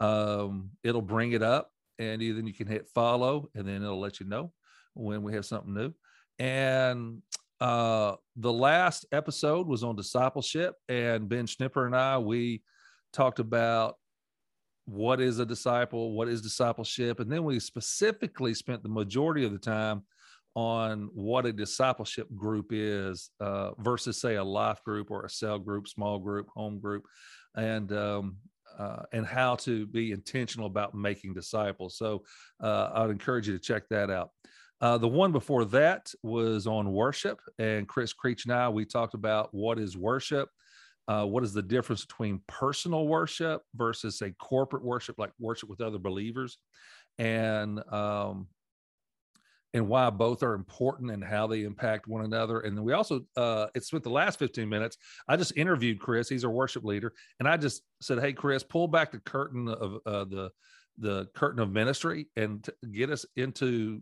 um, 0.00 0.70
it'll 0.82 1.02
bring 1.02 1.32
it 1.32 1.42
up, 1.42 1.70
and 1.98 2.20
then 2.20 2.46
you 2.46 2.54
can 2.54 2.66
hit 2.66 2.88
follow, 2.88 3.48
and 3.54 3.66
then 3.66 3.82
it'll 3.82 4.00
let 4.00 4.20
you 4.20 4.26
know 4.26 4.52
when 4.94 5.22
we 5.22 5.34
have 5.34 5.44
something 5.44 5.74
new. 5.74 5.92
And 6.38 7.22
uh, 7.60 8.16
the 8.36 8.52
last 8.52 9.06
episode 9.12 9.66
was 9.66 9.84
on 9.84 9.96
discipleship, 9.96 10.74
and 10.88 11.28
Ben 11.28 11.46
Schnipper 11.46 11.86
and 11.86 11.94
I 11.94 12.18
we 12.18 12.62
talked 13.12 13.38
about 13.38 13.96
what 14.86 15.20
is 15.20 15.38
a 15.38 15.46
disciple, 15.46 16.12
what 16.12 16.28
is 16.28 16.42
discipleship, 16.42 17.20
and 17.20 17.30
then 17.30 17.44
we 17.44 17.58
specifically 17.58 18.54
spent 18.54 18.82
the 18.82 18.88
majority 18.88 19.44
of 19.44 19.52
the 19.52 19.58
time 19.58 20.02
on 20.54 21.10
what 21.14 21.46
a 21.46 21.52
discipleship 21.52 22.28
group 22.36 22.66
is 22.70 23.30
uh, 23.40 23.70
versus 23.78 24.20
say 24.20 24.36
a 24.36 24.44
life 24.44 24.82
group 24.84 25.10
or 25.10 25.24
a 25.24 25.30
cell 25.30 25.58
group, 25.58 25.88
small 25.88 26.18
group, 26.18 26.48
home 26.54 26.78
group, 26.78 27.04
and 27.56 27.92
um, 27.92 28.36
uh, 28.78 29.02
and 29.12 29.26
how 29.26 29.54
to 29.54 29.86
be 29.86 30.12
intentional 30.12 30.66
about 30.66 30.94
making 30.94 31.34
disciples. 31.34 31.96
So 31.96 32.24
uh, 32.60 32.90
I'd 32.94 33.10
encourage 33.10 33.48
you 33.48 33.54
to 33.54 33.62
check 33.62 33.84
that 33.90 34.10
out. 34.10 34.30
Uh, 34.80 34.98
the 34.98 35.08
one 35.08 35.32
before 35.32 35.64
that 35.66 36.12
was 36.22 36.66
on 36.66 36.92
worship, 36.92 37.40
and 37.58 37.88
Chris 37.88 38.12
Creech 38.12 38.44
and 38.44 38.54
I 38.54 38.68
we 38.68 38.84
talked 38.84 39.14
about 39.14 39.48
what 39.52 39.78
is 39.78 39.96
worship 39.96 40.48
uh, 41.08 41.24
what 41.24 41.44
is 41.44 41.52
the 41.52 41.62
difference 41.62 42.04
between 42.04 42.40
personal 42.46 43.06
worship 43.06 43.62
versus 43.74 44.20
a 44.22 44.30
corporate 44.32 44.84
worship, 44.84 45.18
like 45.18 45.32
worship 45.38 45.68
with 45.68 45.80
other 45.80 45.98
believers, 45.98 46.58
and 47.18 47.80
um, 47.92 48.48
and 49.74 49.88
why 49.88 50.08
both 50.08 50.42
are 50.42 50.54
important 50.54 51.10
and 51.10 51.22
how 51.22 51.46
they 51.46 51.64
impact 51.64 52.06
one 52.06 52.24
another. 52.24 52.60
And 52.60 52.76
then 52.76 52.84
we 52.84 52.92
also, 52.92 53.22
uh, 53.36 53.66
it 53.74 53.84
spent 53.84 54.04
the 54.04 54.10
last 54.10 54.38
15 54.38 54.68
minutes. 54.68 54.96
I 55.26 55.36
just 55.36 55.56
interviewed 55.56 55.98
Chris. 55.98 56.28
He's 56.28 56.44
our 56.44 56.50
worship 56.50 56.84
leader, 56.84 57.12
and 57.38 57.48
I 57.48 57.56
just 57.56 57.82
said, 58.00 58.20
"Hey, 58.20 58.32
Chris, 58.32 58.62
pull 58.62 58.88
back 58.88 59.12
the 59.12 59.18
curtain 59.18 59.68
of 59.68 59.98
uh, 60.06 60.24
the 60.24 60.50
the 60.98 61.26
curtain 61.34 61.60
of 61.60 61.72
ministry 61.72 62.28
and 62.36 62.64
get 62.92 63.10
us 63.10 63.26
into 63.36 64.00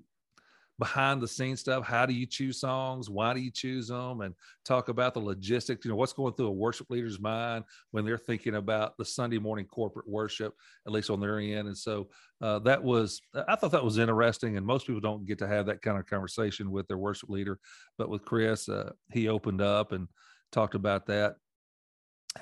behind 0.83 1.21
the 1.21 1.29
scenes 1.29 1.61
stuff. 1.61 1.87
How 1.87 2.07
do 2.07 2.13
you 2.13 2.27
choose 2.27 2.59
songs? 2.59 3.09
Why 3.09 3.33
do 3.35 3.39
you 3.39 3.53
choose 3.53 3.87
them? 3.87 4.21
And 4.23 4.35
talk 4.65 4.89
about 4.89 5.15
the 5.15 5.21
logistics. 5.21 5.85
You 5.85 5.93
know, 5.93 5.97
what's 5.97 6.13
going 6.13 6.35
through 6.35 6.49
a 6.49 6.51
worship 6.51 6.91
leader's 6.91 7.21
mind 7.21 7.63
when 7.93 8.05
they're 8.05 8.19
thinking 8.19 8.57
about 8.57 8.97
the 8.97 9.05
Sunday 9.05 9.39
morning 9.39 9.65
corporate 9.65 10.09
worship, 10.09 10.57
at 10.85 10.93
least 10.93 11.09
on 11.09 11.21
their 11.21 11.39
end. 11.39 11.69
And 11.69 11.79
so 11.79 12.09
uh, 12.41 12.59
that 12.61 12.83
was, 12.83 13.21
I 13.47 13.55
thought 13.55 13.71
that 13.71 13.85
was 13.85 13.99
interesting. 13.99 14.57
And 14.57 14.67
most 14.67 14.89
people 14.89 15.01
don't 15.01 15.25
get 15.25 15.39
to 15.39 15.47
have 15.47 15.67
that 15.67 15.83
kind 15.83 16.01
of 16.01 16.07
conversation 16.07 16.73
with 16.73 16.89
their 16.89 16.99
worship 16.99 17.29
leader. 17.29 17.61
But 17.97 18.09
with 18.09 18.25
Chris, 18.25 18.69
uh, 18.69 18.91
he 19.13 19.29
opened 19.29 19.61
up 19.61 19.93
and 19.93 20.09
talked 20.51 20.75
about 20.75 21.07
that. 21.07 21.37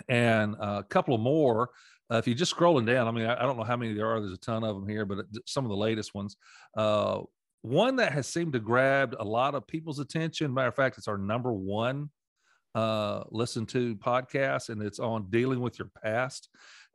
And 0.08 0.54
uh, 0.54 0.80
a 0.80 0.86
couple 0.88 1.14
of 1.14 1.20
more. 1.20 1.68
Uh, 2.10 2.16
if 2.16 2.26
you're 2.26 2.34
just 2.34 2.56
scrolling 2.56 2.86
down, 2.86 3.06
I 3.06 3.10
mean, 3.10 3.26
I, 3.26 3.38
I, 3.38 3.42
don't 3.42 3.58
know 3.58 3.64
how 3.64 3.76
many 3.76 3.92
there 3.92 4.08
are. 4.08 4.18
There's 4.18 4.32
a 4.32 4.38
ton 4.38 4.64
of 4.64 4.74
them 4.74 4.88
here, 4.88 5.04
but 5.04 5.26
some 5.44 5.64
of 5.66 5.68
the 5.68 5.76
latest 5.76 6.14
ones. 6.14 6.36
Uh, 6.74 7.20
one 7.62 7.96
that 7.96 8.12
has 8.12 8.26
seemed 8.26 8.52
to 8.54 8.60
grab 8.60 9.14
a 9.18 9.24
lot 9.24 9.54
of 9.54 9.66
people's 9.66 9.98
attention. 9.98 10.54
Matter 10.54 10.68
of 10.68 10.74
fact, 10.74 10.98
it's 10.98 11.08
our 11.08 11.18
number 11.18 11.52
one 11.52 12.10
uh, 12.74 13.24
listen 13.30 13.66
to 13.66 13.96
podcast, 13.96 14.68
and 14.68 14.82
it's 14.82 14.98
on 14.98 15.28
dealing 15.30 15.60
with 15.60 15.78
your 15.78 15.90
past. 16.02 16.48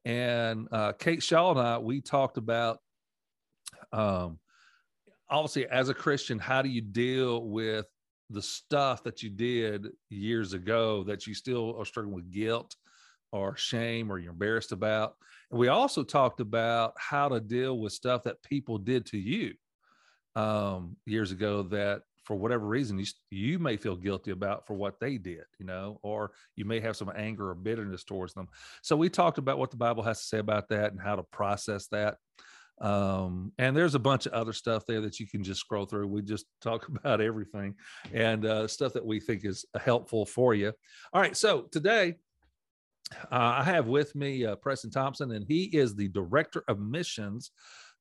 And 0.06 0.68
uh, 0.72 0.94
Kate 0.94 1.22
Shaw 1.22 1.52
and 1.52 1.60
I, 1.60 1.78
we 1.78 2.02
talked 2.02 2.38
about 2.38 2.80
um, 3.92 4.40
obviously 5.30 5.68
as 5.68 5.90
a 5.90 5.94
Christian, 5.94 6.40
how 6.40 6.62
do 6.62 6.70
you 6.70 6.82
deal 6.82 7.48
with 7.48 7.88
the 8.30 8.42
stuff 8.42 9.04
that 9.04 9.22
you 9.22 9.30
did 9.30 9.88
years 10.10 10.54
ago 10.54 11.04
that 11.04 11.28
you 11.28 11.34
still 11.34 11.76
are 11.80 11.86
struggling 11.86 12.16
with 12.16 12.32
guilt 12.32 12.76
or 13.32 13.58
shame 13.58 14.12
or 14.12 14.20
you're 14.20 14.32
embarrassed 14.32 14.72
about? 14.72 15.16
And 15.52 15.60
we 15.60 15.68
also 15.68 16.04
talked 16.04 16.40
about 16.40 16.94
how 16.98 17.28
to 17.30 17.40
deal 17.40 17.80
with 17.80 17.94
stuff 17.94 18.24
that 18.24 18.42
people 18.44 18.78
did 18.78 19.06
to 19.08 19.18
you 19.18 19.54
um, 20.36 20.96
years 21.06 21.32
ago 21.32 21.64
that 21.64 22.02
for 22.26 22.36
whatever 22.36 22.66
reason 22.66 22.98
you, 23.00 23.06
you 23.30 23.60
may 23.60 23.78
feel 23.78 23.96
guilty 23.96 24.32
about 24.32 24.66
for 24.66 24.74
what 24.74 25.00
they 25.00 25.18
did 25.18 25.44
you 25.60 25.66
know 25.66 26.00
or 26.02 26.32
you 26.56 26.66
may 26.66 26.80
have 26.80 26.98
some 26.98 27.12
anger 27.16 27.50
or 27.50 27.56
bitterness 27.56 28.04
towards 28.04 28.34
them. 28.34 28.48
So 28.82 28.96
we 28.96 29.10
talked 29.10 29.38
about 29.38 29.58
what 29.58 29.72
the 29.72 29.78
bible 29.78 30.04
has 30.04 30.20
to 30.20 30.26
say 30.26 30.40
about 30.40 30.70
that 30.70 30.92
and 30.92 31.02
how 31.02 31.16
to 31.16 31.24
process 31.24 31.88
that. 31.88 32.18
Um, 32.82 33.54
and 33.58 33.76
there's 33.76 33.96
a 33.96 34.00
bunch 34.00 34.26
of 34.26 34.34
other 34.34 34.52
stuff 34.52 34.86
there 34.86 35.00
that 35.02 35.18
you 35.18 35.28
can 35.28 35.44
just 35.44 35.62
scroll 35.62 35.86
through. 35.86 36.08
We 36.08 36.22
just 36.22 36.46
talk 36.62 36.88
about 36.90 37.22
everything 37.22 37.76
and 38.12 38.46
uh, 38.46 38.68
stuff 38.68 38.94
that 38.94 39.06
we 39.06 39.20
think 39.20 39.46
is 39.46 39.66
helpful 39.80 40.26
for 40.26 40.54
you. 40.54 40.74
All 41.14 41.22
right 41.22 41.38
so 41.38 41.64
today 41.72 42.16
uh, 43.32 43.60
i 43.60 43.64
have 43.64 43.86
with 43.86 44.16
me 44.16 44.46
uh, 44.46 44.56
preston 44.56 44.90
thompson 44.90 45.32
and 45.32 45.46
he 45.48 45.66
is 45.66 45.96
the 45.96 46.08
director 46.08 46.64
of 46.68 46.80
missions 46.80 47.52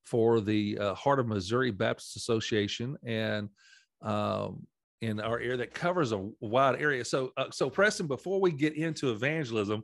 for 0.05 0.41
the 0.41 0.79
uh, 0.79 0.95
Heart 0.95 1.21
of 1.21 1.27
Missouri 1.29 1.71
Baptist 1.71 2.17
Association 2.17 2.97
and 3.03 3.49
um, 4.03 4.67
in 5.01 5.21
our 5.21 5.39
area 5.39 5.57
that 5.57 5.75
covers 5.75 6.13
a 6.13 6.29
wide 6.41 6.81
area. 6.81 7.05
So, 7.05 7.33
uh, 7.37 7.51
so 7.51 7.69
Preston, 7.69 8.07
before 8.07 8.41
we 8.41 8.53
get 8.53 8.75
into 8.75 9.11
evangelism, 9.11 9.83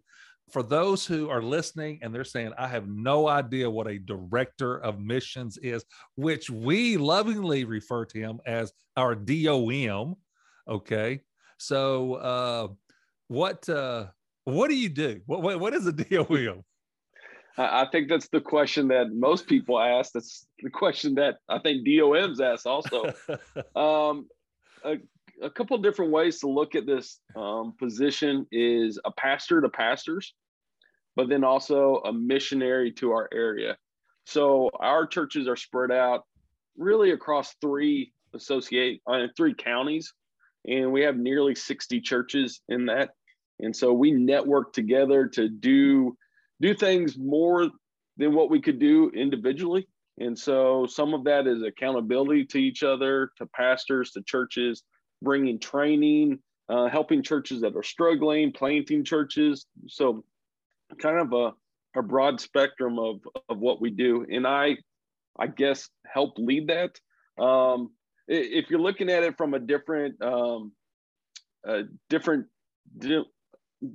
for 0.51 0.63
those 0.63 1.07
who 1.07 1.31
are 1.31 1.43
listening 1.43 2.01
and 2.03 2.15
they're 2.15 2.25
saying, 2.25 2.53
I 2.59 2.67
have 2.69 2.89
no 2.89 3.29
idea 3.29 3.71
what 3.71 3.87
a 3.87 3.99
director 3.99 4.79
of 4.79 4.99
missions 4.99 5.59
is, 5.59 5.85
which 6.17 6.51
we 6.51 6.97
lovingly 6.97 7.65
refer 7.65 8.05
to 8.07 8.19
him 8.19 8.41
as 8.47 8.73
our 8.97 9.15
DOM. 9.15 10.17
Okay. 10.69 11.21
So, 11.59 12.15
uh, 12.15 12.69
what, 13.29 13.69
uh, 13.69 14.07
what 14.45 14.69
do 14.69 14.77
you 14.77 14.89
do? 14.89 15.21
What, 15.27 15.43
what, 15.43 15.61
what 15.61 15.75
is 15.75 15.87
a 15.87 15.93
DOM? 15.93 16.65
I 17.57 17.87
think 17.91 18.09
that's 18.09 18.29
the 18.29 18.41
question 18.41 18.89
that 18.89 19.13
most 19.13 19.47
people 19.47 19.79
ask. 19.79 20.13
That's 20.13 20.47
the 20.63 20.71
question 20.71 21.15
that 21.17 21.39
I 21.49 21.59
think 21.59 21.87
DOMs 21.87 22.41
ask 22.41 22.67
also. 22.67 23.07
um, 23.77 24.29
a, 24.85 24.99
a, 25.43 25.51
couple 25.51 25.77
different 25.79 26.13
ways 26.13 26.41
to 26.41 26.49
look 26.49 26.75
at 26.75 26.87
this 26.87 27.21
um, 27.37 27.75
position 27.79 28.47
is 28.53 28.99
a 29.05 29.11
pastor 29.11 29.61
to 29.61 29.69
pastors, 29.69 30.33
but 31.17 31.29
then 31.29 31.45
also 31.45 31.97
a 32.05 32.13
missionary 32.13 32.93
to 32.93 33.11
our 33.13 33.29
area. 33.33 33.77
So 34.27 34.71
our 34.79 35.07
churches 35.07 35.49
are 35.49 35.57
spread 35.57 35.91
out 35.91 36.25
really 36.77 37.11
across 37.11 37.55
three 37.61 38.13
associate 38.33 39.03
uh, 39.07 39.27
three 39.37 39.55
counties, 39.55 40.13
and 40.67 40.93
we 40.93 41.03
have 41.03 41.17
nearly 41.17 41.55
60 41.55 42.01
churches 42.01 42.61
in 42.69 42.87
that. 42.87 43.11
And 43.59 43.75
so 43.75 43.93
we 43.93 44.13
network 44.13 44.73
together 44.73 45.27
to 45.29 45.49
do 45.49 46.17
do 46.61 46.75
things 46.75 47.17
more 47.19 47.69
than 48.17 48.35
what 48.35 48.51
we 48.51 48.61
could 48.61 48.79
do 48.79 49.11
individually. 49.15 49.89
And 50.19 50.39
so 50.39 50.87
some 50.87 51.15
of 51.15 51.25
that 51.25 51.47
is 51.47 51.63
accountability 51.63 52.45
to 52.47 52.59
each 52.59 52.83
other, 52.83 53.31
to 53.39 53.47
pastors, 53.47 54.11
to 54.13 54.23
churches, 54.23 54.83
bringing 55.23 55.59
training, 55.59 56.39
uh, 56.69 56.89
helping 56.89 57.23
churches 57.23 57.63
that 57.63 57.75
are 57.75 57.83
struggling, 57.83 58.53
planting 58.53 59.05
churches. 59.05 59.67
So 59.89 60.25
kind 61.01 61.19
of 61.19 61.33
a, 61.33 61.99
a 61.99 62.03
broad 62.03 62.41
spectrum 62.41 62.99
of, 62.99 63.21
of 63.49 63.59
what 63.59 63.81
we 63.81 63.91
do. 63.91 64.27
And 64.31 64.47
I, 64.47 64.77
I 65.39 65.47
guess, 65.47 65.89
help 66.07 66.37
lead 66.37 66.69
that. 66.69 67.01
Um, 67.43 67.91
if 68.29 68.71
you're 68.71 68.81
looking 68.81 69.11
at 69.11 69.23
it 69.23 69.39
from 69.39 69.55
a 69.55 69.59
different, 69.59 70.21
um, 70.23 70.73
uh, 71.67 71.83
different, 72.11 72.47
di- 72.99 73.25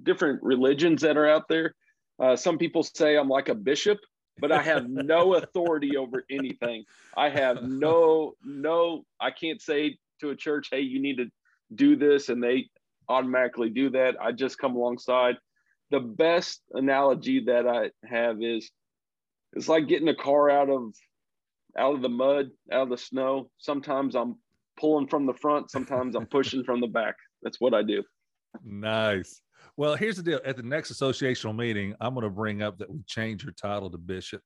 different 0.04 0.42
religions 0.42 1.04
that 1.04 1.18
are 1.18 1.30
out 1.30 1.48
there, 1.48 1.76
uh, 2.20 2.36
some 2.36 2.58
people 2.58 2.84
say 2.84 3.18
I'm 3.18 3.30
like 3.30 3.50
a 3.50 3.56
bishop, 3.56 4.00
but 4.40 4.52
I 4.52 4.62
have 4.62 4.90
no 4.90 5.34
authority 5.36 5.98
over 5.98 6.24
anything. 6.30 6.86
I 7.16 7.30
have 7.30 7.64
no, 7.64 8.34
no, 8.44 9.06
I 9.20 9.32
can't 9.32 9.62
say 9.62 9.98
to 10.22 10.30
a 10.30 10.36
church, 10.36 10.70
hey, 10.72 10.82
you 10.82 11.02
need 11.02 11.18
to 11.18 11.30
do 11.74 11.96
this, 11.96 12.30
and 12.30 12.42
they 12.44 12.70
automatically 13.10 13.70
do 13.70 13.90
that. 13.92 14.16
I 14.22 14.32
just 14.32 14.58
come 14.58 14.76
alongside. 14.76 15.36
The 15.92 16.00
best 16.00 16.62
analogy 16.74 17.46
that 17.46 17.68
I 17.68 17.92
have 18.08 18.42
is 18.42 18.72
it's 19.54 19.68
like 19.68 19.88
getting 19.88 20.08
a 20.08 20.16
car 20.16 20.50
out 20.50 20.70
of 20.70 20.94
out 21.78 21.96
of 21.96 22.02
the 22.02 22.10
mud, 22.10 22.50
out 22.72 22.84
of 22.84 22.90
the 22.90 22.98
snow. 22.98 23.50
Sometimes 23.58 24.16
I'm 24.16 24.36
pulling 24.80 25.08
from 25.08 25.26
the 25.26 25.34
front, 25.34 25.72
sometimes 25.72 26.16
I'm 26.16 26.26
pushing 26.26 26.64
from 26.64 26.80
the 26.82 26.88
back. 26.88 27.16
That's 27.44 27.60
what 27.60 27.74
I 27.74 27.84
do. 27.84 28.04
Nice. 28.64 29.42
Well, 29.78 29.96
here's 29.96 30.18
the 30.18 30.24
deal. 30.24 30.40
At 30.46 30.58
the 30.58 30.64
next 30.64 30.92
associational 30.92 31.56
meeting, 31.56 31.96
I'm 32.00 32.14
going 32.14 32.24
to 32.24 32.30
bring 32.30 32.62
up 32.62 32.78
that 32.78 32.90
we 32.90 33.02
change 33.06 33.44
your 33.44 33.54
title 33.54 33.90
to 33.90 33.98
bishop. 33.98 34.42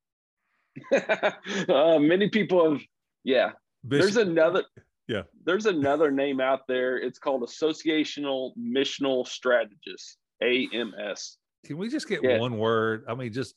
uh, 0.94 2.00
many 2.00 2.30
people 2.30 2.72
have, 2.72 2.82
yeah. 3.24 3.52
Bishop. 3.88 4.14
There's 4.14 4.18
another, 4.18 4.64
yeah. 5.08 5.24
There's 5.46 5.66
another 5.66 6.12
name 6.12 6.40
out 6.42 6.62
there. 6.68 6.98
It's 6.98 7.20
called 7.20 7.44
Associational 7.44 8.52
Missional 8.58 9.28
Strategist, 9.28 10.18
AMS. 10.42 11.38
Can 11.66 11.78
we 11.78 11.90
just 11.90 12.08
get 12.08 12.24
yeah. 12.24 12.40
one 12.40 12.58
word? 12.58 13.06
I 13.08 13.16
mean, 13.16 13.32
just 13.32 13.56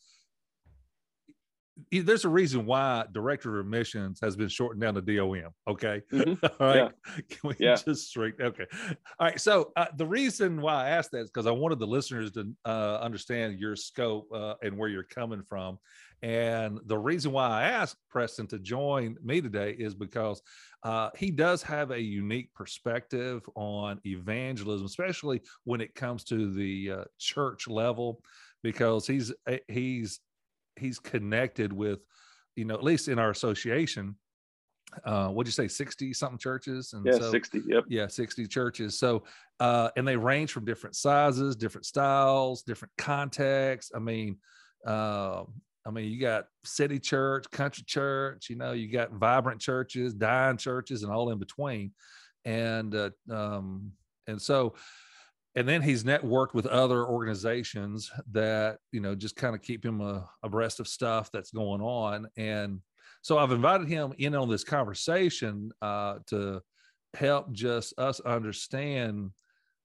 there's 1.90 2.24
a 2.24 2.28
reason 2.28 2.66
why 2.66 3.04
director 3.12 3.58
of 3.58 3.66
missions 3.66 4.20
has 4.20 4.36
been 4.36 4.48
shortened 4.48 4.82
down 4.82 4.94
to 4.94 5.00
DOM. 5.00 5.52
Okay. 5.68 6.02
Mm-hmm. 6.12 6.44
All 6.60 6.66
right. 6.66 6.76
Yeah. 6.76 7.20
Can 7.30 7.50
we 7.50 7.54
yeah. 7.58 7.76
just 7.76 8.08
straight? 8.08 8.34
Okay. 8.40 8.66
All 9.18 9.26
right. 9.26 9.40
So 9.40 9.72
uh, 9.76 9.86
the 9.96 10.06
reason 10.06 10.60
why 10.60 10.86
I 10.86 10.90
asked 10.90 11.12
that 11.12 11.20
is 11.20 11.30
because 11.30 11.46
I 11.46 11.50
wanted 11.50 11.78
the 11.78 11.86
listeners 11.86 12.30
to 12.32 12.52
uh, 12.64 12.98
understand 13.00 13.58
your 13.58 13.76
scope 13.76 14.28
uh, 14.34 14.54
and 14.62 14.76
where 14.76 14.88
you're 14.88 15.02
coming 15.02 15.42
from. 15.48 15.78
And 16.22 16.78
the 16.86 16.98
reason 16.98 17.32
why 17.32 17.48
I 17.48 17.62
asked 17.64 17.96
Preston 18.08 18.46
to 18.48 18.58
join 18.58 19.16
me 19.24 19.40
today 19.40 19.74
is 19.76 19.94
because 19.94 20.40
uh, 20.84 21.10
he 21.16 21.32
does 21.32 21.62
have 21.64 21.90
a 21.90 22.00
unique 22.00 22.54
perspective 22.54 23.42
on 23.56 24.00
evangelism, 24.06 24.86
especially 24.86 25.40
when 25.64 25.80
it 25.80 25.94
comes 25.96 26.22
to 26.24 26.52
the 26.52 26.90
uh, 26.90 27.04
church 27.18 27.66
level, 27.66 28.20
because 28.62 29.04
he's 29.04 29.32
eh, 29.48 29.58
he's 29.66 30.20
he's 30.76 30.98
connected 30.98 31.72
with, 31.72 32.00
you 32.56 32.64
know, 32.64 32.74
at 32.74 32.82
least 32.82 33.08
in 33.08 33.18
our 33.18 33.30
association, 33.30 34.16
uh 35.04 35.28
what'd 35.28 35.48
you 35.48 35.52
say 35.52 35.68
60 35.68 36.12
something 36.12 36.38
churches? 36.38 36.92
And 36.92 37.04
yeah 37.06 37.18
so, 37.18 37.30
60 37.30 37.62
yep. 37.66 37.84
Yeah 37.88 38.06
60 38.06 38.46
churches. 38.46 38.98
So 38.98 39.24
uh 39.60 39.90
and 39.96 40.06
they 40.06 40.16
range 40.16 40.52
from 40.52 40.64
different 40.64 40.96
sizes 40.96 41.56
different 41.56 41.86
styles 41.86 42.62
different 42.62 42.92
contexts. 42.98 43.92
I 43.94 43.98
mean 44.00 44.36
uh 44.86 45.44
i 45.86 45.90
mean 45.90 46.10
you 46.10 46.20
got 46.20 46.46
city 46.64 46.98
church 46.98 47.46
country 47.50 47.84
church 47.86 48.50
you 48.50 48.56
know 48.56 48.72
you 48.72 48.90
got 48.90 49.12
vibrant 49.12 49.60
churches 49.60 50.12
dying 50.12 50.56
churches 50.56 51.02
and 51.02 51.12
all 51.12 51.30
in 51.30 51.38
between. 51.38 51.92
And 52.44 52.94
uh 52.94 53.10
um 53.30 53.92
and 54.26 54.40
so 54.40 54.74
and 55.54 55.68
then 55.68 55.82
he's 55.82 56.04
networked 56.04 56.54
with 56.54 56.66
other 56.66 57.06
organizations 57.06 58.10
that 58.30 58.78
you 58.90 59.00
know 59.00 59.14
just 59.14 59.36
kind 59.36 59.54
of 59.54 59.62
keep 59.62 59.84
him 59.84 60.00
uh, 60.00 60.20
abreast 60.42 60.80
of 60.80 60.88
stuff 60.88 61.30
that's 61.32 61.50
going 61.50 61.80
on 61.80 62.26
and 62.36 62.80
so 63.22 63.38
i've 63.38 63.52
invited 63.52 63.88
him 63.88 64.12
in 64.18 64.34
on 64.34 64.48
this 64.48 64.64
conversation 64.64 65.70
uh, 65.82 66.16
to 66.26 66.60
help 67.14 67.52
just 67.52 67.98
us 67.98 68.20
understand 68.20 69.30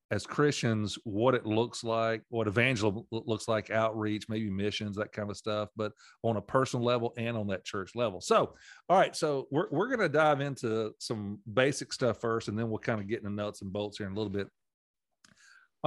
as 0.10 0.26
christians 0.26 0.98
what 1.04 1.36
it 1.36 1.46
looks 1.46 1.84
like 1.84 2.22
what 2.30 2.48
evangelism 2.48 3.06
looks 3.12 3.50
like 3.50 3.70
outreach 3.70 4.30
maybe 4.30 4.50
missions 4.50 4.96
that 4.96 5.12
kind 5.12 5.30
of 5.30 5.36
stuff 5.36 5.68
but 5.76 5.92
on 6.24 6.38
a 6.38 6.42
personal 6.42 6.86
level 6.86 7.14
and 7.18 7.36
on 7.36 7.48
that 7.48 7.66
church 7.66 7.92
level. 7.94 8.22
So 8.22 8.54
all 8.88 8.98
right 8.98 9.14
so 9.14 9.48
we're, 9.52 9.68
we're 9.70 9.88
going 9.88 10.00
to 10.00 10.08
dive 10.08 10.40
into 10.40 10.94
some 11.00 11.40
basic 11.54 11.92
stuff 11.92 12.22
first 12.22 12.48
and 12.48 12.58
then 12.58 12.70
we'll 12.70 12.80
kind 12.80 13.02
of 13.02 13.08
get 13.08 13.20
into 13.20 13.32
nuts 13.32 13.62
and 13.62 13.74
bolts 13.74 13.98
here 13.98 14.08
in 14.08 14.14
a 14.14 14.16
little 14.16 14.32
bit 14.32 14.48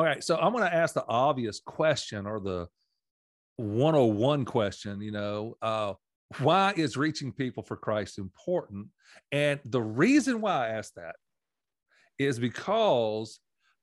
all 0.00 0.06
right. 0.06 0.24
So 0.24 0.38
I'm 0.38 0.52
going 0.52 0.64
to 0.64 0.74
ask 0.74 0.94
the 0.94 1.04
obvious 1.06 1.60
question 1.60 2.26
or 2.26 2.40
the 2.40 2.68
101 3.56 4.46
question, 4.46 5.02
you 5.02 5.10
know, 5.10 5.58
uh, 5.60 5.92
why 6.38 6.72
is 6.74 6.96
reaching 6.96 7.32
people 7.32 7.62
for 7.62 7.76
Christ 7.76 8.16
important? 8.16 8.86
And 9.30 9.60
the 9.66 9.82
reason 9.82 10.40
why 10.40 10.68
I 10.68 10.68
ask 10.70 10.94
that 10.94 11.16
is 12.18 12.38
because 12.38 13.40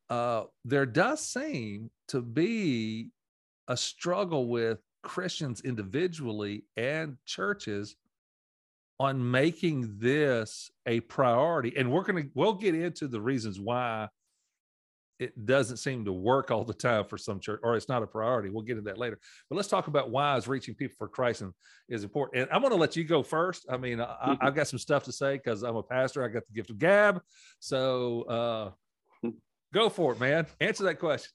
uh, 0.09 0.45
there 0.65 0.87
does 0.87 1.23
seem 1.23 1.91
to 2.07 2.23
be 2.23 3.11
a 3.67 3.77
struggle 3.77 4.47
with 4.47 4.79
Christians 5.03 5.61
individually 5.61 6.65
and 6.77 7.17
churches 7.27 7.95
on 8.99 9.29
making 9.29 9.99
this 9.99 10.71
a 10.87 10.99
priority. 11.01 11.77
And 11.77 11.91
we're 11.91 12.01
going 12.01 12.23
to, 12.23 12.29
we'll 12.33 12.53
get 12.53 12.73
into 12.73 13.07
the 13.07 13.21
reasons 13.21 13.59
why 13.59 14.07
it 15.19 15.45
doesn't 15.45 15.77
seem 15.77 16.05
to 16.05 16.13
work 16.13 16.51
all 16.51 16.63
the 16.63 16.73
time 16.73 17.05
for 17.05 17.17
some 17.17 17.39
church, 17.39 17.59
or 17.63 17.75
it's 17.75 17.89
not 17.89 18.03
a 18.03 18.07
priority. 18.07 18.49
We'll 18.49 18.63
get 18.63 18.77
into 18.77 18.89
that 18.89 18.97
later. 18.97 19.19
But 19.49 19.55
let's 19.55 19.67
talk 19.67 19.87
about 19.87 20.11
why 20.11 20.37
is 20.37 20.47
reaching 20.47 20.75
people 20.75 20.95
for 20.97 21.07
Christ 21.07 21.41
and 21.41 21.53
is 21.89 22.03
important. 22.03 22.43
And 22.43 22.51
I'm 22.51 22.61
going 22.61 22.71
to 22.71 22.77
let 22.77 22.95
you 22.95 23.03
go 23.03 23.23
first. 23.23 23.65
I 23.69 23.77
mean, 23.77 23.99
I, 23.99 24.37
have 24.41 24.55
got 24.55 24.67
some 24.67 24.79
stuff 24.79 25.03
to 25.05 25.11
say 25.11 25.37
because 25.37 25.63
I'm 25.63 25.75
a 25.75 25.83
pastor. 25.83 26.23
I 26.23 26.27
got 26.27 26.45
the 26.45 26.53
gift 26.53 26.69
of 26.69 26.77
gab. 26.77 27.21
So 27.59 28.23
uh, 28.23 29.29
go 29.73 29.89
for 29.89 30.13
it, 30.13 30.19
man. 30.19 30.45
Answer 30.62 30.83
that 30.83 31.00
question. 31.00 31.31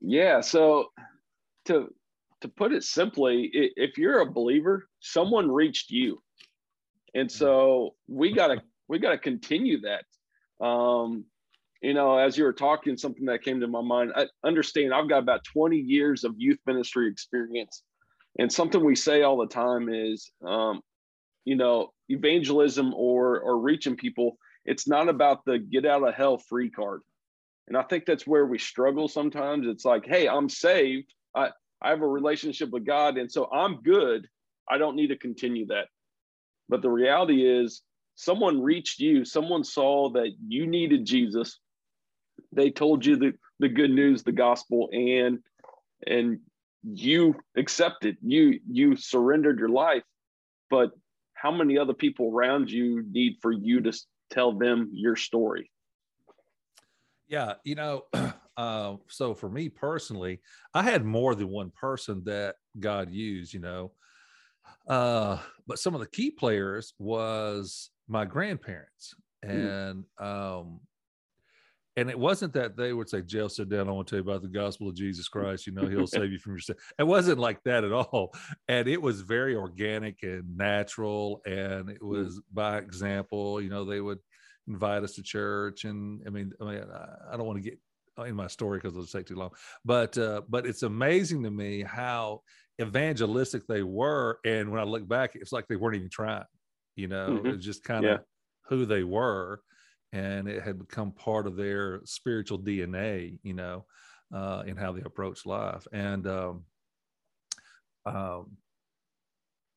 Yeah. 0.00 0.40
So 0.40 0.92
to 1.66 1.88
to 2.40 2.48
put 2.48 2.72
it 2.72 2.84
simply, 2.84 3.50
if 3.52 3.96
you're 3.96 4.20
a 4.20 4.30
believer, 4.30 4.86
someone 5.00 5.50
reached 5.50 5.90
you, 5.90 6.22
and 7.14 7.30
so 7.30 7.94
we 8.06 8.34
gotta 8.34 8.62
we 8.86 8.98
gotta 8.98 9.18
continue 9.18 9.80
that. 9.80 10.04
Um, 10.64 11.24
you 11.84 11.92
know, 11.92 12.16
as 12.16 12.38
you 12.38 12.44
were 12.44 12.52
talking, 12.54 12.96
something 12.96 13.26
that 13.26 13.42
came 13.42 13.60
to 13.60 13.68
my 13.68 13.82
mind, 13.82 14.12
I 14.16 14.26
understand 14.42 14.94
I've 14.94 15.08
got 15.08 15.18
about 15.18 15.44
20 15.44 15.76
years 15.76 16.24
of 16.24 16.34
youth 16.38 16.58
ministry 16.66 17.08
experience. 17.08 17.82
And 18.38 18.50
something 18.50 18.82
we 18.82 18.96
say 18.96 19.22
all 19.22 19.36
the 19.36 19.46
time 19.46 19.90
is, 19.92 20.30
um, 20.44 20.80
you 21.44 21.56
know, 21.56 21.92
evangelism 22.08 22.94
or, 22.94 23.38
or 23.38 23.58
reaching 23.58 23.96
people, 23.96 24.38
it's 24.64 24.88
not 24.88 25.10
about 25.10 25.44
the 25.44 25.58
get 25.58 25.84
out 25.84 26.08
of 26.08 26.14
hell 26.14 26.38
free 26.38 26.70
card. 26.70 27.02
And 27.68 27.76
I 27.76 27.82
think 27.82 28.06
that's 28.06 28.26
where 28.26 28.46
we 28.46 28.58
struggle 28.58 29.06
sometimes. 29.06 29.66
It's 29.66 29.84
like, 29.84 30.06
hey, 30.06 30.26
I'm 30.26 30.48
saved. 30.48 31.12
I, 31.34 31.50
I 31.82 31.90
have 31.90 32.00
a 32.00 32.08
relationship 32.08 32.70
with 32.70 32.86
God. 32.86 33.18
And 33.18 33.30
so 33.30 33.50
I'm 33.52 33.82
good. 33.82 34.26
I 34.70 34.78
don't 34.78 34.96
need 34.96 35.08
to 35.08 35.18
continue 35.18 35.66
that. 35.66 35.88
But 36.70 36.80
the 36.80 36.90
reality 36.90 37.46
is, 37.46 37.82
someone 38.16 38.62
reached 38.62 39.00
you, 39.00 39.24
someone 39.24 39.64
saw 39.64 40.08
that 40.10 40.30
you 40.46 40.66
needed 40.66 41.04
Jesus, 41.04 41.58
they 42.54 42.70
told 42.70 43.04
you 43.04 43.16
the, 43.16 43.32
the 43.60 43.68
good 43.68 43.90
news, 43.90 44.22
the 44.22 44.32
gospel, 44.32 44.88
and 44.92 45.38
and 46.06 46.40
you 46.82 47.34
accepted, 47.56 48.16
you 48.22 48.60
you 48.70 48.96
surrendered 48.96 49.58
your 49.58 49.68
life. 49.68 50.02
But 50.70 50.90
how 51.34 51.50
many 51.50 51.78
other 51.78 51.94
people 51.94 52.30
around 52.32 52.70
you 52.70 53.04
need 53.10 53.36
for 53.40 53.52
you 53.52 53.80
to 53.82 53.92
tell 54.30 54.52
them 54.52 54.90
your 54.92 55.16
story? 55.16 55.70
Yeah, 57.28 57.54
you 57.64 57.74
know, 57.74 58.02
uh, 58.56 58.96
so 59.08 59.34
for 59.34 59.48
me 59.48 59.68
personally, 59.68 60.40
I 60.74 60.82
had 60.82 61.04
more 61.04 61.34
than 61.34 61.48
one 61.48 61.70
person 61.70 62.22
that 62.24 62.56
God 62.78 63.10
used, 63.10 63.54
you 63.54 63.60
know. 63.60 63.92
Uh, 64.86 65.38
but 65.66 65.78
some 65.78 65.94
of 65.94 66.00
the 66.00 66.06
key 66.08 66.30
players 66.30 66.92
was 66.98 67.90
my 68.08 68.24
grandparents. 68.24 69.14
Hmm. 69.44 69.50
And 69.50 70.04
um, 70.18 70.80
and 71.96 72.10
it 72.10 72.18
wasn't 72.18 72.52
that 72.54 72.76
they 72.76 72.92
would 72.92 73.08
say, 73.08 73.22
Jail, 73.22 73.48
sit 73.48 73.68
down. 73.68 73.88
I 73.88 73.92
want 73.92 74.08
to 74.08 74.16
tell 74.16 74.24
you 74.24 74.28
about 74.28 74.42
the 74.42 74.48
gospel 74.48 74.88
of 74.88 74.96
Jesus 74.96 75.28
Christ. 75.28 75.66
You 75.66 75.74
know, 75.74 75.86
he'll 75.86 76.06
save 76.06 76.32
you 76.32 76.38
from 76.38 76.52
your 76.52 76.60
sin. 76.60 76.76
It 76.98 77.04
wasn't 77.04 77.38
like 77.38 77.62
that 77.64 77.84
at 77.84 77.92
all. 77.92 78.34
And 78.68 78.88
it 78.88 79.00
was 79.00 79.20
very 79.20 79.54
organic 79.54 80.22
and 80.22 80.56
natural. 80.56 81.40
And 81.46 81.90
it 81.90 81.98
hmm. 82.00 82.08
was 82.08 82.40
by 82.52 82.78
example, 82.78 83.60
you 83.60 83.70
know, 83.70 83.84
they 83.84 84.00
would 84.00 84.18
invite 84.66 85.04
us 85.04 85.14
to 85.14 85.22
church. 85.22 85.84
And 85.84 86.22
I 86.26 86.30
mean, 86.30 86.52
I 86.60 86.64
mean, 86.64 86.84
I 87.30 87.36
don't 87.36 87.46
want 87.46 87.62
to 87.62 87.70
get 87.70 87.78
in 88.26 88.34
my 88.34 88.46
story 88.46 88.78
because 88.78 88.94
it'll 88.94 89.06
take 89.06 89.26
too 89.26 89.36
long. 89.36 89.50
But 89.84 90.16
uh, 90.18 90.42
but 90.48 90.66
it's 90.66 90.82
amazing 90.82 91.42
to 91.44 91.50
me 91.50 91.82
how 91.82 92.42
evangelistic 92.80 93.66
they 93.66 93.82
were. 93.82 94.38
And 94.44 94.70
when 94.70 94.80
I 94.80 94.84
look 94.84 95.06
back, 95.06 95.32
it's 95.34 95.52
like 95.52 95.68
they 95.68 95.76
weren't 95.76 95.96
even 95.96 96.10
trying, 96.10 96.44
you 96.96 97.08
know, 97.08 97.40
Mhm. 97.40 97.54
it's 97.54 97.64
just 97.64 97.84
kind 97.84 98.04
of 98.04 98.10
Yeah. 98.10 98.18
who 98.68 98.84
they 98.84 99.04
were. 99.04 99.60
And 100.14 100.48
it 100.48 100.62
had 100.62 100.78
become 100.78 101.12
part 101.12 101.46
of 101.46 101.56
their 101.56 102.00
spiritual 102.04 102.58
DNA, 102.58 103.38
you 103.42 103.54
know, 103.54 103.86
uh, 104.32 104.62
in 104.66 104.76
how 104.76 104.92
they 104.92 105.02
approach 105.02 105.44
life. 105.46 105.86
And, 105.92 106.26
um, 106.26 106.64
um, 108.06 108.58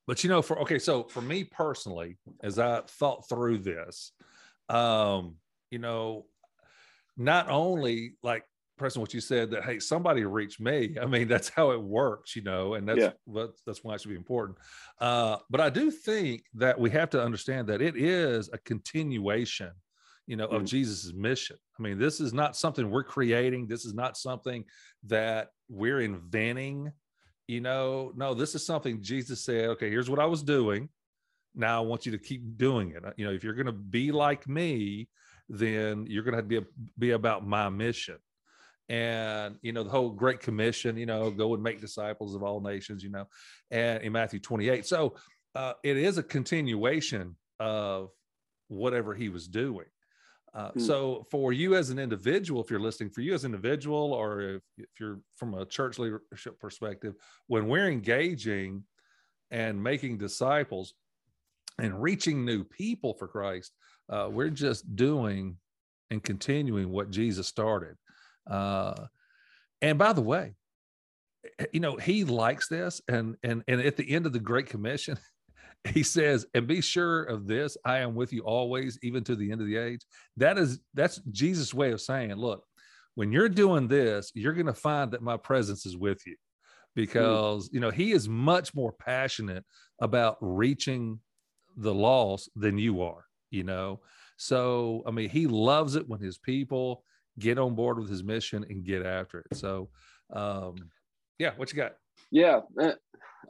but 0.06 0.24
you 0.24 0.30
know, 0.30 0.42
for 0.42 0.60
okay, 0.62 0.80
so 0.80 1.04
for 1.04 1.22
me 1.22 1.44
personally, 1.44 2.18
as 2.42 2.60
I 2.60 2.82
thought 2.82 3.28
through 3.28 3.60
this, 3.60 4.14
um, 4.70 5.36
you 5.70 5.80
know, 5.80 6.28
not 7.18 7.50
only 7.50 8.18
like 8.24 8.46
Preston, 8.78 9.02
what 9.02 9.14
you 9.14 9.22
said 9.22 9.52
that 9.52 9.66
hey, 9.66 9.80
somebody 9.80 10.24
reached 10.24 10.60
me. 10.60 10.98
I 11.02 11.06
mean, 11.06 11.28
that's 11.34 11.50
how 11.50 11.72
it 11.72 11.82
works, 11.82 12.36
you 12.36 12.44
know, 12.44 12.76
and 12.76 12.88
that's 12.88 13.10
Yeah. 13.10 13.14
what 13.26 13.52
that's 13.66 13.84
why 13.84 13.96
it 13.96 14.02
should 14.02 14.10
be 14.10 14.16
important. 14.16 14.58
Uh, 15.00 15.38
but 15.50 15.62
I 15.62 15.70
do 15.70 15.92
think 15.92 16.44
that 16.56 16.80
we 16.80 16.90
have 16.92 17.10
to 17.12 17.24
understand 17.24 17.68
that 17.70 17.82
it 17.82 17.98
is 17.98 18.50
a 18.54 18.58
continuation, 18.60 19.72
you 20.28 20.36
know, 20.36 20.46
of 20.46 20.64
Mhm. 20.64 20.68
Jesus's 20.68 21.14
mission. 21.14 21.58
I 21.80 21.82
mean, 21.82 21.98
this 21.98 22.20
is 22.20 22.34
not 22.34 22.56
something 22.56 22.90
we're 22.90 23.04
creating. 23.04 23.68
This 23.68 23.86
is 23.86 23.94
not 23.94 24.18
something 24.18 24.66
that 25.04 25.50
we're 25.70 26.02
inventing. 26.02 26.92
You 27.48 27.62
know, 27.62 28.12
no, 28.16 28.34
this 28.34 28.54
is 28.54 28.66
something 28.66 29.02
Jesus 29.02 29.44
said. 29.44 29.70
Okay, 29.70 29.90
here's 29.90 30.10
what 30.10 30.20
I 30.20 30.26
was 30.26 30.44
doing. 30.44 30.90
Now 31.56 31.82
I 31.82 31.86
want 31.86 32.06
you 32.06 32.12
to 32.12 32.18
keep 32.20 32.58
doing 32.58 32.92
it. 32.92 33.04
You 33.18 33.26
know, 33.26 33.32
if 33.32 33.44
you're 33.44 33.54
going 33.54 33.68
to 33.68 33.72
be 33.72 34.12
like 34.12 34.48
me, 34.48 35.10
then 35.50 36.06
you're 36.08 36.24
going 36.24 36.34
to 36.34 36.38
have 36.40 36.50
to 36.50 36.62
be, 36.62 36.68
be 37.00 37.12
about 37.12 37.48
my 37.48 37.70
mission 37.70 38.18
and 38.90 39.58
you 39.62 39.74
know 39.74 39.84
the 39.84 39.90
whole 39.90 40.10
great 40.10 40.40
commission 40.40 40.96
you 40.96 41.06
know 41.06 41.30
go 41.30 41.54
and 41.54 41.62
make 41.62 41.82
disciples 41.82 42.36
of 42.36 42.44
all 42.44 42.62
nations 42.62 43.04
you 43.04 43.10
know 43.10 43.28
and 43.70 44.02
in 44.02 44.14
matthew 44.14 44.40
28 44.40 44.86
so 44.86 45.16
uh, 45.56 45.74
it 45.84 45.98
is 45.98 46.18
a 46.18 46.24
continuation 46.24 47.36
of 47.60 48.10
whatever 48.68 49.14
he 49.14 49.28
was 49.28 49.48
doing 49.48 49.86
uh, 50.54 50.72
Hmm. 50.72 50.80
so 50.80 51.26
for 51.30 51.54
you 51.54 51.76
as 51.76 51.90
an 51.90 52.00
individual 52.00 52.62
if 52.62 52.70
you're 52.70 52.80
listening 52.80 53.10
for 53.10 53.22
you 53.22 53.34
as 53.34 53.44
an 53.44 53.54
individual 53.54 54.14
or 54.14 54.42
if, 54.42 54.62
if 54.78 54.90
you're 55.00 55.20
from 55.36 55.54
a 55.54 55.66
church 55.66 56.00
leadership 56.00 56.60
perspective 56.60 57.16
when 57.48 57.68
we're 57.68 57.90
engaging 57.90 58.84
and 59.52 59.82
making 59.82 60.18
disciples 60.18 60.94
and 61.80 62.02
reaching 62.02 62.44
new 62.44 62.64
people 62.64 63.14
for 63.14 63.28
christ 63.28 63.74
uh, 64.10 64.28
we're 64.32 64.50
just 64.50 64.96
doing 64.96 65.58
and 66.12 66.24
continuing 66.24 66.90
what 66.90 67.12
jesus 67.12 67.48
started 67.48 67.96
uh, 68.50 69.08
and 69.82 69.98
by 69.98 70.14
the 70.14 70.22
way, 70.22 70.56
eh, 71.60 71.66
you 71.72 71.80
know, 71.80 71.98
he 71.98 72.24
likes 72.24 72.68
this. 72.68 73.02
And 73.08 73.36
and 73.44 73.64
and 73.68 73.82
at 73.82 73.98
the 73.98 74.10
end 74.10 74.26
of 74.26 74.34
the 74.34 74.40
Great 74.40 74.68
Commission, 74.68 75.18
he 75.86 76.04
says, 76.04 76.46
and 76.54 76.68
be 76.68 76.82
sure 76.82 77.24
of 77.24 77.48
this, 77.48 77.78
I 77.86 78.00
am 78.00 78.16
with 78.16 78.34
you 78.34 78.42
always, 78.42 79.00
even 79.04 79.24
to 79.26 79.36
the 79.36 79.52
end 79.52 79.62
of 79.62 79.68
the 79.68 79.78
age. 79.78 80.02
That 80.38 80.58
is 80.58 80.80
that's 80.94 81.22
Jesus' 81.32 81.74
way 81.74 81.92
of 81.92 82.02
saying, 82.02 82.34
look, 82.36 82.64
when 83.16 83.32
you're 83.32 83.50
doing 83.50 83.88
this, 83.88 84.32
you're 84.36 84.54
going 84.54 84.68
to 84.68 84.74
find 84.74 85.12
that 85.12 85.22
my 85.22 85.38
presence 85.38 85.86
is 85.86 85.98
with 85.98 86.26
you. 86.26 86.36
Because 86.96 87.70
you 87.72 87.80
know, 87.80 87.92
he 87.92 88.12
is 88.12 88.28
much 88.28 88.74
more 88.74 88.92
passionate 88.92 89.64
about 90.02 90.38
reaching 90.42 91.20
the 91.76 91.94
lost 91.94 92.50
than 92.56 92.78
you 92.78 93.04
are, 93.04 93.24
you 93.52 93.64
know. 93.64 94.02
So 94.38 95.04
I 95.06 95.12
mean, 95.12 95.30
he 95.30 95.48
loves 95.48 95.96
it 95.96 96.08
when 96.08 96.20
his 96.20 96.38
people 96.38 97.04
get 97.40 97.60
on 97.60 97.76
board 97.76 98.00
with 98.00 98.10
his 98.10 98.24
mission 98.24 98.66
and 98.70 98.84
get 98.84 99.06
after 99.06 99.40
it. 99.40 99.58
So, 99.58 99.90
um, 100.34 100.76
yeah, 101.38 101.52
what 101.56 101.72
you 101.72 101.78
got? 101.78 101.94
Yeah, 102.32 102.62
eh, 102.82 102.94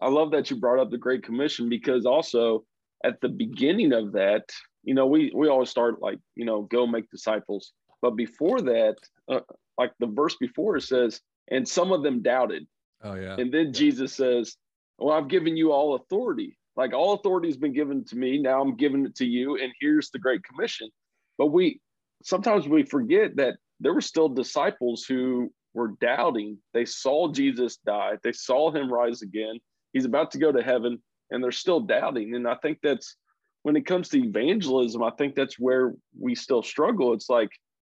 I 0.02 0.10
love 0.10 0.32
that 0.32 0.50
you 0.50 0.58
brought 0.58 0.80
up 0.80 0.92
the 0.92 0.98
Great 0.98 1.24
Commission 1.24 1.70
because 1.70 2.06
also 2.06 2.64
at 3.04 3.20
the 3.22 3.30
beginning 3.30 3.94
of 3.94 4.12
that, 4.14 4.44
you 4.84 4.94
know, 4.94 5.06
we 5.06 5.32
we 5.36 5.50
always 5.50 5.70
start 5.70 6.02
like 6.02 6.20
you 6.36 6.46
know, 6.46 6.64
go 6.64 6.88
make 6.88 7.10
disciples, 7.10 7.74
but 8.02 8.12
before 8.12 8.62
that, 8.62 8.96
uh, 9.30 9.40
like 9.78 9.92
the 10.00 10.08
verse 10.08 10.36
before 10.36 10.78
it 10.78 10.84
says, 10.84 11.22
and 11.50 11.68
some 11.68 11.92
of 11.92 12.04
them 12.04 12.22
doubted, 12.22 12.68
Oh 13.04 13.16
yeah, 13.16 13.36
and 13.38 13.52
then 13.52 13.74
Jesus 13.74 14.14
says, 14.14 14.56
"Well, 14.98 15.16
I've 15.16 15.30
given 15.30 15.58
you 15.58 15.72
all 15.72 15.96
authority. 15.96 16.58
Like 16.76 16.94
all 16.94 17.14
authority 17.14 17.48
has 17.48 17.58
been 17.58 17.74
given 17.74 18.06
to 18.06 18.16
me. 18.16 18.40
Now 18.40 18.62
I'm 18.62 18.76
giving 18.76 19.06
it 19.06 19.16
to 19.16 19.26
you, 19.26 19.58
and 19.62 19.74
here's 19.80 20.10
the 20.10 20.20
Great 20.20 20.44
Commission." 20.44 20.90
But 21.38 21.48
we 21.48 21.80
sometimes 22.24 22.68
we 22.68 22.84
forget 22.84 23.36
that 23.38 23.58
there 23.80 23.94
were 23.94 24.02
still 24.02 24.30
disciples 24.30 25.06
who 25.06 25.52
were 25.74 25.94
doubting. 26.02 26.58
They 26.74 26.86
saw 26.86 27.32
Jesus 27.32 27.78
die. 27.78 28.18
They 28.24 28.32
saw 28.32 28.72
him 28.72 28.92
rise 28.92 29.22
again. 29.22 29.60
He's 29.94 30.06
about 30.06 30.32
to 30.32 30.38
go 30.38 30.52
to 30.52 30.62
heaven, 30.62 31.02
and 31.32 31.44
they're 31.44 31.52
still 31.52 31.80
doubting. 31.80 32.36
And 32.36 32.48
I 32.48 32.56
think 32.56 32.80
that's 32.82 33.16
when 33.64 33.76
it 33.76 33.86
comes 33.86 34.10
to 34.10 34.24
evangelism. 34.24 35.04
I 35.04 35.12
think 35.12 35.36
that's 35.36 35.60
where 35.60 35.94
we 36.20 36.36
still 36.36 36.64
struggle. 36.64 37.14
It's 37.14 37.30
like 37.30 37.50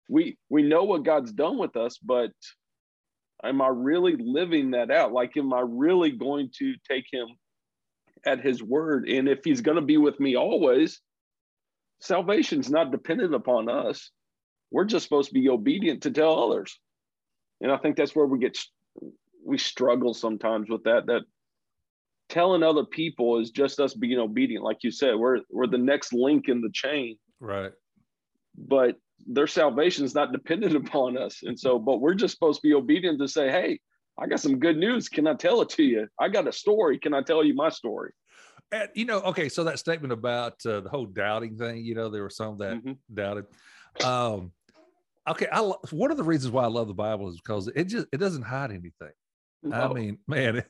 we 0.08 0.36
we 0.48 0.62
know 0.62 0.84
what 0.84 1.04
God's 1.04 1.32
done 1.32 1.58
with 1.58 1.76
us, 1.76 1.98
but 1.98 2.32
am 3.44 3.60
I 3.60 3.68
really 3.68 4.16
living 4.18 4.72
that 4.72 4.90
out? 4.90 5.12
Like, 5.12 5.36
am 5.36 5.52
I 5.52 5.62
really 5.66 6.10
going 6.10 6.50
to 6.58 6.74
take 6.88 7.06
him 7.10 7.26
at 8.24 8.40
his 8.40 8.62
word? 8.62 9.08
And 9.08 9.28
if 9.28 9.40
he's 9.44 9.60
going 9.60 9.76
to 9.76 9.82
be 9.82 9.96
with 9.96 10.20
me 10.20 10.36
always, 10.36 11.00
salvation's 12.00 12.70
not 12.70 12.92
dependent 12.92 13.34
upon 13.34 13.68
us. 13.68 14.10
We're 14.70 14.84
just 14.84 15.04
supposed 15.04 15.28
to 15.28 15.34
be 15.34 15.48
obedient 15.48 16.02
to 16.04 16.10
tell 16.10 16.42
others. 16.42 16.78
And 17.60 17.70
I 17.70 17.76
think 17.76 17.96
that's 17.96 18.14
where 18.14 18.26
we 18.26 18.38
get, 18.38 18.58
we 19.44 19.58
struggle 19.58 20.14
sometimes 20.14 20.68
with 20.68 20.84
that, 20.84 21.06
that 21.06 21.22
telling 22.32 22.62
other 22.64 22.84
people 22.84 23.38
is 23.38 23.50
just 23.50 23.78
us 23.78 23.94
being 23.94 24.18
obedient. 24.18 24.64
Like 24.64 24.78
you 24.82 24.90
said, 24.90 25.14
we're, 25.14 25.38
we're 25.50 25.66
the 25.68 25.78
next 25.78 26.12
link 26.12 26.48
in 26.48 26.60
the 26.60 26.70
chain 26.72 27.16
right. 27.38 27.72
but 28.56 28.96
their 29.26 29.46
salvation 29.46 30.04
is 30.04 30.14
not 30.14 30.32
dependent 30.32 30.74
upon 30.84 31.16
us. 31.16 31.42
And 31.44 31.58
so, 31.58 31.78
but 31.78 32.00
we're 32.00 32.14
just 32.14 32.34
supposed 32.34 32.60
to 32.62 32.66
be 32.68 32.74
obedient 32.74 33.20
to 33.20 33.28
say, 33.28 33.50
Hey, 33.50 33.78
I 34.18 34.26
got 34.26 34.40
some 34.40 34.58
good 34.58 34.76
news. 34.76 35.08
Can 35.08 35.26
I 35.26 35.34
tell 35.34 35.60
it 35.62 35.68
to 35.70 35.82
you? 35.84 36.08
I 36.18 36.28
got 36.28 36.48
a 36.48 36.52
story. 36.52 36.98
Can 36.98 37.14
I 37.14 37.22
tell 37.22 37.44
you 37.44 37.54
my 37.54 37.68
story? 37.68 38.12
And, 38.72 38.88
you 38.94 39.04
know, 39.04 39.20
okay, 39.20 39.48
so 39.48 39.64
that 39.64 39.78
statement 39.78 40.12
about 40.12 40.54
uh, 40.66 40.80
the 40.80 40.88
whole 40.88 41.06
doubting 41.06 41.56
thing, 41.56 41.84
you 41.84 41.94
know, 41.94 42.08
there 42.08 42.22
were 42.22 42.30
some 42.30 42.56
that 42.58 42.82
Mhm. 42.82 42.96
doubted. 43.12 43.44
Um, 44.04 44.52
okay, 45.28 45.46
I 45.52 45.60
lo- 45.60 45.80
one 45.90 46.10
of 46.10 46.16
the 46.16 46.24
reasons 46.24 46.52
why 46.52 46.64
I 46.64 46.68
love 46.68 46.88
the 46.88 46.94
Bible 46.94 47.28
is 47.28 47.36
because 47.36 47.68
it 47.68 47.84
just 47.84 48.06
it 48.12 48.16
doesn't 48.18 48.42
hide 48.42 48.70
anything. 48.70 49.12
I 49.70 49.92
mean, 49.92 50.18
man, 50.26 50.64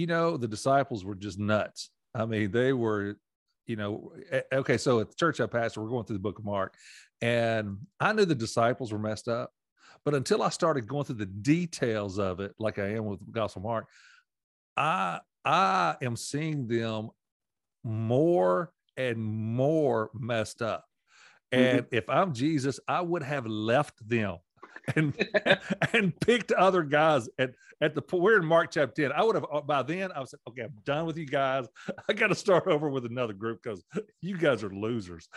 you 0.00 0.06
know, 0.06 0.38
the 0.38 0.48
disciples 0.48 1.04
were 1.04 1.14
just 1.14 1.38
nuts. 1.38 1.90
I 2.14 2.24
mean, 2.24 2.50
they 2.52 2.72
were, 2.72 3.18
you 3.66 3.76
know, 3.76 4.14
eh, 4.30 4.40
okay. 4.50 4.78
So 4.78 5.00
at 5.00 5.10
the 5.10 5.14
church 5.14 5.42
I 5.42 5.46
pastor, 5.46 5.82
we're 5.82 5.90
going 5.90 6.06
through 6.06 6.16
the 6.16 6.22
book 6.22 6.38
of 6.38 6.44
Mark, 6.46 6.74
and 7.20 7.76
I 8.00 8.14
knew 8.14 8.24
the 8.24 8.34
disciples 8.34 8.92
were 8.92 8.98
messed 8.98 9.28
up, 9.28 9.52
but 10.06 10.14
until 10.14 10.42
I 10.42 10.48
started 10.48 10.88
going 10.88 11.04
through 11.04 11.16
the 11.16 11.26
details 11.26 12.18
of 12.18 12.40
it, 12.40 12.54
like 12.58 12.78
I 12.78 12.94
am 12.94 13.04
with 13.04 13.20
Gospel 13.30 13.60
Mark, 13.60 13.88
I 14.74 15.20
I 15.44 15.96
am 16.00 16.16
seeing 16.16 16.66
them 16.66 17.10
more 17.84 18.72
and 18.96 19.22
more 19.22 20.10
messed 20.14 20.62
up. 20.62 20.86
And 21.52 21.84
if 21.90 22.08
I'm 22.08 22.32
Jesus, 22.32 22.80
I 22.88 23.02
would 23.02 23.22
have 23.22 23.46
left 23.46 24.08
them 24.08 24.38
and 24.96 25.14
and 25.92 26.18
picked 26.20 26.52
other 26.52 26.82
guys 26.82 27.28
at 27.38 27.50
at 27.82 27.94
the 27.94 28.02
we're 28.12 28.38
in 28.38 28.44
Mark 28.44 28.70
chapter 28.70 29.08
10. 29.08 29.12
I 29.12 29.22
would 29.22 29.34
have 29.34 29.46
uh, 29.50 29.60
by 29.62 29.82
then 29.82 30.12
I 30.12 30.20
was 30.20 30.34
like, 30.34 30.40
okay, 30.48 30.62
I'm 30.62 30.74
done 30.84 31.06
with 31.06 31.16
you 31.16 31.26
guys. 31.26 31.66
I 32.08 32.12
got 32.12 32.28
to 32.28 32.34
start 32.34 32.66
over 32.66 32.90
with 32.90 33.06
another 33.06 33.32
group 33.32 33.60
because 33.62 33.82
you 34.20 34.36
guys 34.36 34.62
are 34.62 34.70
losers. 34.70 35.28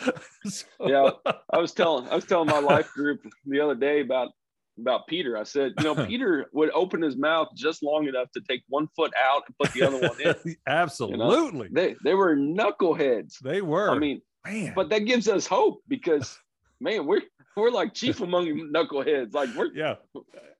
So- 0.46 0.66
Yeah. 0.82 1.12
I 1.54 1.60
was 1.60 1.72
telling, 1.72 2.08
I 2.10 2.16
was 2.16 2.25
telling 2.25 2.50
my 2.50 2.60
life 2.60 2.92
group 2.92 3.22
the 3.46 3.62
other 3.62 3.75
day 3.75 4.02
about, 4.02 4.30
about 4.78 5.08
Peter. 5.08 5.38
I 5.38 5.44
said, 5.44 5.74
you 5.78 5.86
know, 5.86 6.06
Peter 6.06 6.48
would 6.52 6.70
open 6.72 7.02
his 7.02 7.16
mouth 7.16 7.48
just 7.56 7.82
long 7.82 8.08
enough 8.08 8.30
to 8.34 8.42
take 8.42 8.63
one 8.68 8.88
foot 8.96 9.13
out 9.24 9.44
and 9.48 9.58
put 9.58 9.72
the 9.72 9.84
other 9.84 10.00
one 10.00 10.20
in. 10.22 10.56
Absolutely. 10.68 11.70
They, 11.72 11.96
they 12.04 12.13
were 12.13 12.36
knuckleheads. 12.36 13.38
They 13.40 13.62
were. 13.62 13.90
I 13.90 13.98
mean, 13.98 14.22
man. 14.46 14.74
but 14.75 14.90
that 14.90 15.06
gives 15.06 15.30
us 15.30 15.48
hope 15.48 15.82
because 15.88 16.38
man, 16.84 17.06
we're, 17.06 17.22
we're 17.56 17.72
like 17.72 17.94
chief 17.94 18.22
among 18.22 18.48
knuckleheads. 18.74 19.34
Like 19.34 19.50
we're, 19.56 19.74
yeah. 19.74 19.96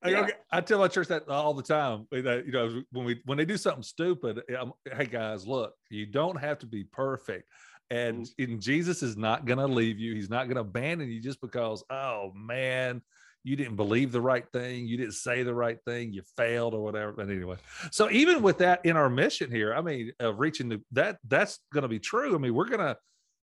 I, 0.04 0.10
Yeah. 0.10 0.22
okay, 0.22 0.34
I 0.52 0.62
tell 0.62 0.80
my 0.80 0.88
church 0.88 1.08
that 1.10 1.30
all 1.30 1.54
the 1.54 1.64
time. 1.64 2.08
Eh, 2.14 2.22
that 2.22 2.46
you 2.46 2.52
know, 2.52 2.84
when 2.92 3.06
we 3.06 3.22
when 3.26 3.38
they 3.38 3.46
do 3.46 3.58
something 3.58 3.84
stupid, 3.84 4.42
eh, 4.50 4.56
I'm, 4.60 4.74
hey 4.92 5.06
guys, 5.06 5.48
look, 5.48 5.74
you 5.90 6.06
don't 6.06 6.40
have 6.40 6.60
to 6.60 6.66
be 6.66 6.84
perfect, 6.84 7.48
and, 7.90 8.24
mm-hmm. 8.24 8.52
and 8.52 8.62
Jesus 8.62 9.04
is 9.04 9.16
not 9.16 9.46
going 9.46 9.60
to 9.60 9.68
leave 9.68 10.00
you. 10.00 10.14
He's 10.16 10.30
not 10.30 10.46
going 10.46 10.56
to 10.56 10.62
abandon 10.62 11.10
you 11.10 11.22
just 11.22 11.42
because, 11.42 11.84
oh 11.90 12.32
man, 12.36 13.02
you 13.44 13.56
didn't 13.56 13.76
believe 13.76 14.12
the 14.12 14.22
right 14.22 14.46
thing, 14.52 14.88
you 14.88 14.98
didn't 14.98 15.14
say 15.14 15.44
the 15.44 15.54
right 15.54 15.78
thing, 15.86 16.14
you 16.14 16.22
failed 16.38 16.74
or 16.74 16.82
whatever. 16.82 17.12
But 17.12 17.30
anyway, 17.30 17.58
so 17.92 18.10
even 18.10 18.42
with 18.42 18.58
that 18.60 18.86
in 18.86 18.96
our 18.96 19.10
mission 19.10 19.52
here, 19.52 19.74
I 19.74 19.82
mean, 19.82 20.12
of 20.20 20.40
reaching 20.40 20.70
the, 20.70 20.82
that, 20.94 21.18
that's 21.28 21.60
going 21.74 21.84
to 21.84 21.90
be 21.90 22.00
true. 22.00 22.36
I 22.36 22.38
mean, 22.38 22.54
we're 22.54 22.70
gonna, 22.70 22.98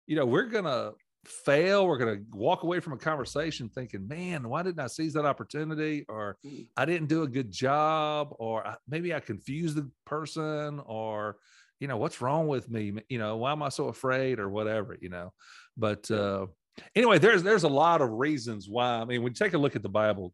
you 0.05 0.15
know, 0.15 0.25
we're 0.25 0.45
gonna 0.45 0.91
fail. 1.27 1.87
We're 1.87 1.97
going 1.97 2.17
to 2.17 2.37
walk 2.37 2.63
away 2.63 2.79
from 2.79 2.93
a 2.93 2.97
conversation 2.97 3.69
thinking, 3.69 4.07
man, 4.07 4.47
why 4.47 4.63
didn't 4.63 4.79
I 4.79 4.87
seize 4.87 5.13
that 5.13 5.25
opportunity? 5.25 6.05
Or 6.07 6.37
Mm. 6.45 6.67
I 6.77 6.85
didn't 6.85 7.07
do 7.07 7.23
a 7.23 7.27
good 7.27 7.51
job. 7.51 8.33
Or 8.39 8.77
maybe 8.87 9.13
I 9.13 9.19
confused 9.19 9.75
the 9.75 9.89
person. 10.05 10.79
Or, 10.85 11.37
you 11.79 11.87
know, 11.87 11.97
what's 11.97 12.21
wrong 12.21 12.47
with 12.47 12.69
me? 12.69 12.93
You 13.09 13.19
know, 13.19 13.37
why 13.37 13.51
am 13.51 13.63
I 13.63 13.69
so 13.69 13.87
afraid 13.87 14.39
or 14.39 14.49
whatever, 14.49 14.97
you 14.99 15.09
know? 15.09 15.33
But 15.75 16.09
uh, 16.09 16.47
anyway, 16.95 17.19
there's 17.19 17.43
there's 17.43 17.63
a 17.63 17.69
lot 17.69 18.01
of 18.01 18.09
reasons 18.11 18.67
why. 18.69 18.99
I 18.99 19.05
mean, 19.05 19.21
when 19.23 19.31
you 19.31 19.35
take 19.35 19.53
a 19.53 19.57
look 19.57 19.75
at 19.75 19.83
the 19.83 19.89
Bible, 19.89 20.33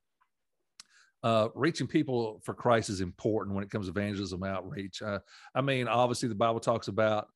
uh, 1.23 1.47
reaching 1.55 1.87
people 1.87 2.41
for 2.43 2.53
Christ 2.53 2.89
is 2.89 3.01
important 3.01 3.55
when 3.55 3.63
it 3.63 3.69
comes 3.69 3.87
to 3.87 3.91
evangelism 3.91 4.43
outreach. 4.43 5.01
Uh, 5.01 5.19
I 5.55 5.61
mean, 5.61 5.87
obviously, 5.87 6.29
the 6.29 6.35
Bible 6.35 6.59
talks 6.59 6.89
about 6.89 7.27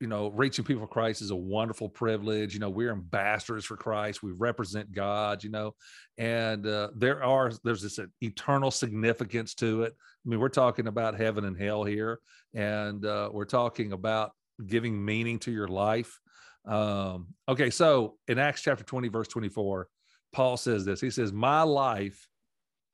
you 0.00 0.06
know 0.06 0.28
reaching 0.28 0.64
people 0.64 0.82
for 0.82 0.88
Christ 0.88 1.22
is 1.22 1.30
a 1.30 1.36
wonderful 1.36 1.88
privilege. 1.88 2.54
You 2.54 2.60
know, 2.60 2.70
we're 2.70 2.92
ambassadors 2.92 3.64
for 3.64 3.76
Christ. 3.76 4.22
We 4.22 4.32
represent 4.32 4.92
God. 4.92 5.42
You 5.42 5.50
know, 5.50 5.74
and 6.18 6.66
uh, 6.66 6.88
there 6.94 7.22
are 7.22 7.52
there's 7.64 7.82
this 7.82 7.98
eternal 8.20 8.70
significance 8.70 9.54
to 9.54 9.82
it. 9.82 9.94
I 9.94 10.28
mean, 10.28 10.40
we're 10.40 10.48
talking 10.48 10.86
about 10.86 11.18
heaven 11.18 11.44
and 11.44 11.60
hell 11.60 11.84
here, 11.84 12.20
and 12.54 13.04
uh, 13.04 13.30
we're 13.32 13.44
talking 13.44 13.92
about 13.92 14.32
giving 14.64 15.04
meaning 15.04 15.38
to 15.40 15.50
your 15.50 15.68
life. 15.68 16.18
Um, 16.66 17.28
okay, 17.48 17.70
so 17.70 18.16
in 18.28 18.38
Acts 18.38 18.62
chapter 18.62 18.84
20, 18.84 19.08
verse 19.08 19.28
24, 19.28 19.88
Paul 20.32 20.56
says 20.56 20.84
this. 20.84 21.00
He 21.00 21.10
says, 21.10 21.32
My 21.32 21.62
life 21.62 22.28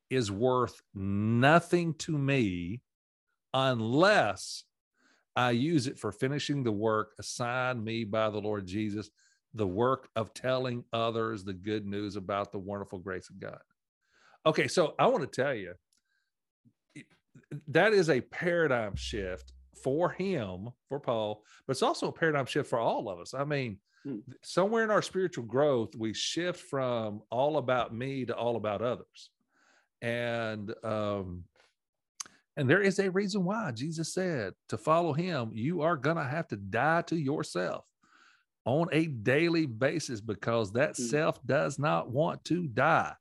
is 0.09 0.31
worth 0.31 0.79
nothing 0.93 1.95
to 1.95 2.17
me 2.17 2.81
unless 3.53 4.63
I 5.35 5.51
use 5.51 5.87
it 5.87 5.97
for 5.97 6.11
finishing 6.11 6.63
the 6.63 6.71
work 6.71 7.13
assigned 7.19 7.83
me 7.83 8.03
by 8.03 8.29
the 8.29 8.39
Lord 8.39 8.67
Jesus, 8.67 9.09
the 9.53 9.67
work 9.67 10.09
of 10.15 10.33
telling 10.33 10.83
others 10.93 11.43
the 11.43 11.53
good 11.53 11.85
news 11.85 12.15
about 12.15 12.51
the 12.51 12.59
wonderful 12.59 12.99
grace 12.99 13.29
of 13.29 13.39
God. 13.39 13.59
Okay, 14.45 14.67
so 14.67 14.93
I 14.99 15.07
want 15.07 15.31
to 15.31 15.41
tell 15.41 15.53
you 15.53 15.73
that 17.67 17.93
is 17.93 18.09
a 18.09 18.21
paradigm 18.21 18.95
shift 18.95 19.53
for 19.83 20.09
him, 20.09 20.69
for 20.87 20.99
Paul, 20.99 21.43
but 21.65 21.71
it's 21.71 21.83
also 21.83 22.09
a 22.09 22.13
paradigm 22.13 22.45
shift 22.45 22.69
for 22.69 22.79
all 22.79 23.09
of 23.09 23.19
us. 23.19 23.33
I 23.33 23.43
mean, 23.43 23.79
Hmm. 24.05 24.17
somewhere 24.41 24.83
in 24.83 24.91
our 24.91 25.01
spiritual 25.01 25.45
growth, 25.45 25.95
we 25.95 26.13
shift 26.13 26.59
from 26.59 27.21
all 27.29 27.57
about 27.57 27.93
me 27.93 28.25
to 28.25 28.35
all 28.35 28.57
about 28.57 28.81
others. 28.81 29.29
And 30.01 30.73
um, 30.83 31.45
and 32.57 32.69
there 32.69 32.81
is 32.81 32.99
a 32.99 33.09
reason 33.09 33.43
why 33.43 33.71
Jesus 33.71 34.13
said 34.13 34.53
to 34.69 34.77
follow 34.77 35.13
him, 35.13 35.51
you 35.53 35.81
are 35.81 35.97
gonna 35.97 36.27
have 36.27 36.47
to 36.49 36.55
die 36.55 37.01
to 37.03 37.15
yourself 37.15 37.85
on 38.65 38.87
a 38.91 39.07
daily 39.07 39.65
basis 39.65 40.21
because 40.21 40.71
that 40.73 40.95
Hmm. 40.95 41.03
self 41.03 41.43
does 41.45 41.79
not 41.79 42.09
want 42.11 42.43
to 42.45 42.67
die. 42.67 43.13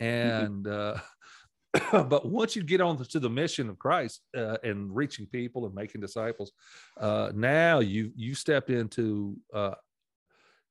And 0.00 0.66
uh 0.66 0.98
but 1.92 2.26
once 2.26 2.54
you 2.54 2.62
get 2.62 2.80
on 2.80 2.96
to 3.04 3.18
the 3.18 3.28
mission 3.30 3.68
of 3.68 3.78
Christ 3.80 4.20
uh, 4.36 4.58
and 4.62 4.94
reaching 4.94 5.26
people 5.26 5.66
and 5.66 5.74
making 5.74 6.00
disciples, 6.00 6.52
uh, 7.00 7.32
now 7.34 7.80
you 7.80 8.12
you 8.14 8.34
step 8.36 8.70
into 8.70 9.36
uh, 9.52 9.74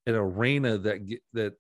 an 0.06 0.16
arena 0.16 0.78
that 0.78 1.06
get, 1.06 1.22
that 1.34 1.56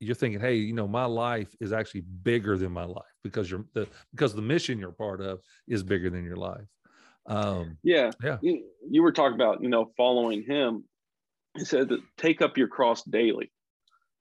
you're 0.00 0.14
thinking, 0.14 0.40
hey, 0.40 0.54
you 0.54 0.72
know, 0.72 0.86
my 0.86 1.04
life 1.04 1.48
is 1.60 1.72
actually 1.72 2.02
bigger 2.22 2.56
than 2.56 2.72
my 2.72 2.84
life 2.84 3.04
because 3.24 3.50
you're 3.50 3.64
the 3.74 3.88
because 4.12 4.34
the 4.34 4.42
mission 4.42 4.78
you're 4.78 4.92
part 4.92 5.20
of 5.20 5.40
is 5.66 5.82
bigger 5.82 6.10
than 6.10 6.24
your 6.24 6.36
life. 6.36 6.66
Um, 7.26 7.76
Yeah. 7.82 8.10
Yeah. 8.22 8.38
You, 8.40 8.64
you 8.88 9.02
were 9.02 9.12
talking 9.12 9.34
about, 9.34 9.62
you 9.62 9.68
know, 9.68 9.92
following 9.96 10.42
him. 10.42 10.84
He 11.56 11.64
said 11.64 11.88
that 11.88 12.00
take 12.16 12.40
up 12.40 12.56
your 12.56 12.68
cross 12.68 13.02
daily. 13.02 13.50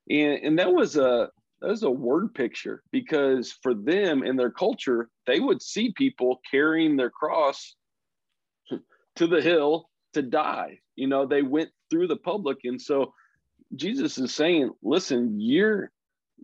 And 0.09 0.39
and 0.43 0.59
that 0.59 0.73
was 0.73 0.97
a 0.97 1.29
that 1.61 1.69
was 1.69 1.83
a 1.83 1.91
word 1.91 2.33
picture 2.33 2.83
because 2.91 3.57
for 3.63 3.73
them 3.73 4.23
in 4.23 4.35
their 4.35 4.51
culture, 4.51 5.09
they 5.25 5.39
would 5.39 5.61
see 5.61 5.93
people 5.95 6.39
carrying 6.49 6.95
their 6.95 7.09
cross 7.09 7.75
to 9.15 9.27
the 9.27 9.41
hill 9.41 9.89
to 10.13 10.21
die. 10.21 10.79
You 10.95 11.07
know, 11.07 11.25
they 11.25 11.43
went 11.43 11.69
through 11.89 12.07
the 12.07 12.17
public. 12.17 12.57
And 12.63 12.81
so 12.81 13.13
Jesus 13.75 14.17
is 14.17 14.33
saying, 14.33 14.71
listen, 14.81 15.39
you're 15.39 15.91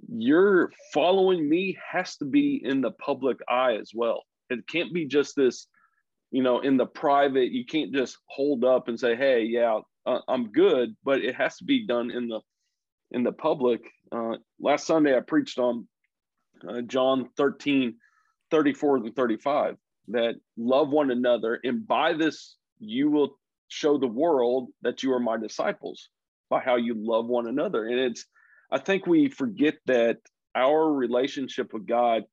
you're 0.09 0.71
following 0.91 1.47
me 1.47 1.77
has 1.91 2.17
to 2.17 2.25
be 2.25 2.59
in 2.63 2.81
the 2.81 2.91
public 2.91 3.37
eye 3.47 3.77
as 3.79 3.91
well. 3.93 4.23
It 4.49 4.67
can't 4.67 4.93
be 4.93 5.05
just 5.05 5.35
this 5.35 5.67
you 6.31 6.41
know 6.43 6.59
in 6.59 6.77
the 6.77 6.85
private. 6.85 7.51
You 7.51 7.65
can't 7.65 7.93
just 7.93 8.17
hold 8.27 8.63
up 8.63 8.87
and 8.87 8.99
say 8.99 9.15
hey 9.15 9.43
yeah 9.43 9.79
uh, 10.05 10.19
i'm 10.27 10.51
good 10.51 10.95
but 11.03 11.19
it 11.19 11.35
has 11.35 11.57
to 11.57 11.63
be 11.63 11.85
done 11.87 12.11
in 12.11 12.27
the 12.27 12.41
in 13.11 13.23
the 13.23 13.31
public. 13.31 13.81
Uh, 14.11 14.35
last 14.59 14.85
sunday 14.85 15.15
i 15.15 15.19
preached 15.19 15.57
on 15.57 15.87
uh, 16.67 16.81
john 16.81 17.29
13 17.35 17.95
34 18.51 18.97
and 18.97 19.15
35 19.15 19.75
that 20.09 20.35
love 20.55 20.89
one 20.89 21.09
another 21.09 21.59
and 21.63 21.87
by 21.87 22.13
this 22.13 22.57
you 22.79 23.09
will 23.09 23.39
show 23.69 23.97
the 23.97 24.05
world 24.05 24.69
that 24.83 25.01
you 25.01 25.13
are 25.13 25.19
my 25.19 25.37
disciples 25.37 26.09
by 26.53 26.59
how 26.59 26.75
you 26.75 26.93
love 26.95 27.25
one 27.25 27.47
another 27.47 27.85
and 27.85 27.99
it's 27.99 28.25
i 28.71 28.77
think 28.77 29.05
we 29.05 29.29
forget 29.29 29.75
that 29.85 30.17
our 30.55 30.91
relationship 30.91 31.73
with 31.73 31.85
god 31.87 32.23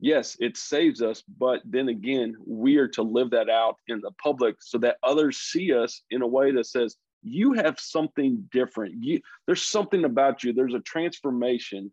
yes, 0.00 0.36
it 0.40 0.56
saves 0.56 1.02
us, 1.02 1.22
but 1.38 1.60
then 1.64 1.88
again, 1.88 2.36
we 2.46 2.76
are 2.76 2.88
to 2.88 3.02
live 3.02 3.30
that 3.30 3.48
out 3.48 3.76
in 3.88 4.00
the 4.00 4.12
public 4.22 4.56
so 4.60 4.78
that 4.78 4.98
others 5.02 5.38
see 5.38 5.72
us 5.72 6.02
in 6.10 6.22
a 6.22 6.26
way 6.26 6.52
that 6.52 6.66
says, 6.66 6.96
you 7.22 7.52
have 7.54 7.78
something 7.80 8.48
different. 8.52 8.94
You 9.00 9.20
there's 9.46 9.62
something 9.62 10.04
about 10.04 10.44
you, 10.44 10.52
there's 10.52 10.74
a 10.74 10.80
transformation. 10.80 11.92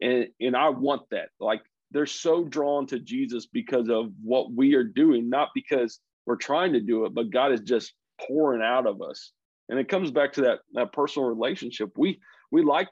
And 0.00 0.28
and 0.40 0.56
I 0.56 0.68
want 0.68 1.02
that. 1.10 1.30
Like 1.40 1.62
they're 1.90 2.06
so 2.06 2.44
drawn 2.44 2.86
to 2.88 2.98
Jesus 2.98 3.46
because 3.46 3.88
of 3.88 4.12
what 4.22 4.52
we 4.52 4.74
are 4.74 4.84
doing, 4.84 5.30
not 5.30 5.48
because 5.54 6.00
we're 6.26 6.36
trying 6.36 6.74
to 6.74 6.80
do 6.80 7.06
it, 7.06 7.14
but 7.14 7.30
God 7.30 7.52
is 7.52 7.60
just 7.60 7.94
pouring 8.20 8.62
out 8.62 8.86
of 8.86 9.00
us. 9.00 9.32
And 9.68 9.78
it 9.78 9.88
comes 9.88 10.10
back 10.10 10.32
to 10.34 10.42
that, 10.42 10.60
that 10.74 10.92
personal 10.92 11.28
relationship. 11.28 11.90
We 11.96 12.20
we 12.50 12.62
like 12.62 12.88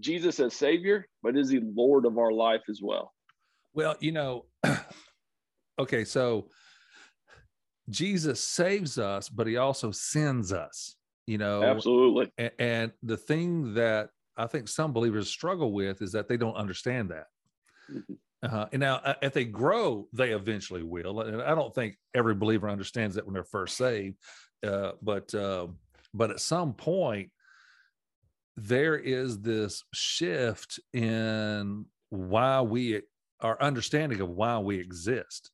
Jesus 0.00 0.40
as 0.40 0.54
Savior, 0.54 1.06
but 1.22 1.36
is 1.36 1.50
he 1.50 1.60
Lord 1.60 2.06
of 2.06 2.18
our 2.18 2.32
life 2.32 2.62
as 2.68 2.80
well? 2.82 3.12
Well, 3.74 3.96
you 4.00 4.12
know, 4.12 4.46
okay, 5.78 6.04
so 6.04 6.48
Jesus 7.88 8.40
saves 8.40 8.98
us, 8.98 9.28
but 9.28 9.46
he 9.46 9.56
also 9.56 9.90
sends 9.90 10.52
us, 10.52 10.96
you 11.26 11.38
know. 11.38 11.62
Absolutely. 11.62 12.32
And, 12.38 12.50
and 12.58 12.92
the 13.02 13.16
thing 13.16 13.74
that 13.74 14.10
I 14.36 14.46
think 14.46 14.68
some 14.68 14.92
believers 14.92 15.28
struggle 15.28 15.72
with 15.72 16.02
is 16.02 16.12
that 16.12 16.28
they 16.28 16.36
don't 16.36 16.56
understand 16.56 17.10
that. 17.10 17.26
Mhm. 17.90 18.18
Uh, 18.42 18.66
and 18.72 18.80
now, 18.80 18.96
uh, 18.96 19.14
if 19.22 19.32
they 19.32 19.44
grow, 19.44 20.08
they 20.12 20.32
eventually 20.32 20.82
will. 20.82 21.20
And 21.20 21.40
I 21.42 21.54
don't 21.54 21.74
think 21.74 21.96
every 22.14 22.34
believer 22.34 22.68
understands 22.68 23.14
that 23.16 23.24
when 23.24 23.34
they're 23.34 23.44
first 23.44 23.76
saved. 23.76 24.16
Uh, 24.64 24.92
but 25.02 25.34
uh, 25.34 25.68
but 26.16 26.30
at 26.30 26.40
some 26.40 26.74
point, 26.74 27.30
there 28.56 28.96
is 28.96 29.40
this 29.40 29.84
shift 29.92 30.80
in 30.92 31.84
why 32.08 32.62
we 32.62 33.02
our 33.40 33.60
understanding 33.60 34.20
of 34.20 34.30
why 34.30 34.58
we 34.58 34.78
exist. 34.78 35.50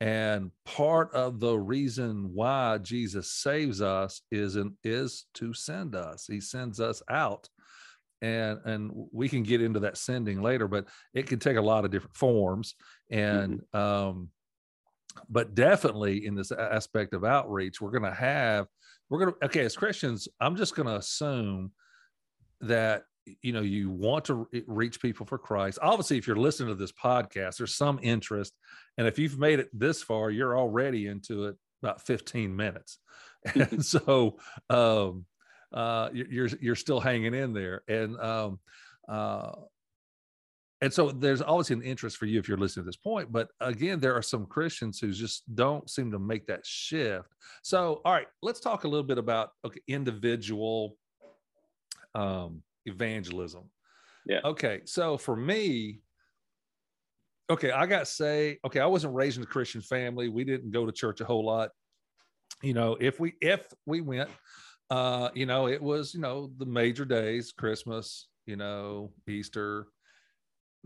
And 0.00 0.52
part 0.64 1.12
of 1.12 1.40
the 1.40 1.56
reason 1.58 2.30
why 2.32 2.78
Jesus 2.78 3.32
saves 3.32 3.82
us 3.82 4.22
is 4.30 4.56
in, 4.56 4.76
is 4.84 5.26
to 5.34 5.52
send 5.52 5.96
us. 5.96 6.26
He 6.26 6.40
sends 6.40 6.80
us 6.80 7.02
out. 7.10 7.48
And 8.22 8.58
and 8.64 8.90
we 9.12 9.28
can 9.28 9.42
get 9.42 9.60
into 9.60 9.80
that 9.80 9.96
sending 9.96 10.40
later, 10.40 10.66
but 10.66 10.86
it 11.14 11.26
can 11.26 11.38
take 11.38 11.56
a 11.56 11.62
lot 11.62 11.84
of 11.84 11.90
different 11.90 12.16
forms. 12.16 12.74
And 13.10 13.60
um, 13.74 14.30
but 15.28 15.54
definitely 15.54 16.26
in 16.26 16.34
this 16.34 16.52
aspect 16.52 17.12
of 17.12 17.24
outreach, 17.24 17.80
we're 17.80 17.90
gonna 17.90 18.14
have, 18.14 18.66
we're 19.08 19.18
gonna 19.20 19.34
okay, 19.42 19.64
as 19.64 19.76
Christians, 19.76 20.28
I'm 20.40 20.56
just 20.56 20.74
gonna 20.74 20.96
assume 20.96 21.72
that 22.60 23.04
you 23.42 23.52
know 23.52 23.60
you 23.60 23.90
want 23.90 24.24
to 24.26 24.48
reach 24.66 25.00
people 25.00 25.26
for 25.26 25.38
christ. 25.38 25.78
Obviously 25.82 26.16
if 26.18 26.26
you're 26.26 26.36
listening 26.36 26.70
to 26.70 26.74
this 26.74 26.92
podcast 26.92 27.58
there's 27.58 27.74
some 27.74 27.98
interest. 28.02 28.54
And 28.96 29.06
if 29.06 29.18
you've 29.18 29.38
made 29.38 29.60
it 29.60 29.68
this 29.72 30.02
far 30.02 30.30
you're 30.30 30.56
already 30.58 31.06
into 31.06 31.46
it 31.46 31.56
about 31.82 32.02
15 32.06 32.54
minutes. 32.54 32.98
And 33.54 33.84
so 33.84 34.38
um 34.68 35.26
uh 35.72 36.08
you're 36.12 36.48
you're 36.60 36.74
still 36.74 37.00
hanging 37.00 37.34
in 37.34 37.52
there. 37.52 37.82
And 37.86 38.18
um 38.18 38.60
uh 39.08 39.52
and 40.80 40.92
so 40.92 41.10
there's 41.10 41.42
obviously 41.42 41.76
an 41.76 41.82
interest 41.82 42.16
for 42.16 42.26
you 42.26 42.38
if 42.38 42.48
you're 42.48 42.58
listening 42.58 42.84
to 42.84 42.88
this 42.88 42.96
point 42.96 43.30
but 43.32 43.48
again 43.60 43.98
there 44.00 44.14
are 44.14 44.22
some 44.22 44.46
christians 44.46 44.98
who 44.98 45.12
just 45.12 45.42
don't 45.54 45.90
seem 45.90 46.10
to 46.10 46.18
make 46.18 46.46
that 46.46 46.64
shift 46.64 47.28
so 47.62 48.00
all 48.04 48.12
right 48.12 48.28
let's 48.42 48.60
talk 48.60 48.84
a 48.84 48.88
little 48.88 49.06
bit 49.06 49.18
about 49.18 49.50
okay 49.64 49.80
individual 49.88 50.96
um 52.14 52.62
evangelism. 52.88 53.70
Yeah. 54.26 54.40
Okay. 54.44 54.80
So 54.84 55.16
for 55.16 55.36
me, 55.36 56.00
okay, 57.50 57.70
I 57.70 57.86
got 57.86 58.08
say, 58.08 58.58
okay, 58.66 58.80
I 58.80 58.86
wasn't 58.86 59.14
raised 59.14 59.36
in 59.36 59.44
a 59.44 59.46
Christian 59.46 59.80
family. 59.80 60.28
We 60.28 60.44
didn't 60.44 60.72
go 60.72 60.84
to 60.84 60.92
church 60.92 61.20
a 61.20 61.24
whole 61.24 61.44
lot. 61.44 61.70
You 62.62 62.74
know, 62.74 62.96
if 63.00 63.20
we 63.20 63.34
if 63.40 63.66
we 63.86 64.00
went, 64.00 64.30
uh, 64.90 65.30
you 65.34 65.46
know, 65.46 65.68
it 65.68 65.80
was, 65.80 66.12
you 66.12 66.20
know, 66.20 66.50
the 66.58 66.66
major 66.66 67.04
days, 67.04 67.52
Christmas, 67.52 68.28
you 68.46 68.56
know, 68.56 69.12
Easter, 69.28 69.86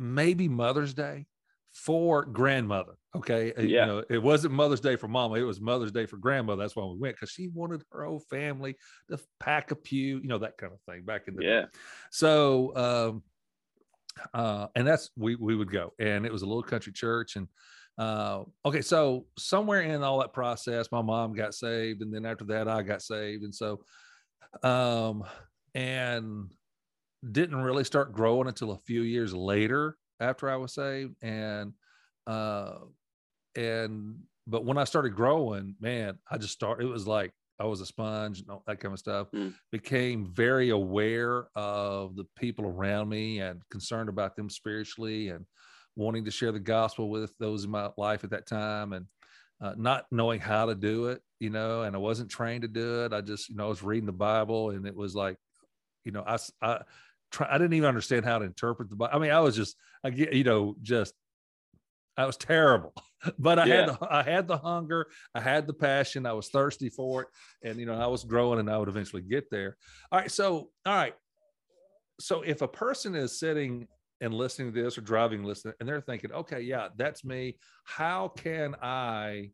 maybe 0.03 0.49
Mother's 0.49 0.95
Day 0.95 1.27
for 1.73 2.25
grandmother. 2.25 2.93
Okay. 3.17 3.53
Yeah. 3.57 3.63
You 3.63 3.87
know, 3.87 4.05
it 4.11 4.23
wasn't 4.23 4.55
Mother's 4.55 4.81
Day 4.81 4.97
for 4.97 5.09
mama. 5.09 5.37
It 5.37 5.43
was 5.43 5.61
Mother's 5.61 5.93
Day 5.93 6.07
for 6.07 6.17
grandmother. 6.17 6.63
That's 6.63 6.77
why 6.77 6.85
we 6.85 6.99
went 6.99 7.17
because 7.17 7.31
she 7.31 7.49
wanted 7.49 7.83
her 7.93 8.05
whole 8.05 8.21
family 8.21 8.77
to 9.11 9.19
pack 9.41 9.71
a 9.71 9.77
pew, 9.77 10.19
you 10.19 10.29
know, 10.29 10.39
that 10.39 10.59
kind 10.59 10.73
of 10.73 10.81
thing 10.83 11.05
back 11.05 11.29
in 11.29 11.37
the 11.37 11.45
yeah. 11.45 11.61
Day. 11.63 11.67
So, 12.11 12.77
um, 12.77 13.23
uh, 14.35 14.67
and 14.75 14.87
that's 14.87 15.11
we 15.17 15.37
we 15.37 15.57
would 15.57 15.71
go, 15.71 15.95
and 15.99 16.27
it 16.27 16.33
was 16.33 16.43
a 16.43 16.47
little 16.47 16.63
country 16.63 16.93
church, 16.93 17.37
and 17.37 17.49
uh, 17.99 18.43
okay, 18.65 18.83
so 18.83 19.27
somewhere 19.39 19.81
in 19.81 20.03
all 20.03 20.21
that 20.21 20.35
process, 20.35 20.93
my 20.93 21.03
mom 21.03 21.33
got 21.33 21.55
saved, 21.55 22.03
and 22.03 22.13
then 22.13 22.27
after 22.27 22.45
that, 22.45 22.69
I 22.69 22.83
got 22.83 23.01
saved, 23.01 23.43
and 23.43 23.55
so, 23.55 23.85
um, 24.63 25.25
and 25.75 26.51
didn't 27.31 27.63
really 27.63 27.85
start 27.85 28.13
growing 28.13 28.49
until 28.49 28.73
a 28.73 28.79
few 28.79 29.03
years 29.03 29.33
later 29.33 29.97
after 30.21 30.51
I 30.51 30.57
was 30.57 30.75
saved, 30.75 31.15
and 31.23 31.73
uh, 32.27 32.79
and 33.57 34.21
but 34.47 34.65
when 34.65 34.79
I 34.79 34.85
started 34.85 35.15
growing, 35.15 35.77
man, 35.81 36.19
I 36.31 36.39
just 36.39 36.55
started. 36.55 36.87
It 36.87 36.91
was 36.91 37.07
like 37.07 37.33
I 37.59 37.65
was 37.65 37.81
a 37.81 37.87
sponge 37.87 38.41
and 38.41 38.51
all 38.51 38.63
that 38.67 38.81
kind 38.81 38.93
of 38.93 38.99
stuff. 38.99 39.29
Mm. 39.33 39.55
Became 39.71 40.27
very 40.27 40.71
aware 40.71 41.47
of 41.55 42.17
the 42.17 42.25
people 42.37 42.67
around 42.67 43.09
me 43.09 43.41
and 43.41 43.63
concerned 43.71 44.09
about 44.09 44.35
them 44.35 44.51
spiritually 44.51 45.29
and 45.29 45.45
wanting 45.95 46.25
to 46.25 46.31
share 46.31 46.53
the 46.53 46.59
gospel 46.61 47.09
with 47.09 47.37
those 47.39 47.65
in 47.65 47.71
my 47.71 47.91
life 47.97 48.25
at 48.25 48.31
that 48.31 48.47
time 48.47 48.93
and 48.93 49.07
uh, 49.61 49.75
not 49.77 50.07
knowing 50.11 50.41
how 50.41 50.67
to 50.67 50.75
do 50.75 51.07
it, 51.07 51.21
you 51.39 51.51
know, 51.51 51.83
and 51.83 51.95
I 51.95 51.99
wasn't 51.99 52.31
trained 52.31 52.63
to 52.63 52.69
do 52.69 53.05
it. 53.05 53.13
I 53.13 53.21
just, 53.21 53.49
you 53.49 53.55
know, 53.55 53.67
I 53.67 53.69
was 53.69 53.83
reading 53.83 54.07
the 54.07 54.13
Bible 54.13 54.71
and 54.71 54.87
it 54.87 54.97
was 54.97 55.15
like, 55.15 55.37
you 56.05 56.11
know, 56.11 56.25
I, 56.27 56.39
I, 56.61 56.81
try, 57.33 57.49
I 57.51 57.59
didn't 57.59 57.73
even 57.75 57.89
understand 57.89 58.25
how 58.25 58.39
to 58.39 58.45
interpret 58.45 58.91
the 58.91 58.97
Bible. 58.97 59.15
I 59.15 59.19
mean, 59.19 59.31
I 59.31 59.41
was 59.41 59.57
just, 59.57 59.77
I 60.05 60.11
get, 60.11 60.33
you 60.33 60.45
know, 60.45 60.77
just 60.83 61.15
I 62.17 62.27
was 62.27 62.37
terrible, 62.37 62.93
but 63.39 63.59
I 63.59 63.67
yeah. 63.67 63.75
had 63.75 63.89
the, 63.89 63.99
I 64.11 64.23
had 64.23 64.49
the 64.49 64.59
hunger, 64.59 65.09
I 65.35 65.41
had 65.41 65.67
the 65.67 65.73
passion, 65.73 66.27
I 66.27 66.33
was 66.33 66.49
thirsty 66.49 66.91
for 66.91 67.23
it, 67.23 67.29
and 67.63 67.79
you 67.79 67.87
know 67.87 67.95
I 67.95 68.07
was 68.07 68.25
growing, 68.25 68.61
and 68.61 68.71
I 68.71 68.79
would 68.79 68.89
eventually 68.89 69.23
get 69.23 69.51
there. 69.51 69.77
All 70.11 70.19
right, 70.19 70.31
so 70.31 70.71
all 70.87 70.95
right, 70.95 71.15
so 72.21 72.43
if 72.43 72.63
a 72.63 72.69
person 72.69 73.15
is 73.15 73.39
sitting 73.39 73.89
and 74.21 74.35
listening 74.35 74.73
to 74.73 74.83
this 74.83 74.99
or 74.99 75.01
driving, 75.01 75.43
listening, 75.43 75.75
and 75.81 75.89
they're 75.89 76.01
thinking, 76.01 76.33
okay, 76.33 76.61
yeah, 76.61 76.89
that's 76.97 77.25
me. 77.25 77.57
How 77.85 78.29
can 78.29 78.77
I 78.81 79.51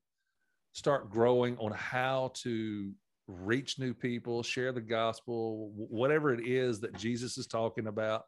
start 0.72 1.10
growing 1.10 1.56
on 1.58 1.72
how 1.72 2.32
to 2.42 2.92
reach 3.28 3.78
new 3.78 3.94
people, 3.94 4.42
share 4.42 4.72
the 4.72 4.80
gospel, 4.80 5.70
whatever 5.76 6.32
it 6.32 6.46
is 6.46 6.80
that 6.80 6.96
Jesus 6.96 7.38
is 7.38 7.46
talking 7.46 7.86
about? 7.86 8.22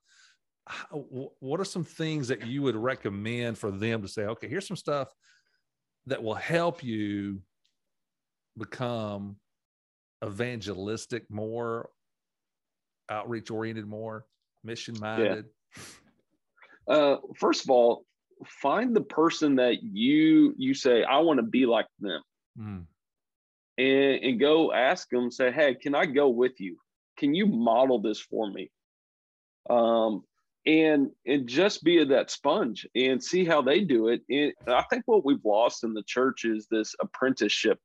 what 1.01 1.61
are 1.61 1.65
some 1.65 1.85
things 1.85 2.29
that 2.29 2.47
you 2.47 2.63
would 2.63 2.77
recommend 2.77 3.59
for 3.59 3.71
them 3.71 4.03
to 4.03 4.09
say 4.09 4.23
okay 4.25 4.49
here's 4.49 4.67
some 4.67 4.77
stuff 4.77 5.09
that 6.07 6.23
will 6.23 6.35
help 6.35 6.83
you 6.83 7.41
become 8.59 9.37
evangelistic 10.25 11.25
more 11.31 11.89
outreach 13.11 13.51
oriented 13.51 13.87
more 13.87 14.27
mission 14.63 14.95
minded 15.01 15.47
yeah. 16.89 16.95
uh, 16.95 17.17
first 17.37 17.65
of 17.65 17.71
all 17.71 18.05
find 18.47 18.95
the 18.95 19.01
person 19.01 19.57
that 19.57 19.83
you 19.83 20.55
you 20.57 20.75
say 20.75 21.03
i 21.05 21.19
want 21.19 21.39
to 21.39 21.43
be 21.43 21.67
like 21.67 21.87
them 22.01 22.23
mm. 22.59 22.85
And 23.81 24.25
and 24.25 24.41
go 24.41 24.73
ask 24.73 25.09
them 25.11 25.31
say 25.31 25.51
hey 25.51 25.75
can 25.75 25.95
i 25.95 26.05
go 26.07 26.29
with 26.29 26.61
you 26.61 26.77
can 27.17 27.35
you 27.35 27.47
model 27.47 28.01
this 28.01 28.21
for 28.21 28.51
me 28.51 28.71
um 29.69 30.23
and 30.67 31.11
and 31.27 31.49
just 31.49 31.83
be 31.83 32.05
that 32.05 32.31
sponge 32.31 32.87
and 32.95 33.23
see 33.23 33.45
how 33.45 33.63
they 33.63 33.81
do 33.81 34.09
it. 34.09 34.23
And 34.29 34.53
I 34.67 34.85
think 34.91 35.05
what 35.07 35.25
we've 35.25 35.45
lost 35.45 35.85
in 35.85 35.95
the 35.95 36.03
church 36.03 36.45
is 36.45 36.67
this 36.71 36.95
apprenticeship 37.01 37.79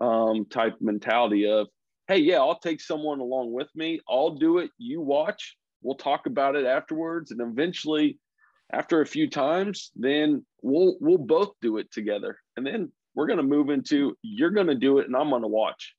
um, 0.00 0.46
type 0.46 0.76
mentality 0.80 1.48
of, 1.48 1.68
hey, 2.06 2.18
yeah, 2.18 2.38
I'll 2.38 2.58
take 2.58 2.80
someone 2.80 3.20
along 3.20 3.52
with 3.52 3.68
me. 3.74 4.00
I'll 4.08 4.36
do 4.36 4.58
it. 4.58 4.70
You 4.78 5.00
watch. 5.00 5.56
We'll 5.82 5.96
talk 5.96 6.26
about 6.26 6.56
it 6.56 6.64
afterwards, 6.64 7.30
and 7.30 7.40
eventually, 7.40 8.18
after 8.72 9.00
a 9.00 9.06
few 9.06 9.28
times, 9.28 9.90
then 9.94 10.44
we'll 10.62 10.96
we'll 11.00 11.18
both 11.18 11.52
do 11.60 11.76
it 11.78 11.92
together, 11.92 12.38
and 12.56 12.66
then 12.66 12.90
we're 13.16 13.26
going 13.26 13.38
to 13.38 13.42
move 13.42 13.70
into 13.70 14.16
you're 14.22 14.50
going 14.50 14.66
to 14.68 14.76
do 14.76 14.98
it, 14.98 15.06
and 15.06 15.16
I'm 15.16 15.30
going 15.30 15.42
to 15.42 15.48
watch. 15.48 15.94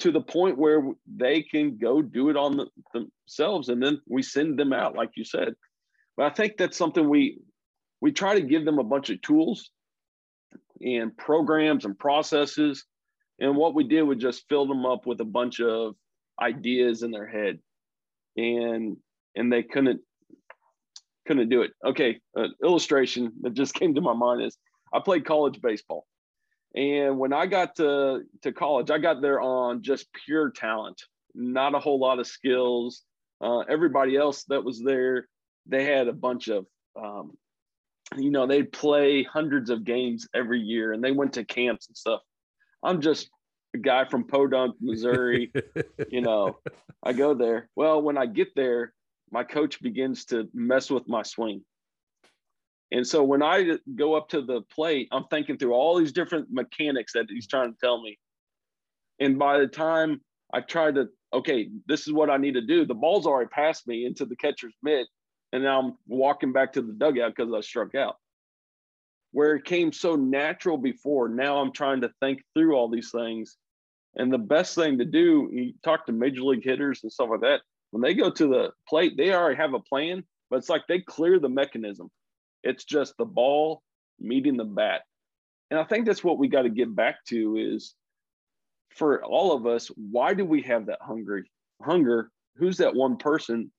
To 0.00 0.12
the 0.12 0.20
point 0.20 0.56
where 0.56 0.82
they 1.12 1.42
can 1.42 1.76
go 1.76 2.00
do 2.02 2.30
it 2.30 2.36
on 2.36 2.56
the, 2.56 2.66
themselves 2.94 3.68
and 3.68 3.82
then 3.82 4.00
we 4.08 4.22
send 4.22 4.58
them 4.58 4.72
out 4.72 4.96
like 4.96 5.10
you 5.16 5.24
said. 5.24 5.54
But 6.16 6.26
i 6.26 6.30
think 6.30 6.56
that's 6.56 6.76
something 6.76 7.08
we 7.08 7.40
we 8.00 8.12
try 8.12 8.34
to 8.34 8.40
give 8.40 8.64
them 8.64 8.78
a 8.78 8.84
bunch 8.84 9.10
of 9.10 9.20
tools 9.22 9.70
and 10.80 11.16
programs 11.16 11.84
and 11.84 11.98
processes. 11.98 12.84
And 13.40 13.56
what 13.56 13.74
we 13.74 13.84
did 13.84 14.02
was 14.02 14.18
just 14.18 14.48
fill 14.48 14.66
them 14.66 14.86
up 14.86 15.04
with 15.04 15.20
a 15.20 15.24
bunch 15.24 15.60
of 15.60 15.96
ideas 16.40 17.02
in 17.02 17.10
their 17.10 17.26
head. 17.26 17.58
And 18.36 18.96
and 19.34 19.52
they 19.52 19.64
couldn't 19.64 20.00
couldn't 21.26 21.48
do 21.48 21.62
it. 21.62 21.72
Okay 21.84 22.20
an 22.36 22.54
illustration 22.64 23.32
that 23.40 23.54
just 23.54 23.74
came 23.80 23.96
to 23.96 24.00
my 24.00 24.14
mind 24.14 24.42
is 24.42 24.56
i 24.92 24.98
played 24.98 25.24
college 25.24 25.60
baseball 25.60 26.06
and 26.74 27.18
when 27.18 27.32
I 27.32 27.46
got 27.46 27.76
to, 27.76 28.24
to 28.42 28.52
college, 28.52 28.90
I 28.90 28.98
got 28.98 29.22
there 29.22 29.40
on 29.40 29.82
just 29.82 30.06
pure 30.24 30.50
talent, 30.50 31.02
not 31.34 31.74
a 31.74 31.78
whole 31.78 31.98
lot 31.98 32.18
of 32.18 32.26
skills. 32.26 33.02
Uh, 33.40 33.60
everybody 33.60 34.16
else 34.16 34.44
that 34.44 34.62
was 34.62 34.82
there, 34.82 35.28
they 35.66 35.84
had 35.84 36.08
a 36.08 36.12
bunch 36.12 36.48
of, 36.48 36.66
um, 37.00 37.32
you 38.16 38.30
know, 38.30 38.46
they'd 38.46 38.72
play 38.72 39.22
hundreds 39.22 39.70
of 39.70 39.84
games 39.84 40.28
every 40.34 40.60
year 40.60 40.92
and 40.92 41.02
they 41.02 41.12
went 41.12 41.34
to 41.34 41.44
camps 41.44 41.88
and 41.88 41.96
stuff. 41.96 42.20
I'm 42.82 43.00
just 43.00 43.30
a 43.74 43.78
guy 43.78 44.04
from 44.04 44.24
Podunk, 44.24 44.76
Missouri. 44.80 45.52
you 46.10 46.20
know, 46.20 46.58
I 47.02 47.12
go 47.12 47.34
there. 47.34 47.68
Well, 47.76 48.02
when 48.02 48.18
I 48.18 48.26
get 48.26 48.54
there, 48.54 48.92
my 49.30 49.44
coach 49.44 49.80
begins 49.80 50.26
to 50.26 50.48
mess 50.54 50.90
with 50.90 51.08
my 51.08 51.22
swing. 51.22 51.62
And 52.90 53.06
so 53.06 53.22
when 53.22 53.42
I 53.42 53.76
go 53.96 54.14
up 54.14 54.28
to 54.30 54.40
the 54.40 54.62
plate, 54.62 55.08
I'm 55.12 55.24
thinking 55.24 55.58
through 55.58 55.74
all 55.74 55.98
these 55.98 56.12
different 56.12 56.48
mechanics 56.50 57.12
that 57.12 57.26
he's 57.28 57.46
trying 57.46 57.72
to 57.72 57.78
tell 57.78 58.00
me. 58.00 58.18
And 59.20 59.38
by 59.38 59.58
the 59.58 59.66
time 59.66 60.22
I 60.54 60.60
try 60.60 60.90
to, 60.92 61.08
okay, 61.34 61.68
this 61.86 62.06
is 62.06 62.12
what 62.12 62.30
I 62.30 62.38
need 62.38 62.54
to 62.54 62.62
do, 62.62 62.86
the 62.86 62.94
ball's 62.94 63.26
already 63.26 63.50
passed 63.50 63.86
me 63.86 64.06
into 64.06 64.24
the 64.24 64.36
catcher's 64.36 64.74
mitt. 64.82 65.06
And 65.52 65.64
now 65.64 65.80
I'm 65.80 65.94
walking 66.06 66.52
back 66.52 66.72
to 66.74 66.82
the 66.82 66.92
dugout 66.92 67.34
because 67.36 67.52
I 67.52 67.60
struck 67.60 67.94
out. 67.94 68.16
Where 69.32 69.56
it 69.56 69.64
came 69.64 69.92
so 69.92 70.16
natural 70.16 70.78
before, 70.78 71.28
now 71.28 71.58
I'm 71.58 71.72
trying 71.72 72.00
to 72.00 72.10
think 72.20 72.42
through 72.54 72.74
all 72.74 72.88
these 72.88 73.10
things. 73.10 73.56
And 74.16 74.32
the 74.32 74.38
best 74.38 74.74
thing 74.74 74.96
to 74.98 75.04
do, 75.04 75.50
you 75.52 75.74
talk 75.84 76.06
to 76.06 76.12
major 76.12 76.42
league 76.42 76.64
hitters 76.64 77.00
and 77.02 77.12
stuff 77.12 77.28
like 77.30 77.42
that, 77.42 77.60
when 77.90 78.02
they 78.02 78.14
go 78.14 78.30
to 78.30 78.46
the 78.46 78.72
plate, 78.88 79.16
they 79.16 79.34
already 79.34 79.56
have 79.56 79.74
a 79.74 79.80
plan, 79.80 80.24
but 80.48 80.56
it's 80.56 80.70
like 80.70 80.86
they 80.88 81.00
clear 81.00 81.38
the 81.38 81.48
mechanism 81.48 82.10
it's 82.62 82.84
just 82.84 83.14
the 83.16 83.24
ball 83.24 83.82
meeting 84.18 84.56
the 84.56 84.64
bat. 84.64 85.02
And 85.70 85.78
I 85.78 85.84
think 85.84 86.06
that's 86.06 86.24
what 86.24 86.38
we 86.38 86.48
got 86.48 86.62
to 86.62 86.70
get 86.70 86.94
back 86.94 87.24
to 87.26 87.56
is 87.56 87.94
for 88.90 89.22
all 89.24 89.52
of 89.52 89.66
us, 89.66 89.88
why 89.96 90.34
do 90.34 90.44
we 90.44 90.62
have 90.62 90.86
that 90.86 90.98
hungry 91.00 91.50
hunger? 91.82 92.30
Who's 92.56 92.78
that 92.78 92.94
one 92.94 93.16
person 93.16 93.70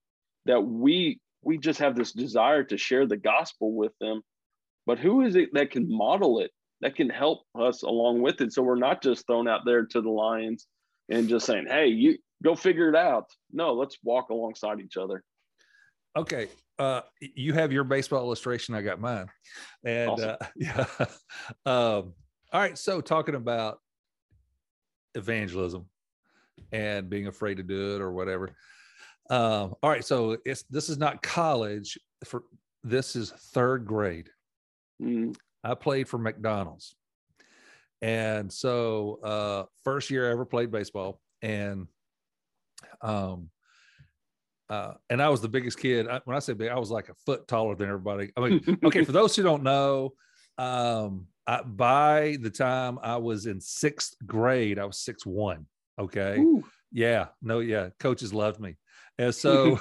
that 0.46 0.62
we 0.62 1.20
we 1.42 1.58
just 1.58 1.80
have 1.80 1.96
this 1.96 2.12
desire 2.12 2.64
to 2.66 2.78
share 2.78 3.08
the 3.08 3.18
gospel 3.18 3.74
with 3.74 3.94
them? 4.00 4.22
But 4.86 5.00
who 5.00 5.22
is 5.22 5.36
it 5.36 5.50
that 5.54 5.72
can 5.72 5.90
model 5.90 6.40
it, 6.40 6.52
that 6.82 6.96
can 6.96 7.10
help 7.10 7.42
us 7.56 7.84
along 7.84 8.22
with 8.22 8.42
it? 8.42 8.54
So 8.54 8.62
we're 8.62 8.76
not 8.76 9.02
just 9.02 9.26
thrown 9.26 9.48
out 9.48 9.62
there 9.66 9.86
to 9.86 10.02
the 10.02 10.10
lions 10.10 10.68
and 11.10 11.30
just 11.30 11.46
saying, 11.46 11.66
hey, 11.68 11.88
you 11.88 12.18
go 12.44 12.56
figure 12.56 12.90
it 12.90 12.96
out. 12.96 13.26
No, 13.52 13.74
let's 13.74 13.98
walk 14.04 14.30
alongside 14.30 14.80
each 14.80 14.98
other. 14.98 15.24
Okay 16.16 16.50
uh, 16.80 17.02
you 17.20 17.54
have 17.54 17.74
your 17.74 17.84
baseball 17.84 18.24
illustration. 18.24 18.74
I 18.74 18.82
got 18.82 19.02
mine. 19.02 19.28
And 19.84 20.10
awesome. 20.12 20.30
uh, 20.30 20.46
yeah. 20.56 20.86
um, 21.66 22.14
all 22.52 22.62
right. 22.62 22.78
So 22.78 23.02
talking 23.02 23.36
about 23.36 23.80
evangelism 25.14 25.86
and 26.72 27.10
being 27.10 27.28
afraid 27.28 27.58
to 27.58 27.64
do 27.64 27.96
it 27.96 28.02
or 28.02 28.14
whatever. 28.14 28.56
Um, 29.30 29.76
all 29.84 29.90
right. 29.90 30.06
So 30.06 30.38
it's 30.46 30.64
this 30.64 30.90
is 30.90 30.98
not 30.98 31.22
college 31.22 32.00
for 32.24 32.44
this 32.84 33.16
is 33.16 33.32
third 33.32 33.86
grade. 33.86 34.30
Mm. 35.02 35.36
I 35.64 35.76
played 35.76 36.08
for 36.08 36.18
McDonald's. 36.18 36.96
And 38.02 38.52
so 38.52 39.20
uh 39.24 39.66
first 39.84 40.10
year 40.10 40.30
I 40.30 40.32
ever 40.32 40.46
played 40.46 40.72
baseball. 40.72 41.20
And 41.42 41.88
um 43.02 43.50
uh, 44.70 44.94
and 45.10 45.22
I 45.22 45.30
was 45.30 45.42
the 45.42 45.50
biggest 45.50 45.80
kid. 45.80 46.08
I, 46.08 46.22
when 46.26 46.36
I 46.36 46.40
say 46.40 46.54
big, 46.54 46.70
I 46.70 46.78
was 46.78 46.92
like 46.92 47.10
a 47.10 47.16
foot 47.26 47.48
taller 47.48 47.76
than 47.76 47.88
everybody. 47.90 48.32
I 48.38 48.42
mean, 48.42 48.78
okay, 48.84 49.04
for 49.04 49.12
those 49.12 49.36
who 49.36 49.44
don't 49.44 49.64
know, 49.64 50.14
um, 50.58 51.26
I, 51.48 51.64
by 51.64 52.38
the 52.42 52.52
time 52.52 53.00
I 53.02 53.18
was 53.18 53.48
in 53.48 53.60
sixth 53.60 54.16
grade, 54.26 54.78
I 54.78 54.86
was 54.86 55.00
six 55.00 55.26
one. 55.26 55.66
Okay. 55.98 56.38
Ooh. 56.40 56.64
Yeah. 56.92 57.28
No, 57.42 57.60
yeah. 57.60 57.90
Coaches 58.00 58.34
loved 58.34 58.60
me. 58.60 58.78
And 59.20 59.36
so, 59.36 59.78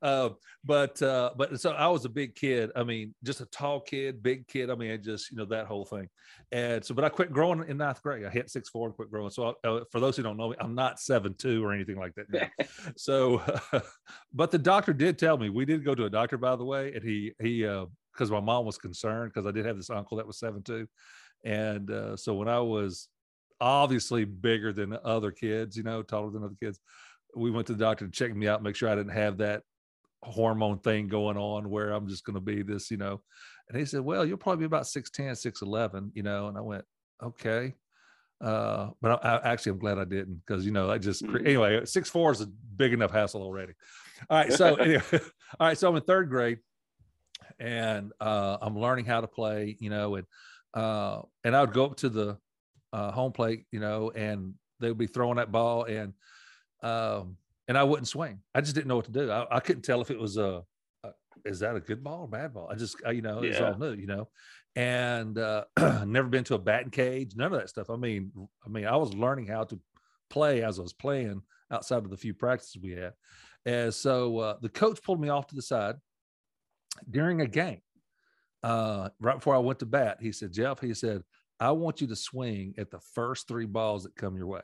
uh, 0.00 0.30
but 0.64 1.00
uh, 1.02 1.30
but 1.36 1.60
so 1.60 1.72
I 1.72 1.88
was 1.88 2.06
a 2.06 2.08
big 2.08 2.34
kid. 2.34 2.70
I 2.74 2.82
mean, 2.82 3.14
just 3.22 3.42
a 3.42 3.46
tall 3.46 3.80
kid, 3.80 4.22
big 4.22 4.48
kid. 4.48 4.70
I 4.70 4.76
mean, 4.76 5.02
just 5.02 5.30
you 5.30 5.36
know 5.36 5.44
that 5.44 5.66
whole 5.66 5.84
thing. 5.84 6.08
And 6.50 6.82
so, 6.82 6.94
but 6.94 7.04
I 7.04 7.10
quit 7.10 7.30
growing 7.30 7.68
in 7.68 7.76
ninth 7.76 8.02
grade. 8.02 8.24
I 8.24 8.30
hit 8.30 8.48
six 8.48 8.70
four 8.70 8.86
and 8.86 8.96
quit 8.96 9.10
growing. 9.10 9.28
So, 9.28 9.54
I, 9.62 9.68
uh, 9.68 9.84
for 9.92 10.00
those 10.00 10.16
who 10.16 10.22
don't 10.22 10.38
know 10.38 10.48
me, 10.48 10.56
I'm 10.58 10.74
not 10.74 10.98
seven 10.98 11.34
two 11.34 11.62
or 11.62 11.74
anything 11.74 11.98
like 11.98 12.14
that. 12.14 12.50
so, 12.96 13.42
but 14.32 14.50
the 14.50 14.58
doctor 14.58 14.94
did 14.94 15.18
tell 15.18 15.36
me 15.36 15.50
we 15.50 15.66
did 15.66 15.84
go 15.84 15.94
to 15.94 16.06
a 16.06 16.10
doctor, 16.10 16.38
by 16.38 16.56
the 16.56 16.64
way, 16.64 16.94
and 16.94 17.04
he 17.04 17.34
he 17.42 17.60
because 17.60 18.30
uh, 18.30 18.34
my 18.34 18.40
mom 18.40 18.64
was 18.64 18.78
concerned 18.78 19.32
because 19.34 19.46
I 19.46 19.50
did 19.50 19.66
have 19.66 19.76
this 19.76 19.90
uncle 19.90 20.16
that 20.16 20.26
was 20.26 20.38
seven 20.38 20.62
two, 20.62 20.88
and 21.44 21.90
uh, 21.90 22.16
so 22.16 22.34
when 22.34 22.48
I 22.48 22.60
was 22.60 23.08
obviously 23.60 24.24
bigger 24.24 24.72
than 24.72 24.96
other 25.04 25.30
kids, 25.30 25.76
you 25.76 25.82
know, 25.82 26.02
taller 26.02 26.30
than 26.30 26.44
other 26.44 26.56
kids 26.62 26.80
we 27.34 27.50
went 27.50 27.66
to 27.68 27.74
the 27.74 27.84
doctor 27.84 28.06
to 28.06 28.10
check 28.10 28.34
me 28.34 28.48
out, 28.48 28.62
make 28.62 28.76
sure 28.76 28.88
I 28.88 28.94
didn't 28.94 29.12
have 29.12 29.38
that 29.38 29.62
hormone 30.22 30.78
thing 30.78 31.08
going 31.08 31.36
on 31.36 31.70
where 31.70 31.92
I'm 31.92 32.08
just 32.08 32.24
going 32.24 32.34
to 32.34 32.40
be 32.40 32.62
this, 32.62 32.90
you 32.90 32.96
know. 32.96 33.20
And 33.68 33.78
he 33.78 33.84
said, 33.84 34.00
Well, 34.00 34.24
you'll 34.24 34.38
probably 34.38 34.62
be 34.62 34.66
about 34.66 34.84
6'10, 34.84 35.32
6'11, 35.32 36.10
you 36.14 36.22
know. 36.22 36.48
And 36.48 36.56
I 36.56 36.60
went, 36.60 36.84
Okay. 37.22 37.74
Uh, 38.40 38.90
but 39.02 39.24
I, 39.24 39.36
I 39.36 39.52
actually 39.52 39.72
I'm 39.72 39.78
glad 39.78 39.98
I 39.98 40.04
didn't 40.04 40.40
because 40.46 40.64
you 40.64 40.70
know 40.70 40.88
I 40.88 40.98
just 40.98 41.24
mm-hmm. 41.24 41.44
anyway 41.44 41.84
six 41.84 42.08
four 42.08 42.30
is 42.30 42.40
a 42.40 42.46
big 42.46 42.92
enough 42.92 43.10
hassle 43.10 43.42
already. 43.42 43.72
All 44.30 44.38
right, 44.38 44.52
so 44.52 44.74
anyway, 44.76 45.02
all 45.12 45.66
right, 45.66 45.76
so 45.76 45.88
I'm 45.88 45.96
in 45.96 46.02
third 46.02 46.28
grade, 46.28 46.58
and 47.58 48.12
uh, 48.20 48.58
I'm 48.62 48.78
learning 48.78 49.06
how 49.06 49.22
to 49.22 49.26
play, 49.26 49.76
you 49.80 49.90
know, 49.90 50.14
and 50.14 50.26
uh, 50.72 51.22
and 51.42 51.56
I 51.56 51.62
would 51.62 51.72
go 51.72 51.86
up 51.86 51.96
to 51.96 52.08
the 52.08 52.38
uh, 52.92 53.10
home 53.10 53.32
plate, 53.32 53.64
you 53.70 53.80
know, 53.80 54.10
and 54.14 54.54
they 54.80 54.88
would 54.88 54.98
be 54.98 55.06
throwing 55.06 55.36
that 55.36 55.52
ball, 55.52 55.84
and 55.84 56.12
um, 56.82 57.36
and 57.66 57.76
I 57.76 57.82
wouldn't 57.82 58.08
swing. 58.08 58.40
I 58.54 58.60
just 58.60 58.74
didn't 58.74 58.88
know 58.88 58.96
what 58.96 59.06
to 59.06 59.12
do. 59.12 59.30
I, 59.30 59.56
I 59.56 59.60
couldn't 59.60 59.82
tell 59.82 60.00
if 60.00 60.10
it 60.10 60.18
was 60.18 60.36
a, 60.36 60.62
a, 61.04 61.10
is 61.44 61.60
that 61.60 61.76
a 61.76 61.80
good 61.80 62.02
ball 62.02 62.22
or 62.22 62.28
bad 62.28 62.54
ball. 62.54 62.68
I 62.70 62.74
just 62.74 62.96
I, 63.06 63.10
you 63.12 63.22
know 63.22 63.42
it's 63.42 63.60
all 63.60 63.76
new, 63.76 63.92
you 63.92 64.06
know, 64.06 64.28
and 64.76 65.38
uh, 65.38 65.64
never 66.06 66.28
been 66.28 66.44
to 66.44 66.54
a 66.54 66.58
batting 66.58 66.90
cage, 66.90 67.32
none 67.36 67.52
of 67.52 67.60
that 67.60 67.68
stuff. 67.68 67.90
I 67.90 67.96
mean, 67.96 68.32
I 68.64 68.68
mean, 68.68 68.86
I 68.86 68.96
was 68.96 69.14
learning 69.14 69.46
how 69.48 69.64
to 69.64 69.78
play 70.30 70.62
as 70.62 70.78
I 70.78 70.82
was 70.82 70.92
playing 70.92 71.42
outside 71.70 72.04
of 72.04 72.10
the 72.10 72.16
few 72.16 72.34
practices 72.34 72.78
we 72.82 72.92
had, 72.92 73.12
and 73.66 73.92
so 73.92 74.38
uh, 74.38 74.56
the 74.60 74.68
coach 74.68 75.02
pulled 75.02 75.20
me 75.20 75.28
off 75.28 75.46
to 75.48 75.54
the 75.54 75.62
side 75.62 75.96
during 77.10 77.40
a 77.40 77.46
game. 77.46 77.80
Uh, 78.62 79.08
right 79.20 79.36
before 79.36 79.54
I 79.54 79.58
went 79.58 79.78
to 79.78 79.86
bat, 79.86 80.18
he 80.20 80.32
said, 80.32 80.52
Jeff, 80.52 80.80
he 80.80 80.92
said, 80.92 81.22
I 81.60 81.72
want 81.72 82.00
you 82.00 82.06
to 82.08 82.16
swing 82.16 82.74
at 82.78 82.90
the 82.90 83.00
first 83.14 83.48
three 83.48 83.66
balls 83.66 84.04
that 84.04 84.14
come 84.14 84.36
your 84.36 84.46
way 84.46 84.62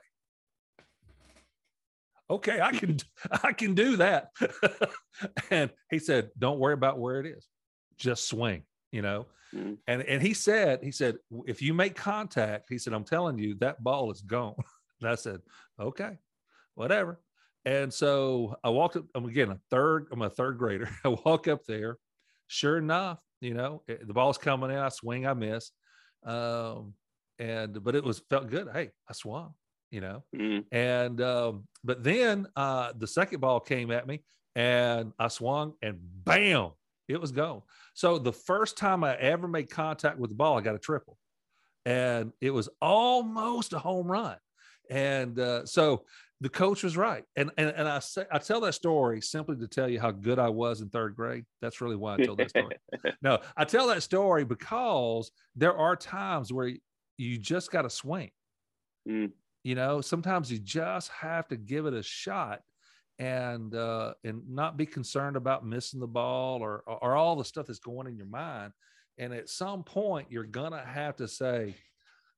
okay, 2.29 2.59
I 2.61 2.71
can 2.71 2.97
I 3.43 3.53
can 3.53 3.73
do 3.73 3.97
that. 3.97 4.29
and 5.49 5.69
he 5.89 5.99
said, 5.99 6.29
don't 6.37 6.59
worry 6.59 6.73
about 6.73 6.99
where 6.99 7.19
it 7.19 7.25
is. 7.25 7.47
Just 7.97 8.27
swing, 8.27 8.63
you 8.91 9.01
know. 9.01 9.27
Mm-hmm. 9.53 9.73
And 9.87 10.01
and 10.03 10.21
he 10.21 10.33
said, 10.33 10.79
he 10.83 10.91
said, 10.91 11.15
if 11.45 11.61
you 11.61 11.73
make 11.73 11.95
contact, 11.95 12.67
he 12.69 12.77
said, 12.77 12.93
I'm 12.93 13.03
telling 13.03 13.37
you, 13.37 13.55
that 13.55 13.83
ball 13.83 14.11
is 14.11 14.21
gone. 14.21 14.55
and 15.01 15.09
I 15.09 15.15
said, 15.15 15.39
okay, 15.79 16.17
whatever. 16.75 17.19
And 17.63 17.91
so 17.91 18.55
I 18.63 18.69
walked 18.69 18.95
up, 18.95 19.05
I'm 19.15 19.25
again 19.25 19.49
a 19.49 19.59
third, 19.71 20.07
I'm 20.11 20.21
a 20.21 20.29
third 20.29 20.57
grader. 20.57 20.89
I 21.05 21.09
walk 21.09 21.47
up 21.47 21.65
there. 21.65 21.97
Sure 22.47 22.77
enough, 22.77 23.19
you 23.41 23.55
know, 23.55 23.81
the 23.87 24.13
ball's 24.13 24.37
coming 24.37 24.69
in, 24.69 24.77
I 24.77 24.89
swing, 24.89 25.25
I 25.25 25.33
miss. 25.33 25.71
Um, 26.25 26.93
and 27.39 27.83
but 27.83 27.95
it 27.95 28.03
was 28.03 28.19
felt 28.29 28.49
good. 28.49 28.67
Hey, 28.73 28.91
I 29.09 29.13
swung 29.13 29.53
you 29.91 30.01
know. 30.01 30.23
Mm. 30.35 30.65
And 30.71 31.21
um, 31.21 31.67
but 31.83 32.03
then 32.03 32.47
uh, 32.55 32.91
the 32.97 33.07
second 33.07 33.39
ball 33.39 33.59
came 33.61 33.91
at 33.91 34.05
me, 34.05 34.23
and 34.55 35.13
I 35.17 35.29
swung, 35.29 35.73
and 35.81 35.97
bam, 36.01 36.71
it 37.07 37.19
was 37.19 37.31
gone. 37.31 37.61
So 37.93 38.17
the 38.17 38.33
first 38.33 38.77
time 38.77 39.03
I 39.03 39.15
ever 39.15 39.47
made 39.47 39.69
contact 39.69 40.19
with 40.19 40.29
the 40.29 40.35
ball, 40.35 40.57
I 40.57 40.61
got 40.61 40.75
a 40.75 40.79
triple, 40.79 41.17
and 41.85 42.33
it 42.41 42.51
was 42.51 42.69
almost 42.81 43.71
a 43.71 43.79
home 43.79 44.07
run. 44.07 44.35
And 44.89 45.39
uh, 45.39 45.65
so 45.65 46.03
the 46.41 46.49
coach 46.49 46.83
was 46.83 46.97
right, 46.97 47.23
and 47.35 47.51
and 47.57 47.69
and 47.69 47.87
I 47.87 47.99
say 47.99 48.25
I 48.31 48.39
tell 48.39 48.59
that 48.61 48.73
story 48.73 49.21
simply 49.21 49.55
to 49.57 49.67
tell 49.67 49.87
you 49.87 49.99
how 49.99 50.11
good 50.11 50.37
I 50.37 50.49
was 50.49 50.81
in 50.81 50.89
third 50.89 51.15
grade. 51.15 51.45
That's 51.61 51.79
really 51.79 51.95
why 51.95 52.15
I 52.15 52.17
tell 52.17 52.35
that 52.35 52.49
story. 52.49 52.75
no, 53.21 53.39
I 53.55 53.63
tell 53.63 53.87
that 53.87 54.03
story 54.03 54.43
because 54.43 55.31
there 55.55 55.75
are 55.75 55.95
times 55.95 56.51
where 56.51 56.71
you 57.17 57.37
just 57.37 57.71
got 57.71 57.83
to 57.83 57.89
swing. 57.89 58.31
Mm. 59.07 59.31
You 59.63 59.75
know, 59.75 60.01
sometimes 60.01 60.51
you 60.51 60.59
just 60.59 61.09
have 61.09 61.47
to 61.47 61.55
give 61.55 61.85
it 61.85 61.93
a 61.93 62.03
shot 62.03 62.61
and 63.17 63.73
uh, 63.73 64.13
and 64.23 64.41
not 64.49 64.77
be 64.77 64.85
concerned 64.85 65.37
about 65.37 65.65
missing 65.65 65.99
the 65.99 66.07
ball 66.07 66.61
or 66.61 66.83
or 66.85 67.15
all 67.15 67.35
the 67.35 67.45
stuff 67.45 67.67
that's 67.67 67.79
going 67.79 68.07
in 68.07 68.17
your 68.17 68.27
mind. 68.27 68.73
And 69.17 69.33
at 69.33 69.49
some 69.49 69.83
point, 69.83 70.27
you're 70.29 70.43
gonna 70.43 70.85
have 70.85 71.15
to 71.17 71.27
say, 71.27 71.75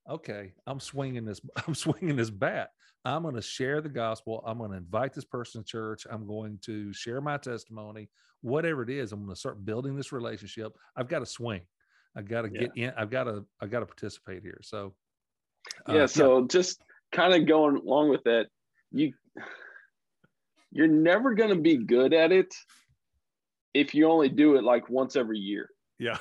"Okay, 0.08 0.52
I'm 0.66 0.78
swinging 0.78 1.24
this. 1.24 1.40
I'm 1.66 1.74
swinging 1.74 2.16
this 2.16 2.30
bat. 2.30 2.70
I'm 3.04 3.22
going 3.22 3.34
to 3.34 3.42
share 3.42 3.80
the 3.80 3.88
gospel. 3.88 4.42
I'm 4.46 4.58
going 4.58 4.70
to 4.72 4.76
invite 4.76 5.14
this 5.14 5.24
person 5.24 5.62
to 5.62 5.66
church. 5.66 6.06
I'm 6.10 6.26
going 6.26 6.58
to 6.62 6.92
share 6.92 7.20
my 7.20 7.36
testimony. 7.36 8.08
Whatever 8.40 8.82
it 8.82 8.90
is, 8.90 9.12
I'm 9.12 9.20
going 9.20 9.34
to 9.34 9.38
start 9.38 9.64
building 9.64 9.96
this 9.96 10.12
relationship. 10.12 10.76
I've 10.96 11.08
got 11.08 11.20
to 11.20 11.26
swing. 11.26 11.62
I've 12.16 12.28
got 12.28 12.42
to 12.42 12.48
get 12.48 12.70
in. 12.76 12.92
I've 12.96 13.10
got 13.10 13.24
to. 13.24 13.44
I've 13.60 13.70
got 13.70 13.80
to 13.80 13.86
participate 13.86 14.42
here. 14.42 14.58
So, 14.62 14.94
uh, 15.88 15.94
yeah. 15.94 16.06
So 16.06 16.40
yeah. 16.40 16.46
just 16.48 16.82
kind 17.12 17.34
of 17.34 17.46
going 17.46 17.76
along 17.76 18.10
with 18.10 18.24
that, 18.24 18.46
you 18.92 19.12
you're 20.70 20.88
never 20.88 21.34
going 21.34 21.50
to 21.50 21.60
be 21.60 21.76
good 21.76 22.12
at 22.12 22.32
it 22.32 22.54
if 23.74 23.94
you 23.94 24.08
only 24.08 24.28
do 24.28 24.56
it 24.56 24.64
like 24.64 24.88
once 24.88 25.16
every 25.16 25.38
year. 25.38 25.70
Yeah. 25.98 26.18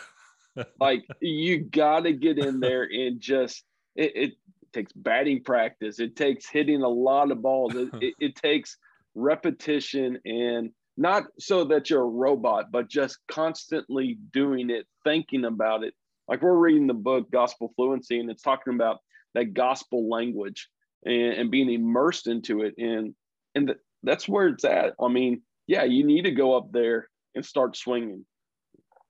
like 0.79 1.05
you 1.19 1.59
got 1.59 2.01
to 2.01 2.13
get 2.13 2.37
in 2.37 2.59
there 2.59 2.83
and 2.83 3.19
just 3.19 3.63
it, 3.95 4.11
it, 4.15 4.33
takes 4.77 4.93
batting 4.93 5.43
practice. 5.43 5.99
It 5.99 6.15
takes 6.15 6.47
hitting 6.47 6.83
a 6.83 6.87
lot 6.87 7.31
of 7.31 7.41
balls. 7.41 7.75
It, 7.75 7.89
it, 8.01 8.13
it 8.19 8.35
takes 8.35 8.77
repetition 9.15 10.19
and 10.25 10.71
not 10.97 11.25
so 11.39 11.63
that 11.65 11.89
you're 11.89 12.01
a 12.01 12.05
robot, 12.05 12.71
but 12.71 12.89
just 12.89 13.17
constantly 13.27 14.17
doing 14.33 14.69
it, 14.69 14.85
thinking 15.03 15.45
about 15.45 15.83
it. 15.83 15.93
Like 16.27 16.41
we're 16.41 16.55
reading 16.55 16.87
the 16.87 16.93
book 16.93 17.31
Gospel 17.31 17.71
Fluency, 17.75 18.19
and 18.19 18.29
it's 18.29 18.41
talking 18.41 18.73
about 18.73 18.99
that 19.33 19.53
gospel 19.53 20.09
language 20.09 20.67
and, 21.05 21.33
and 21.33 21.51
being 21.51 21.71
immersed 21.71 22.27
into 22.27 22.61
it. 22.61 22.73
And 22.77 23.13
and 23.55 23.69
the, 23.69 23.75
that's 24.03 24.27
where 24.27 24.47
it's 24.47 24.65
at. 24.65 24.93
I 25.01 25.07
mean, 25.07 25.41
yeah, 25.67 25.83
you 25.83 26.03
need 26.03 26.23
to 26.23 26.31
go 26.31 26.57
up 26.57 26.71
there 26.71 27.07
and 27.35 27.45
start 27.45 27.77
swinging. 27.77 28.25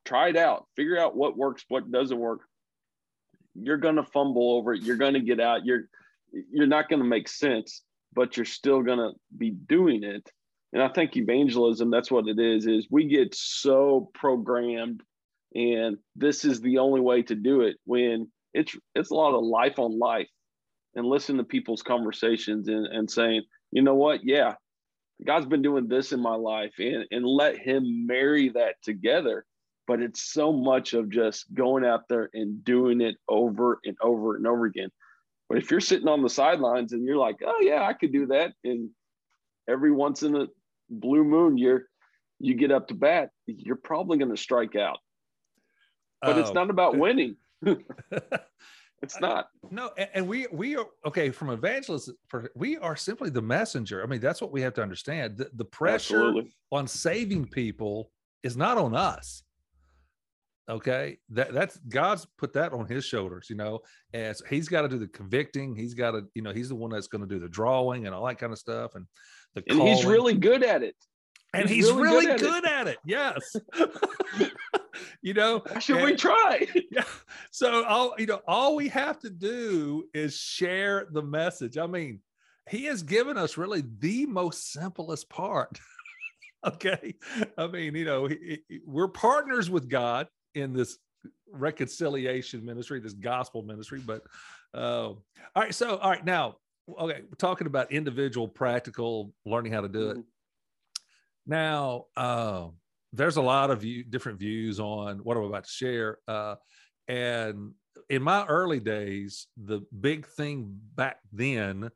Try 0.06 0.30
it 0.30 0.38
out. 0.38 0.68
Figure 0.76 1.00
out 1.00 1.16
what 1.16 1.38
works, 1.38 1.64
what 1.70 1.92
doesn't 1.92 2.18
work. 2.18 2.42
You're 3.60 3.78
gonna 3.78 4.04
fumble 4.04 4.56
over 4.56 4.74
it. 4.74 4.84
You're 4.84 4.98
gonna 4.98 5.20
get 5.20 5.40
out. 5.40 5.66
You're 5.66 5.90
you're 6.32 6.68
not 6.68 6.90
gonna 6.90 7.04
make 7.04 7.28
sense, 7.28 7.82
but 8.14 8.38
you're 8.38 8.46
still 8.46 8.82
gonna 8.82 9.12
be 9.38 9.52
doing 9.52 10.04
it. 10.04 10.30
And 10.74 10.84
I 10.84 10.90
think 10.90 11.16
evangelism, 11.16 11.90
that's 11.90 12.12
what 12.12 12.28
it 12.28 12.40
is, 12.40 12.68
is 12.68 12.88
we 12.92 13.08
get 13.08 13.34
so 13.34 14.12
programmed 14.14 15.02
and 15.56 15.98
this 16.16 16.46
is 16.46 16.62
the 16.62 16.78
only 16.78 17.02
way 17.02 17.22
to 17.24 17.36
do 17.36 17.62
it 17.62 17.78
when 17.86 18.30
it's 18.54 18.76
it's 18.96 19.12
a 19.12 19.16
lot 19.16 19.34
of 19.34 19.44
life 19.44 19.80
on 19.80 19.98
life 19.98 20.30
and 20.96 21.06
listen 21.06 21.38
to 21.38 21.44
people's 21.44 21.84
conversations 21.84 22.68
and, 22.68 22.86
and 22.88 23.10
saying, 23.10 23.44
you 23.72 23.82
know 23.82 23.96
what? 23.96 24.22
Yeah, 24.24 24.56
God's 25.26 25.46
been 25.46 25.62
doing 25.62 25.88
this 25.88 26.12
in 26.12 26.20
my 26.20 26.36
life 26.36 26.74
and, 26.80 27.06
and 27.12 27.26
let 27.26 27.58
him 27.58 28.06
marry 28.08 28.50
that 28.50 28.76
together. 28.82 29.46
But 29.88 30.02
it's 30.02 30.22
so 30.22 30.52
much 30.52 30.94
of 30.94 31.10
just 31.10 31.54
going 31.54 31.86
out 31.86 32.10
there 32.10 32.30
and 32.34 32.64
doing 32.64 33.02
it 33.02 33.16
over 33.30 33.80
and 33.86 33.96
over 34.02 34.36
and 34.36 34.46
over 34.46 34.66
again. 34.66 34.90
But 35.48 35.58
if 35.58 35.72
you're 35.72 35.80
sitting 35.80 36.10
on 36.10 36.22
the 36.22 36.30
sidelines 36.30 36.92
and 36.92 37.06
you're 37.06 37.18
like, 37.18 37.38
oh 37.46 37.60
yeah, 37.62 37.84
I 37.84 37.94
could 37.94 38.12
do 38.12 38.28
that. 38.28 38.52
And 38.66 38.90
every 39.70 39.92
once 39.92 40.24
in 40.24 40.36
a 40.36 40.48
blue 40.90 41.24
moon, 41.24 41.58
you're 41.58 41.84
you 42.40 42.54
get 42.54 42.72
up 42.72 42.90
to 42.90 42.94
bat, 42.94 43.32
you're 43.48 43.78
probably 43.78 44.18
going 44.18 44.30
to 44.30 44.38
strike 44.38 44.76
out. 44.76 45.00
But 46.22 46.38
it's 46.38 46.50
oh. 46.50 46.54
not 46.54 46.70
about 46.70 46.98
winning. 46.98 47.38
It's 49.04 49.20
not. 49.20 49.50
No, 49.70 49.92
and, 50.14 50.28
we 50.28 50.48
we 50.52 50.76
are 50.76 50.88
okay 51.06 51.30
from 51.30 51.52
evangelists. 51.52 52.10
We 52.56 52.78
are 52.78 52.96
simply 52.96 53.30
the 53.30 53.42
messenger. 53.42 54.02
I 54.02 54.08
mean, 54.08 54.20
that's 54.20 54.42
what 54.42 54.52
we 54.52 54.62
have 54.62 54.74
to 54.76 54.82
understand. 54.82 55.38
The, 55.38 55.52
the 55.54 55.66
pressure 55.66 56.18
Absolutely. 56.18 56.52
on 56.72 56.88
saving 56.88 57.46
people 57.46 58.12
is 58.42 58.58
not 58.58 58.78
on 58.78 58.96
us. 58.96 59.44
Okay, 60.70 61.18
that 61.30 61.54
that's 61.54 61.78
God's 61.88 62.28
put 62.38 62.54
that 62.54 62.74
on 62.74 62.88
His 62.88 63.06
shoulders. 63.06 63.48
You 63.50 63.56
know, 63.56 63.80
as 64.14 64.42
He's 64.50 64.68
got 64.68 64.82
to 64.82 64.90
do 64.90 65.00
the 65.00 65.08
convicting. 65.08 65.76
He's 65.76 65.94
got 65.94 66.12
to, 66.12 66.24
you 66.34 66.42
know, 66.42 66.52
He's 66.52 66.70
the 66.70 66.76
one 66.76 66.92
that's 66.92 67.08
going 67.08 67.22
to 67.22 67.28
do 67.28 67.40
the 67.40 67.50
drawing 67.50 68.06
and 68.06 68.14
all 68.14 68.26
that 68.26 68.38
kind 68.38 68.52
of 68.52 68.60
stuff. 68.60 68.96
And 68.96 69.06
the 69.56 69.64
and 69.70 69.82
He's 69.82 70.06
really 70.06 70.36
good 70.36 70.64
at 70.64 70.84
it. 70.84 70.96
And 71.54 71.70
He's, 71.70 71.88
he's 71.88 71.96
really, 71.96 72.28
really, 72.28 72.40
good, 72.40 72.66
at, 72.66 72.88
it. 72.88 72.88
at 72.88 72.88
it. 72.88 72.98
Yes. 73.06 73.56
you 75.22 75.34
know 75.34 75.62
should 75.80 75.98
and, 75.98 76.06
we 76.06 76.16
try 76.16 76.66
yeah 76.92 77.04
so 77.52 77.84
all 77.84 78.16
you 78.18 78.26
know 78.26 78.42
all 78.48 78.76
we 78.76 78.88
have 78.88 79.20
to 79.20 79.30
do 79.30 80.04
is 80.12 80.36
share 80.36 81.06
the 81.12 81.22
message 81.22 81.78
i 81.78 81.86
mean 81.86 82.20
he 82.70 82.86
has 82.86 83.04
given 83.04 83.38
us 83.38 83.58
really 83.58 83.84
the 84.00 84.26
most 84.26 84.72
simplest 84.72 85.30
part. 85.30 85.80
okay. 86.66 87.16
I 87.58 87.68
mean, 87.68 87.96
you 87.96 88.06
know, 88.06 88.28
he, 88.28 88.60
he, 88.68 88.80
we're 88.86 89.08
partners 89.08 89.70
with 89.70 89.90
God 89.90 90.28
in 90.58 90.74
this 90.74 90.98
reconciliation 91.52 92.66
ministry, 92.66 93.00
this 93.00 93.14
gospel 93.14 93.62
ministry. 93.64 94.02
But 94.06 94.22
uh, 94.74 95.10
all 95.10 95.24
right. 95.56 95.74
So, 95.74 95.98
all 95.98 96.10
right. 96.10 96.26
Now, 96.26 96.58
okay. 96.90 97.22
We're 97.22 97.36
talking 97.38 97.68
about 97.68 97.92
individual 97.92 98.48
practical 98.48 99.34
learning 99.46 99.74
how 99.74 99.82
to 99.82 99.90
do 99.90 100.10
it. 100.10 100.18
Mm-hmm. 100.18 100.22
Now, 101.48 102.06
uh, 102.16 102.68
there's 103.14 103.38
a 103.38 103.42
lot 103.42 103.72
of 103.72 103.82
view, 103.82 104.04
different 104.04 104.40
views 104.40 104.80
on 104.80 105.20
what 105.20 105.38
I'm 105.38 105.44
about 105.44 105.64
to 105.64 105.70
share. 105.70 106.20
Uh, 106.28 106.56
and 107.08 107.72
in 108.10 108.22
my 108.22 108.46
early 108.46 108.82
days, 108.82 109.48
the 109.56 109.82
big 110.00 110.28
thing 110.28 110.78
back 110.96 111.18
then 111.32 111.90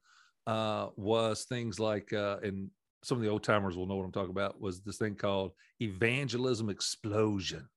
uh, 0.47 0.87
was 0.95 1.43
things 1.43 1.79
like, 1.79 2.13
uh, 2.13 2.37
and 2.43 2.69
some 3.03 3.17
of 3.17 3.23
the 3.23 3.29
old 3.29 3.43
timers 3.43 3.75
will 3.75 3.87
know 3.87 3.95
what 3.95 4.05
I'm 4.05 4.11
talking 4.11 4.31
about, 4.31 4.61
was 4.61 4.81
this 4.81 4.97
thing 4.97 5.15
called 5.15 5.51
evangelism 5.81 6.69
explosion. 6.69 7.67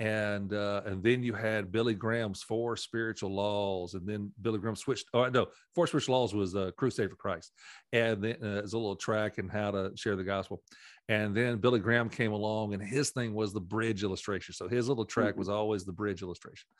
And 0.00 0.54
uh, 0.54 0.80
and 0.86 1.02
then 1.02 1.22
you 1.22 1.34
had 1.34 1.70
Billy 1.70 1.92
Graham's 1.92 2.42
four 2.42 2.74
spiritual 2.74 3.34
laws, 3.34 3.92
and 3.92 4.08
then 4.08 4.32
Billy 4.40 4.58
Graham 4.58 4.74
switched. 4.74 5.04
Oh 5.12 5.28
no, 5.28 5.48
four 5.74 5.86
spiritual 5.86 6.18
laws 6.18 6.34
was 6.34 6.56
uh, 6.56 6.70
Crusade 6.78 7.10
for 7.10 7.16
Christ, 7.16 7.52
and 7.92 8.24
then 8.24 8.36
uh, 8.42 8.62
it's 8.64 8.72
a 8.72 8.78
little 8.78 8.96
track 8.96 9.36
and 9.36 9.50
how 9.50 9.70
to 9.70 9.92
share 9.96 10.16
the 10.16 10.24
gospel. 10.24 10.62
And 11.10 11.36
then 11.36 11.58
Billy 11.58 11.80
Graham 11.80 12.08
came 12.08 12.32
along, 12.32 12.72
and 12.72 12.82
his 12.82 13.10
thing 13.10 13.34
was 13.34 13.52
the 13.52 13.60
bridge 13.60 14.02
illustration. 14.02 14.54
So 14.54 14.68
his 14.68 14.88
little 14.88 15.04
track 15.04 15.32
mm-hmm. 15.32 15.40
was 15.40 15.50
always 15.50 15.84
the 15.84 15.92
bridge 15.92 16.22
illustration. 16.22 16.70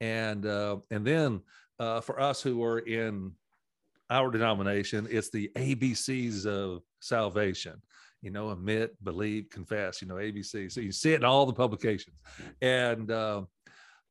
And 0.00 0.46
uh, 0.46 0.76
and 0.92 1.04
then 1.04 1.40
uh, 1.80 2.00
for 2.00 2.20
us 2.20 2.40
who 2.40 2.62
are 2.62 2.78
in 2.78 3.32
our 4.08 4.30
denomination, 4.30 5.08
it's 5.10 5.30
the 5.30 5.50
ABCs 5.56 6.46
of 6.46 6.82
salvation. 7.00 7.82
You 8.22 8.30
know, 8.30 8.50
admit, 8.50 8.96
believe, 9.02 9.48
confess. 9.50 10.02
You 10.02 10.08
know, 10.08 10.16
ABC. 10.16 10.70
So 10.70 10.80
you 10.80 10.92
see 10.92 11.12
it 11.12 11.16
in 11.16 11.24
all 11.24 11.46
the 11.46 11.52
publications, 11.52 12.16
and 12.60 13.10
uh, 13.10 13.42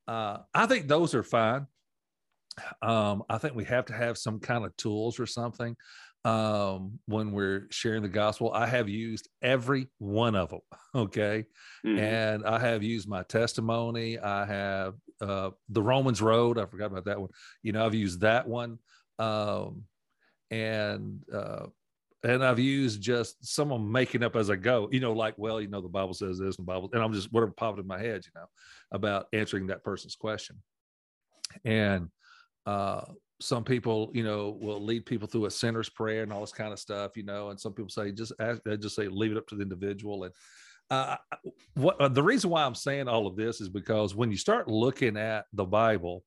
uh, 0.08 0.38
I 0.54 0.66
think 0.66 0.88
those 0.88 1.14
are 1.14 1.24
fine. 1.24 1.68
Um, 2.82 3.24
I 3.30 3.38
think 3.38 3.56
we 3.56 3.66
have 3.66 3.86
to 3.86 3.94
have 3.94 4.18
some 4.18 4.40
kind 4.40 4.66
of 4.66 4.76
tools 4.78 5.20
or 5.20 5.26
something 5.26 5.76
um, 6.26 7.00
when 7.06 7.32
we're 7.32 7.68
sharing 7.70 8.02
the 8.02 8.10
gospel. 8.10 8.52
I 8.52 8.68
have 8.68 8.90
used 8.90 9.30
every 9.42 9.88
one 9.98 10.36
of 10.36 10.50
them. 10.50 10.62
Okay. 10.96 11.46
Mm-hmm. 11.86 12.00
And 12.00 12.44
I 12.44 12.58
have 12.58 12.82
used 12.82 13.08
my 13.08 13.22
testimony. 13.22 14.18
I 14.18 14.46
have 14.46 14.96
uh, 15.22 15.52
the 15.70 15.82
Romans 15.82 16.24
Road. 16.24 16.58
I 16.58 16.66
forgot 16.66 16.88
about 16.88 17.06
that 17.06 17.22
one. 17.22 17.30
You 17.62 17.72
know, 17.72 17.86
I've 17.86 17.94
used 17.94 18.22
that 18.22 18.48
one. 18.48 18.80
Um, 19.20 19.84
and, 20.50 21.24
uh, 21.32 21.68
and 22.28 22.44
I've 22.44 22.60
used 22.60 23.02
just 23.02 23.38
some 23.46 23.72
of 23.72 23.80
them 23.80 23.90
making 23.90 24.22
up 24.22 24.36
as 24.36 24.50
I 24.50 24.58
go, 24.58 24.90
you 24.92 25.00
know, 25.00 25.14
like, 25.14 25.36
well, 25.38 25.62
you 25.62 25.70
know, 25.70 25.80
the 25.80 25.88
Bible 25.88 26.14
says 26.14 26.38
this 26.38 26.58
and 26.58 26.68
the 26.68 26.72
Bible, 26.72 26.90
and 26.92 27.02
I'm 27.02 27.14
just 27.14 27.32
whatever 27.32 27.54
popped 27.54 27.80
in 27.80 27.88
my 27.88 28.00
head, 28.00 28.26
you 28.26 28.32
know, 28.36 28.48
about 28.92 29.28
answering 29.32 29.68
that 29.68 29.84
person's 29.84 30.16
question. 30.16 30.58
And 31.64 32.10
uh, 32.66 33.06
some 33.40 33.64
people, 33.64 34.12
you 34.14 34.26
know, 34.26 34.58
will 34.60 34.84
lead 34.84 35.06
people 35.06 35.30
through 35.30 35.46
a 35.46 35.52
sinner's 35.52 35.88
prayer 35.88 36.24
and 36.24 36.34
all 36.34 36.42
this 36.42 36.52
kind 36.52 36.74
of 36.74 36.80
stuff, 36.80 37.16
you 37.16 37.24
know, 37.24 37.50
and 37.50 37.58
some 37.58 37.72
people 37.72 37.90
say 37.90 38.12
just 38.12 38.34
ask, 38.42 38.62
they 38.66 38.76
just 38.76 38.98
say 38.98 39.08
leave 39.08 39.32
it 39.32 39.38
up 39.38 39.48
to 39.48 39.56
the 39.56 39.64
individual. 39.64 40.26
And 40.26 40.34
uh, 40.90 41.16
what 41.76 42.02
uh, 42.02 42.10
the 42.10 42.24
reason 42.24 42.50
why 42.50 42.66
I'm 42.66 42.76
saying 42.76 43.08
all 43.08 43.26
of 43.26 43.38
this 43.38 43.62
is 43.62 43.70
because 43.70 44.16
when 44.16 44.32
you 44.32 44.38
start 44.38 44.68
looking 44.68 45.16
at 45.16 45.46
the 45.54 45.66
Bible, 45.66 46.26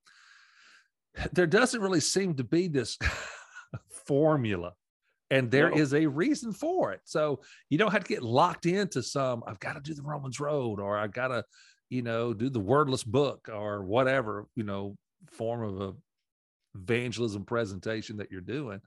there 1.33 1.47
doesn't 1.47 1.83
really 1.83 2.01
seem 2.01 2.37
to 2.37 2.45
be 2.45 2.69
this 2.69 2.97
formula 4.07 4.73
and 5.31 5.51
there 5.51 5.71
no. 5.71 5.77
is 5.77 5.95
a 5.95 6.07
reason 6.07 6.53
for 6.53 6.93
it. 6.93 7.01
So 7.05 7.40
you 7.69 7.79
don't 7.79 7.93
have 7.93 8.05
to 8.05 8.09
get 8.09 8.23
locked 8.23 8.66
into 8.66 9.03
some, 9.03 9.43
I've 9.47 9.61
got 9.61 9.75
to 9.75 9.81
do 9.81 9.95
the 9.95 10.03
Romans 10.03 10.40
road 10.40 10.81
or 10.81 10.99
I've 10.99 11.12
got 11.12 11.29
to, 11.29 11.45
you 11.88 12.03
know, 12.03 12.35
do 12.35 12.51
the 12.51 12.61
wordless 12.61 13.05
book 13.05 13.49
or 13.53 13.85
whatever, 13.85 14.47
you 14.57 14.64
know, 14.64 14.97
form 15.31 15.62
of 15.62 15.81
a 15.81 15.95
evangelism 16.77 17.45
presentation 17.45 18.16
that 18.19 18.31
you're 18.31 18.40
doing. 18.40 18.81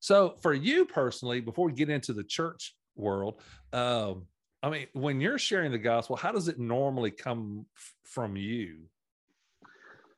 So 0.00 0.36
for 0.40 0.54
you 0.54 0.84
personally, 0.84 1.40
before 1.40 1.66
we 1.66 1.72
get 1.72 1.90
into 1.90 2.12
the 2.12 2.24
church 2.24 2.74
world, 2.96 3.40
um, 3.72 4.26
I 4.62 4.70
mean, 4.70 4.86
when 4.92 5.20
you're 5.20 5.38
sharing 5.38 5.70
the 5.70 5.78
gospel, 5.78 6.16
how 6.16 6.32
does 6.32 6.48
it 6.48 6.58
normally 6.58 7.12
come 7.12 7.66
f- 7.76 7.94
from 8.04 8.36
you? 8.36 8.88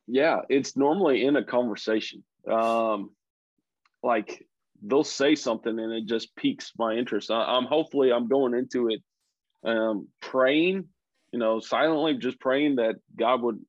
Yeah, 0.07 0.41
it's 0.49 0.75
normally 0.75 1.25
in 1.25 1.35
a 1.35 1.43
conversation. 1.43 2.23
Um, 2.49 3.11
like 4.01 4.47
they'll 4.81 5.03
say 5.03 5.35
something 5.35 5.77
and 5.77 5.93
it 5.93 6.05
just 6.05 6.35
piques 6.35 6.71
my 6.77 6.93
interest. 6.93 7.31
I, 7.31 7.57
am 7.57 7.65
hopefully 7.65 8.11
I'm 8.11 8.27
going 8.27 8.53
into 8.53 8.89
it 8.89 9.01
um, 9.63 10.07
praying, 10.21 10.87
you 11.31 11.39
know, 11.39 11.59
silently, 11.59 12.17
just 12.17 12.39
praying 12.39 12.77
that 12.77 12.95
God 13.15 13.41
would 13.41 13.59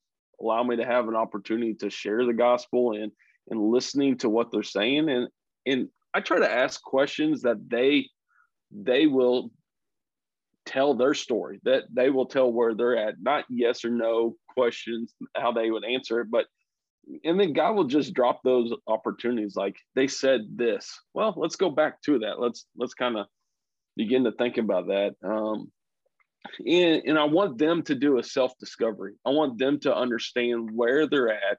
allow 0.40 0.62
me 0.62 0.76
to 0.76 0.84
have 0.84 1.08
an 1.08 1.16
opportunity 1.16 1.74
to 1.74 1.90
share 1.90 2.24
the 2.24 2.32
gospel 2.32 2.92
and 2.92 3.12
and 3.48 3.60
listening 3.60 4.16
to 4.18 4.28
what 4.28 4.50
they're 4.50 4.62
saying 4.62 5.08
and 5.08 5.28
and 5.66 5.88
I 6.14 6.20
try 6.20 6.38
to 6.38 6.50
ask 6.50 6.82
questions 6.82 7.42
that 7.42 7.68
they 7.68 8.08
they 8.70 9.06
will 9.06 9.50
tell 10.64 10.94
their 10.94 11.14
story 11.14 11.60
that 11.64 11.84
they 11.92 12.10
will 12.10 12.26
tell 12.26 12.52
where 12.52 12.74
they're 12.74 12.96
at 12.96 13.14
not 13.20 13.44
yes 13.48 13.84
or 13.84 13.90
no 13.90 14.36
questions 14.48 15.12
how 15.36 15.52
they 15.52 15.70
would 15.70 15.84
answer 15.84 16.20
it 16.20 16.30
but 16.30 16.46
and 17.24 17.38
then 17.38 17.52
God 17.52 17.72
will 17.72 17.84
just 17.84 18.14
drop 18.14 18.42
those 18.42 18.72
opportunities 18.86 19.56
like 19.56 19.76
they 19.94 20.06
said 20.06 20.42
this. 20.54 21.00
Well 21.14 21.34
let's 21.36 21.56
go 21.56 21.70
back 21.70 22.00
to 22.02 22.20
that. 22.20 22.40
Let's 22.40 22.66
let's 22.76 22.94
kind 22.94 23.16
of 23.16 23.26
begin 23.96 24.24
to 24.24 24.32
think 24.32 24.58
about 24.58 24.86
that. 24.88 25.14
Um 25.24 25.70
and, 26.66 27.02
and 27.06 27.18
I 27.18 27.24
want 27.24 27.58
them 27.58 27.82
to 27.84 27.94
do 27.94 28.18
a 28.18 28.22
self 28.22 28.52
discovery. 28.58 29.14
I 29.24 29.30
want 29.30 29.58
them 29.58 29.78
to 29.80 29.94
understand 29.94 30.70
where 30.72 31.06
they're 31.06 31.32
at 31.32 31.58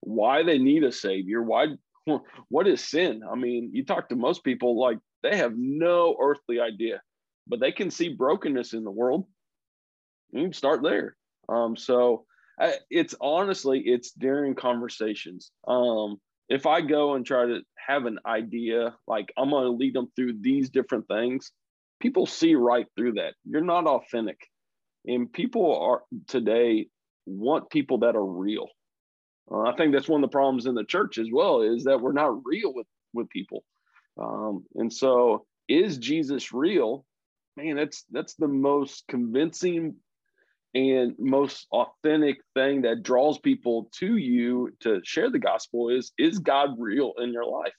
why 0.00 0.42
they 0.42 0.58
need 0.58 0.84
a 0.84 0.92
savior 0.92 1.42
why 1.42 1.68
what 2.48 2.66
is 2.66 2.86
sin? 2.86 3.22
I 3.30 3.36
mean 3.36 3.70
you 3.72 3.84
talk 3.84 4.08
to 4.08 4.16
most 4.16 4.44
people 4.44 4.78
like 4.78 4.98
they 5.22 5.36
have 5.36 5.54
no 5.56 6.16
earthly 6.20 6.60
idea 6.60 7.00
but 7.46 7.60
they 7.60 7.72
can 7.72 7.90
see 7.90 8.08
brokenness 8.08 8.72
in 8.72 8.84
the 8.84 8.90
world. 8.90 9.26
You 10.32 10.44
can 10.44 10.52
start 10.52 10.82
there. 10.82 11.16
Um, 11.48 11.76
so 11.76 12.24
It's 12.90 13.14
honestly 13.20 13.82
it's 13.84 14.12
during 14.12 14.54
conversations 14.54 15.50
um, 15.66 16.16
if 16.48 16.66
i 16.66 16.80
go 16.80 17.14
and 17.14 17.24
try 17.24 17.46
to 17.46 17.60
have 17.88 18.06
an 18.06 18.18
idea 18.26 18.94
like 19.06 19.32
i'm 19.36 19.50
going 19.50 19.64
to 19.64 19.70
lead 19.70 19.94
them 19.94 20.08
through 20.14 20.34
these 20.40 20.70
different 20.70 21.06
things 21.08 21.52
people 22.00 22.26
see 22.26 22.54
right 22.54 22.86
through 22.96 23.14
that 23.14 23.34
you're 23.44 23.60
not 23.60 23.86
authentic 23.86 24.38
and 25.06 25.32
people 25.32 25.76
are 25.80 26.02
today 26.26 26.86
want 27.26 27.70
people 27.70 27.98
that 27.98 28.14
are 28.14 28.24
real 28.24 28.68
uh, 29.50 29.62
I 29.62 29.76
think 29.76 29.92
that's 29.92 30.08
one 30.08 30.22
of 30.22 30.30
the 30.30 30.32
problems 30.32 30.66
in 30.66 30.74
the 30.74 30.84
church 30.84 31.18
as 31.18 31.28
well 31.30 31.62
is 31.62 31.84
that 31.84 32.00
we're 32.00 32.12
not 32.12 32.44
real 32.44 32.72
with 32.74 32.86
with 33.12 33.28
people. 33.28 33.64
Um, 34.20 34.64
and 34.74 34.92
so, 34.92 35.46
is 35.68 35.98
Jesus 35.98 36.52
real? 36.52 37.04
Man, 37.56 37.76
that's 37.76 38.04
that's 38.10 38.34
the 38.34 38.48
most 38.48 39.04
convincing 39.08 39.96
and 40.74 41.14
most 41.18 41.66
authentic 41.72 42.38
thing 42.54 42.82
that 42.82 43.02
draws 43.02 43.38
people 43.38 43.88
to 43.98 44.16
you 44.16 44.70
to 44.80 45.00
share 45.04 45.30
the 45.30 45.38
gospel 45.38 45.88
is 45.88 46.12
is 46.18 46.38
God 46.38 46.70
real 46.78 47.12
in 47.18 47.32
your 47.32 47.46
life? 47.46 47.72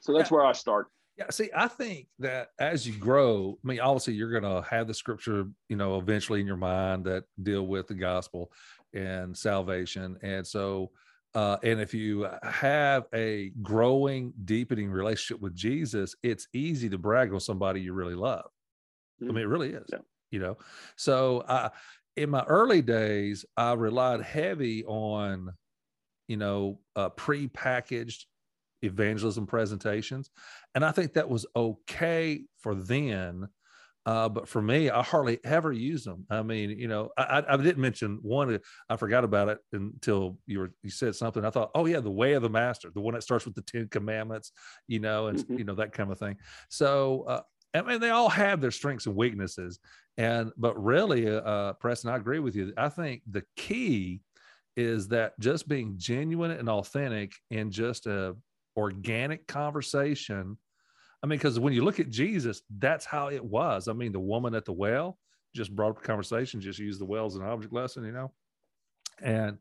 So 0.00 0.12
that's 0.12 0.30
yeah. 0.30 0.36
where 0.36 0.46
I 0.46 0.52
start. 0.52 0.88
Yeah, 1.16 1.26
see, 1.30 1.50
I 1.54 1.68
think 1.68 2.08
that 2.20 2.48
as 2.58 2.86
you 2.86 2.94
grow, 2.94 3.58
I 3.62 3.68
mean, 3.68 3.80
obviously 3.80 4.14
you're 4.14 4.30
going 4.30 4.42
to 4.42 4.66
have 4.68 4.86
the 4.86 4.94
scripture, 4.94 5.46
you 5.68 5.76
know, 5.76 5.98
eventually 5.98 6.40
in 6.40 6.46
your 6.46 6.56
mind 6.56 7.04
that 7.04 7.24
deal 7.42 7.66
with 7.66 7.86
the 7.86 7.94
gospel 7.94 8.50
and 8.94 9.36
salvation. 9.36 10.16
And 10.22 10.46
so, 10.46 10.90
uh, 11.34 11.58
and 11.62 11.80
if 11.80 11.92
you 11.92 12.28
have 12.42 13.04
a 13.14 13.52
growing, 13.62 14.32
deepening 14.44 14.90
relationship 14.90 15.40
with 15.42 15.54
Jesus, 15.54 16.14
it's 16.22 16.48
easy 16.54 16.88
to 16.88 16.98
brag 16.98 17.32
on 17.32 17.40
somebody 17.40 17.80
you 17.82 17.92
really 17.92 18.14
love. 18.14 18.50
Mm-hmm. 19.22 19.30
I 19.30 19.34
mean, 19.34 19.44
it 19.44 19.48
really 19.48 19.70
is, 19.70 19.86
yeah. 19.92 19.98
You 20.32 20.40
know. 20.40 20.56
So, 20.96 21.38
uh, 21.40 21.68
in 22.16 22.30
my 22.30 22.42
early 22.42 22.82
days, 22.82 23.44
I 23.56 23.72
relied 23.72 24.20
heavy 24.22 24.84
on, 24.84 25.52
you 26.28 26.36
know, 26.36 26.80
uh, 26.94 27.08
pre-packaged 27.10 28.26
evangelism 28.82 29.46
presentations, 29.46 30.30
and 30.74 30.84
I 30.84 30.90
think 30.90 31.14
that 31.14 31.28
was 31.28 31.46
okay 31.56 32.42
for 32.58 32.74
then 32.74 33.48
uh, 34.04 34.28
but 34.28 34.48
for 34.48 34.60
me, 34.60 34.90
I 34.90 35.02
hardly 35.02 35.38
ever 35.44 35.72
use 35.72 36.02
them. 36.02 36.26
I 36.28 36.42
mean, 36.42 36.70
you 36.70 36.88
know, 36.88 37.10
I, 37.16 37.42
I 37.48 37.56
didn't 37.56 37.78
mention 37.78 38.18
one. 38.22 38.58
I 38.88 38.96
forgot 38.96 39.22
about 39.22 39.48
it 39.48 39.58
until 39.72 40.38
you 40.46 40.58
were 40.58 40.72
you 40.82 40.90
said 40.90 41.14
something. 41.14 41.44
I 41.44 41.50
thought, 41.50 41.70
oh 41.74 41.86
yeah, 41.86 42.00
the 42.00 42.10
way 42.10 42.32
of 42.32 42.42
the 42.42 42.50
master, 42.50 42.90
the 42.92 43.00
one 43.00 43.14
that 43.14 43.22
starts 43.22 43.44
with 43.44 43.54
the 43.54 43.62
Ten 43.62 43.88
Commandments, 43.88 44.50
you 44.88 44.98
know, 44.98 45.28
and 45.28 45.38
mm-hmm. 45.38 45.58
you 45.58 45.64
know 45.64 45.76
that 45.76 45.92
kind 45.92 46.10
of 46.10 46.18
thing. 46.18 46.36
So, 46.68 47.24
uh, 47.28 47.40
I 47.74 47.82
mean, 47.82 48.00
they 48.00 48.10
all 48.10 48.28
have 48.28 48.60
their 48.60 48.72
strengths 48.72 49.06
and 49.06 49.14
weaknesses, 49.14 49.78
and 50.16 50.52
but 50.56 50.82
really, 50.82 51.28
uh, 51.28 51.40
uh 51.40 51.72
Preston, 51.74 52.10
I 52.10 52.16
agree 52.16 52.38
with 52.38 52.54
you. 52.54 52.72
I 52.76 52.88
think 52.88 53.22
the 53.30 53.44
key 53.56 54.20
is 54.76 55.08
that 55.08 55.38
just 55.38 55.68
being 55.68 55.94
genuine 55.96 56.50
and 56.50 56.68
authentic, 56.68 57.32
and 57.50 57.70
just 57.70 58.06
a 58.06 58.36
organic 58.76 59.46
conversation. 59.46 60.56
I 61.22 61.26
mean, 61.26 61.38
because 61.38 61.60
when 61.60 61.72
you 61.72 61.84
look 61.84 62.00
at 62.00 62.10
Jesus, 62.10 62.62
that's 62.78 63.04
how 63.04 63.28
it 63.28 63.44
was. 63.44 63.86
I 63.88 63.92
mean, 63.92 64.12
the 64.12 64.20
woman 64.20 64.54
at 64.54 64.64
the 64.64 64.72
well 64.72 65.18
just 65.54 65.74
brought 65.74 65.90
up 65.90 66.02
conversation, 66.02 66.60
just 66.60 66.78
used 66.78 67.00
the 67.00 67.04
well 67.04 67.26
as 67.26 67.36
an 67.36 67.42
object 67.42 67.72
lesson, 67.72 68.04
you 68.04 68.12
know. 68.12 68.32
And 69.20 69.58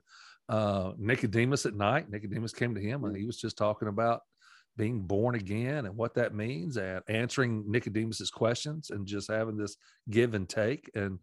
uh, 0.49 0.93
Nicodemus 0.97 1.65
at 1.65 1.75
night, 1.75 2.09
Nicodemus 2.09 2.53
came 2.53 2.73
to 2.75 2.81
him 2.81 3.03
and 3.03 3.15
he 3.15 3.25
was 3.25 3.37
just 3.37 3.57
talking 3.57 3.87
about 3.87 4.21
being 4.77 5.01
born 5.01 5.35
again 5.35 5.85
and 5.85 5.95
what 5.95 6.13
that 6.15 6.33
means 6.33 6.77
and 6.77 7.01
answering 7.07 7.63
Nicodemus's 7.67 8.31
questions 8.31 8.89
and 8.89 9.05
just 9.05 9.29
having 9.29 9.57
this 9.57 9.75
give 10.09 10.33
and 10.33 10.47
take. 10.47 10.89
And 10.95 11.19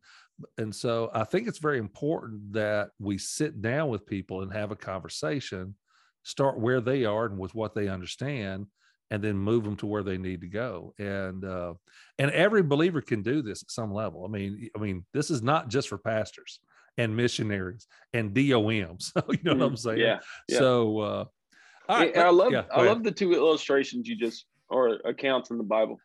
and 0.56 0.74
so 0.74 1.10
I 1.12 1.24
think 1.24 1.48
it's 1.48 1.58
very 1.58 1.78
important 1.78 2.52
that 2.52 2.90
we 3.00 3.18
sit 3.18 3.60
down 3.60 3.88
with 3.88 4.06
people 4.06 4.42
and 4.42 4.52
have 4.52 4.70
a 4.70 4.76
conversation, 4.76 5.74
start 6.22 6.60
where 6.60 6.80
they 6.80 7.04
are 7.04 7.26
and 7.26 7.38
with 7.38 7.54
what 7.54 7.74
they 7.74 7.88
understand, 7.88 8.66
and 9.10 9.22
then 9.22 9.36
move 9.36 9.64
them 9.64 9.76
to 9.76 9.86
where 9.86 10.02
they 10.02 10.18
need 10.18 10.42
to 10.42 10.46
go. 10.46 10.94
And 10.98 11.44
uh, 11.44 11.74
and 12.18 12.30
every 12.30 12.62
believer 12.62 13.00
can 13.00 13.22
do 13.22 13.42
this 13.42 13.62
at 13.62 13.70
some 13.70 13.92
level. 13.92 14.24
I 14.24 14.28
mean, 14.28 14.68
I 14.76 14.78
mean, 14.78 15.04
this 15.12 15.30
is 15.30 15.42
not 15.42 15.68
just 15.68 15.88
for 15.88 15.98
pastors 15.98 16.60
and 16.98 17.16
missionaries 17.16 17.86
and 18.12 18.34
DOMs. 18.34 19.12
you 19.30 19.38
know 19.42 19.54
what 19.54 19.62
I'm 19.62 19.74
mm, 19.74 19.78
saying? 19.78 19.98
Yeah. 19.98 20.18
yeah. 20.48 20.58
So 20.58 20.98
uh, 21.00 21.24
I 21.88 22.30
love 22.30 22.52
yeah, 22.52 22.64
I 22.70 22.82
love 22.82 23.02
the 23.02 23.10
two 23.10 23.32
illustrations 23.32 24.08
you 24.08 24.16
just 24.16 24.46
or 24.68 24.98
accounts 25.04 25.50
in 25.50 25.58
the 25.58 25.64
Bible. 25.64 25.98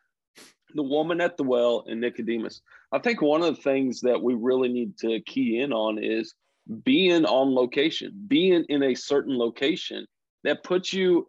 The 0.74 0.82
woman 0.82 1.20
at 1.20 1.36
the 1.36 1.44
well 1.44 1.84
and 1.86 2.00
Nicodemus. 2.00 2.62
I 2.90 2.98
think 2.98 3.20
one 3.22 3.42
of 3.42 3.54
the 3.54 3.62
things 3.62 4.00
that 4.00 4.20
we 4.20 4.34
really 4.34 4.68
need 4.68 4.96
to 4.98 5.20
key 5.20 5.60
in 5.60 5.72
on 5.72 6.02
is 6.02 6.34
being 6.82 7.24
on 7.26 7.54
location, 7.54 8.12
being 8.26 8.64
in 8.68 8.82
a 8.82 8.94
certain 8.94 9.36
location 9.36 10.06
that 10.42 10.64
puts 10.64 10.92
you 10.92 11.28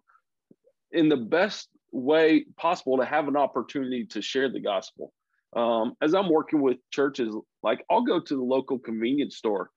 in 0.91 1.09
the 1.09 1.17
best 1.17 1.69
way 1.91 2.45
possible 2.57 2.97
to 2.97 3.05
have 3.05 3.27
an 3.27 3.37
opportunity 3.37 4.05
to 4.05 4.21
share 4.21 4.49
the 4.49 4.59
gospel. 4.59 5.11
Um, 5.55 5.95
as 6.01 6.13
I'm 6.13 6.29
working 6.29 6.61
with 6.61 6.77
churches, 6.91 7.33
like 7.63 7.83
I'll 7.89 8.03
go 8.03 8.19
to 8.19 8.35
the 8.35 8.43
local 8.43 8.79
convenience 8.79 9.37
store 9.37 9.69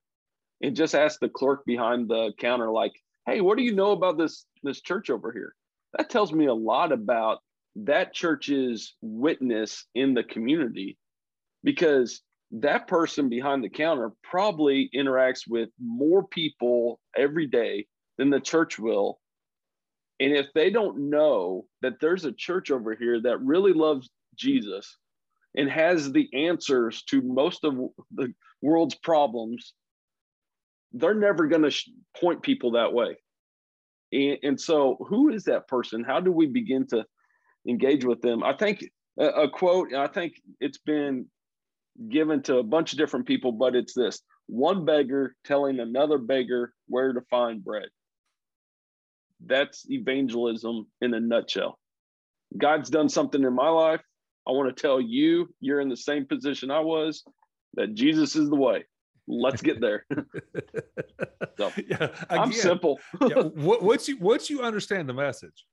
and 0.62 0.74
just 0.74 0.94
ask 0.94 1.20
the 1.20 1.28
clerk 1.28 1.64
behind 1.64 2.08
the 2.08 2.32
counter, 2.38 2.70
like, 2.70 2.92
"Hey, 3.28 3.42
what 3.42 3.58
do 3.58 3.64
you 3.64 3.74
know 3.74 3.92
about 3.92 4.16
this 4.16 4.46
this 4.62 4.80
church 4.80 5.10
over 5.10 5.32
here?" 5.32 5.54
That 5.96 6.08
tells 6.08 6.32
me 6.32 6.46
a 6.46 6.54
lot 6.54 6.92
about 6.92 7.40
that 7.76 8.14
church's 8.14 8.96
witness 9.02 9.84
in 9.94 10.14
the 10.14 10.24
community, 10.24 10.96
because 11.62 12.22
that 12.50 12.88
person 12.88 13.28
behind 13.28 13.62
the 13.62 13.68
counter 13.68 14.12
probably 14.22 14.88
interacts 14.94 15.42
with 15.46 15.68
more 15.78 16.26
people 16.26 17.00
every 17.14 17.46
day 17.46 17.86
than 18.16 18.30
the 18.30 18.40
church 18.40 18.78
will 18.78 19.20
and 20.20 20.32
if 20.32 20.46
they 20.54 20.70
don't 20.70 21.10
know 21.10 21.66
that 21.82 22.00
there's 22.00 22.24
a 22.24 22.32
church 22.32 22.70
over 22.70 22.94
here 22.94 23.20
that 23.20 23.40
really 23.40 23.72
loves 23.72 24.10
Jesus 24.34 24.96
and 25.54 25.70
has 25.70 26.12
the 26.12 26.28
answers 26.34 27.02
to 27.04 27.22
most 27.22 27.64
of 27.64 27.76
the 28.12 28.32
world's 28.62 28.96
problems, 28.96 29.74
they're 30.92 31.14
never 31.14 31.46
going 31.46 31.62
to 31.62 31.70
sh- 31.70 31.90
point 32.20 32.42
people 32.42 32.72
that 32.72 32.92
way. 32.92 33.16
And, 34.12 34.38
and, 34.42 34.60
so, 34.60 34.96
who 35.08 35.30
is 35.30 35.44
that 35.44 35.68
person? 35.68 36.04
How 36.04 36.20
do 36.20 36.32
we 36.32 36.46
begin 36.46 36.86
to 36.88 37.04
engage 37.68 38.04
with 38.04 38.22
them? 38.22 38.42
I 38.42 38.54
think 38.54 38.84
a, 39.18 39.26
a 39.26 39.50
quote, 39.50 39.92
I 39.92 40.06
think 40.06 40.34
it's 40.60 40.78
been 40.78 41.26
given 42.08 42.42
to 42.44 42.58
a 42.58 42.62
bunch 42.62 42.92
of 42.92 42.98
different 42.98 43.26
people, 43.26 43.52
but 43.52 43.74
it's 43.74 43.94
this 43.94 44.22
one 44.46 44.84
beggar 44.84 45.34
telling 45.44 45.78
another 45.78 46.16
beggar 46.16 46.72
where 46.86 47.12
to 47.12 47.20
find 47.28 47.62
bread 47.62 47.88
that's 49.44 49.88
evangelism 49.90 50.86
in 51.00 51.14
a 51.14 51.20
nutshell. 51.20 51.78
God's 52.56 52.90
done 52.90 53.08
something 53.08 53.42
in 53.42 53.54
my 53.54 53.68
life. 53.68 54.00
I 54.46 54.52
want 54.52 54.74
to 54.74 54.80
tell 54.80 55.00
you, 55.00 55.48
you're 55.60 55.80
in 55.80 55.88
the 55.88 55.96
same 55.96 56.26
position 56.26 56.70
I 56.70 56.80
was, 56.80 57.22
that 57.74 57.94
Jesus 57.94 58.34
is 58.34 58.48
the 58.48 58.56
way. 58.56 58.84
Let's 59.28 59.60
get 59.60 59.80
there. 59.80 60.06
so, 61.58 61.70
yeah, 61.86 61.96
again, 61.96 62.10
I'm 62.30 62.52
simple. 62.52 62.98
yeah, 63.20 63.42
once 63.56 64.08
you 64.08 64.16
once 64.18 64.48
you 64.48 64.62
understand 64.62 65.08
the 65.08 65.14
message, 65.14 65.66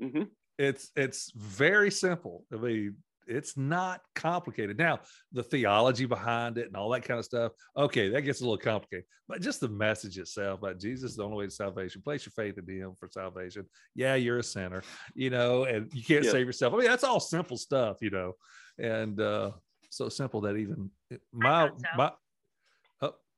mm-hmm. 0.00 0.22
it's 0.58 0.90
it's 0.94 1.32
very 1.34 1.90
simple. 1.90 2.44
I 2.52 2.56
mean, 2.56 2.96
it's 3.26 3.56
not 3.56 4.00
complicated. 4.14 4.78
Now, 4.78 5.00
the 5.32 5.42
theology 5.42 6.06
behind 6.06 6.58
it 6.58 6.66
and 6.66 6.76
all 6.76 6.90
that 6.90 7.04
kind 7.04 7.18
of 7.18 7.24
stuff, 7.24 7.52
okay, 7.76 8.08
that 8.10 8.22
gets 8.22 8.40
a 8.40 8.44
little 8.44 8.58
complicated. 8.58 9.06
But 9.28 9.40
just 9.40 9.60
the 9.60 9.68
message 9.68 10.18
itself 10.18 10.60
about 10.60 10.78
Jesus 10.78 11.12
is 11.12 11.16
the 11.16 11.24
only 11.24 11.38
way 11.38 11.44
to 11.46 11.50
salvation. 11.50 12.02
Place 12.02 12.26
your 12.26 12.32
faith 12.32 12.58
in 12.58 12.66
Him 12.72 12.92
for 12.98 13.08
salvation. 13.08 13.66
Yeah, 13.94 14.14
you're 14.14 14.38
a 14.38 14.42
sinner, 14.42 14.82
you 15.14 15.30
know, 15.30 15.64
and 15.64 15.92
you 15.92 16.04
can't 16.04 16.24
yeah. 16.24 16.30
save 16.30 16.46
yourself. 16.46 16.74
I 16.74 16.76
mean, 16.76 16.86
that's 16.86 17.04
all 17.04 17.20
simple 17.20 17.56
stuff, 17.56 17.98
you 18.00 18.10
know, 18.10 18.34
and 18.78 19.20
uh, 19.20 19.52
so 19.90 20.08
simple 20.08 20.42
that 20.42 20.56
even 20.56 20.90
my 21.32 21.68
so. 21.68 21.74
my 21.96 22.12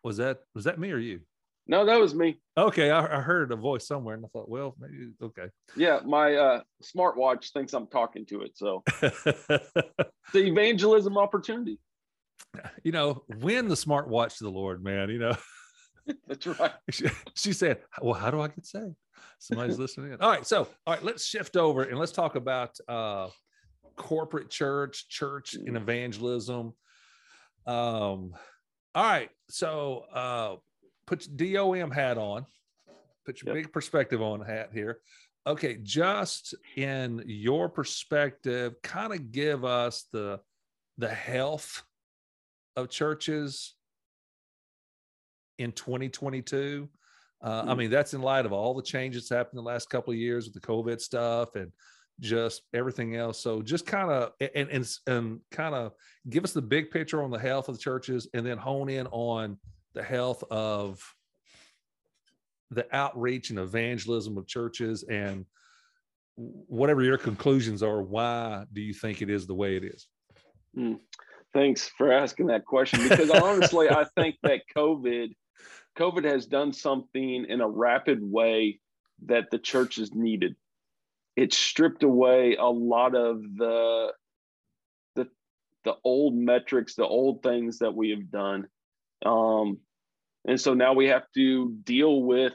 was 0.06 0.18
that 0.18 0.38
was 0.54 0.64
that 0.64 0.78
me 0.78 0.92
or 0.92 0.98
you? 0.98 1.20
No, 1.66 1.84
that 1.84 1.98
was 1.98 2.14
me. 2.14 2.40
Okay, 2.56 2.90
I, 2.92 3.18
I, 3.18 3.20
heard 3.20 3.50
a 3.50 3.56
voice 3.56 3.88
somewhere, 3.88 4.14
and 4.14 4.24
I 4.24 4.28
thought, 4.28 4.48
well, 4.48 4.76
maybe 4.78 5.10
okay. 5.20 5.48
Yeah, 5.76 5.98
my 6.06 6.36
uh, 6.36 6.60
smartwatch 6.80 7.50
thinks 7.50 7.72
I'm 7.72 7.88
talking 7.88 8.24
to 8.26 8.42
it, 8.42 8.56
so 8.56 8.84
the 9.00 9.60
evangelism 10.34 11.18
opportunity. 11.18 11.80
You 12.84 12.92
know, 12.92 13.24
win 13.40 13.66
the 13.66 13.74
smartwatch 13.74 14.38
to 14.38 14.44
the 14.44 14.50
Lord, 14.50 14.84
man. 14.84 15.10
You 15.10 15.18
know, 15.18 15.36
that's 16.28 16.46
right. 16.46 16.70
She, 16.88 17.06
she, 17.34 17.52
said, 17.52 17.78
"Well, 18.00 18.14
how 18.14 18.30
do 18.30 18.40
I 18.40 18.46
get 18.46 18.64
saved?" 18.64 18.94
Somebody's 19.40 19.80
listening. 19.80 20.12
In. 20.12 20.20
All 20.20 20.30
right, 20.30 20.46
so 20.46 20.68
all 20.86 20.94
right, 20.94 21.02
let's 21.02 21.26
shift 21.26 21.56
over 21.56 21.82
and 21.82 21.98
let's 21.98 22.12
talk 22.12 22.36
about 22.36 22.78
uh, 22.88 23.26
corporate 23.96 24.50
church, 24.50 25.08
church 25.08 25.54
and 25.54 25.70
mm. 25.70 25.76
evangelism. 25.76 26.74
Um, 27.66 28.34
all 28.96 29.04
right, 29.04 29.28
so 29.50 30.04
uh, 30.10 30.56
put 31.06 31.28
your 31.28 31.74
DOM 31.76 31.90
hat 31.90 32.16
on, 32.16 32.46
put 33.26 33.42
your 33.42 33.54
yep. 33.54 33.64
big 33.64 33.72
perspective 33.72 34.22
on 34.22 34.40
hat 34.40 34.70
here. 34.72 35.00
Okay, 35.46 35.78
just 35.82 36.54
in 36.76 37.22
your 37.26 37.68
perspective, 37.68 38.74
kind 38.82 39.12
of 39.12 39.30
give 39.32 39.66
us 39.66 40.06
the 40.14 40.40
the 40.96 41.10
health 41.10 41.82
of 42.74 42.88
churches 42.88 43.74
in 45.58 45.72
2022. 45.72 46.88
Uh, 47.42 47.60
mm-hmm. 47.60 47.68
I 47.68 47.74
mean, 47.74 47.90
that's 47.90 48.14
in 48.14 48.22
light 48.22 48.46
of 48.46 48.54
all 48.54 48.72
the 48.72 48.82
changes 48.82 49.28
happened 49.28 49.58
the 49.58 49.62
last 49.62 49.90
couple 49.90 50.14
of 50.14 50.18
years 50.18 50.46
with 50.46 50.54
the 50.54 50.66
COVID 50.66 51.02
stuff 51.02 51.54
and 51.54 51.70
just 52.20 52.62
everything 52.74 53.16
else. 53.16 53.38
So 53.38 53.62
just 53.62 53.86
kind 53.86 54.10
of 54.10 54.32
and 54.40 54.68
and, 54.70 54.88
and 55.06 55.40
kind 55.50 55.74
of 55.74 55.92
give 56.28 56.44
us 56.44 56.52
the 56.52 56.62
big 56.62 56.90
picture 56.90 57.22
on 57.22 57.30
the 57.30 57.38
health 57.38 57.68
of 57.68 57.76
the 57.76 57.82
churches, 57.82 58.28
and 58.34 58.44
then 58.44 58.58
hone 58.58 58.88
in 58.88 59.06
on 59.08 59.58
the 59.94 60.02
health 60.02 60.44
of 60.50 61.02
the 62.70 62.86
outreach 62.94 63.50
and 63.50 63.58
evangelism 63.58 64.36
of 64.36 64.46
churches 64.46 65.04
and 65.04 65.46
whatever 66.36 67.02
your 67.02 67.16
conclusions 67.16 67.82
are 67.82 68.02
why 68.02 68.64
do 68.72 68.80
you 68.80 68.92
think 68.92 69.22
it 69.22 69.30
is 69.30 69.46
the 69.46 69.54
way 69.54 69.76
it 69.76 69.84
is 69.84 70.08
mm. 70.76 70.98
thanks 71.54 71.90
for 71.96 72.12
asking 72.12 72.46
that 72.46 72.64
question 72.64 73.08
because 73.08 73.30
honestly 73.30 73.88
i 73.88 74.04
think 74.20 74.36
that 74.42 74.60
covid 74.76 75.34
covid 75.96 76.24
has 76.24 76.46
done 76.46 76.72
something 76.72 77.46
in 77.48 77.60
a 77.60 77.68
rapid 77.68 78.18
way 78.20 78.78
that 79.24 79.50
the 79.50 79.58
churches 79.58 80.12
needed 80.12 80.54
it 81.36 81.52
stripped 81.52 82.02
away 82.02 82.56
a 82.56 82.66
lot 82.66 83.14
of 83.14 83.42
the 83.42 84.12
the 85.14 85.28
the 85.84 85.94
old 86.02 86.34
metrics 86.34 86.94
the 86.94 87.04
old 87.04 87.42
things 87.42 87.78
that 87.78 87.94
we 87.94 88.10
have 88.10 88.30
done. 88.30 88.66
Um, 89.24 89.78
and 90.46 90.60
so 90.60 90.74
now 90.74 90.94
we 90.94 91.08
have 91.08 91.24
to 91.34 91.72
deal 91.84 92.22
with 92.22 92.54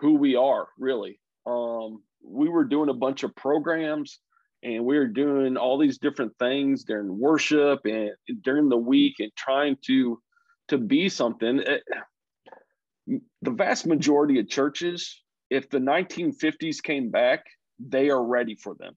who 0.00 0.16
we 0.16 0.36
are 0.36 0.68
really. 0.78 1.20
Um, 1.46 2.02
we 2.22 2.48
were 2.48 2.64
doing 2.64 2.88
a 2.88 2.94
bunch 2.94 3.22
of 3.22 3.34
programs 3.34 4.18
and 4.62 4.84
we 4.84 4.98
were 4.98 5.06
doing 5.06 5.56
all 5.56 5.78
these 5.78 5.98
different 5.98 6.32
things 6.38 6.84
during 6.84 7.18
worship 7.18 7.80
and 7.84 8.10
during 8.42 8.68
the 8.68 8.76
week 8.76 9.16
and 9.20 9.30
trying 9.36 9.76
to 9.86 10.20
to 10.68 10.78
be 10.78 11.08
something. 11.08 11.60
It, 11.60 11.82
eh, 11.92 13.16
the 13.42 13.50
vast 13.50 13.86
majority 13.86 14.38
of 14.38 14.48
churches 14.48 15.22
if 15.48 15.68
the 15.68 15.78
1950s 15.78 16.80
came 16.82 17.10
back 17.10 17.44
they 17.88 18.10
are 18.10 18.22
ready 18.22 18.54
for 18.54 18.74
them 18.74 18.94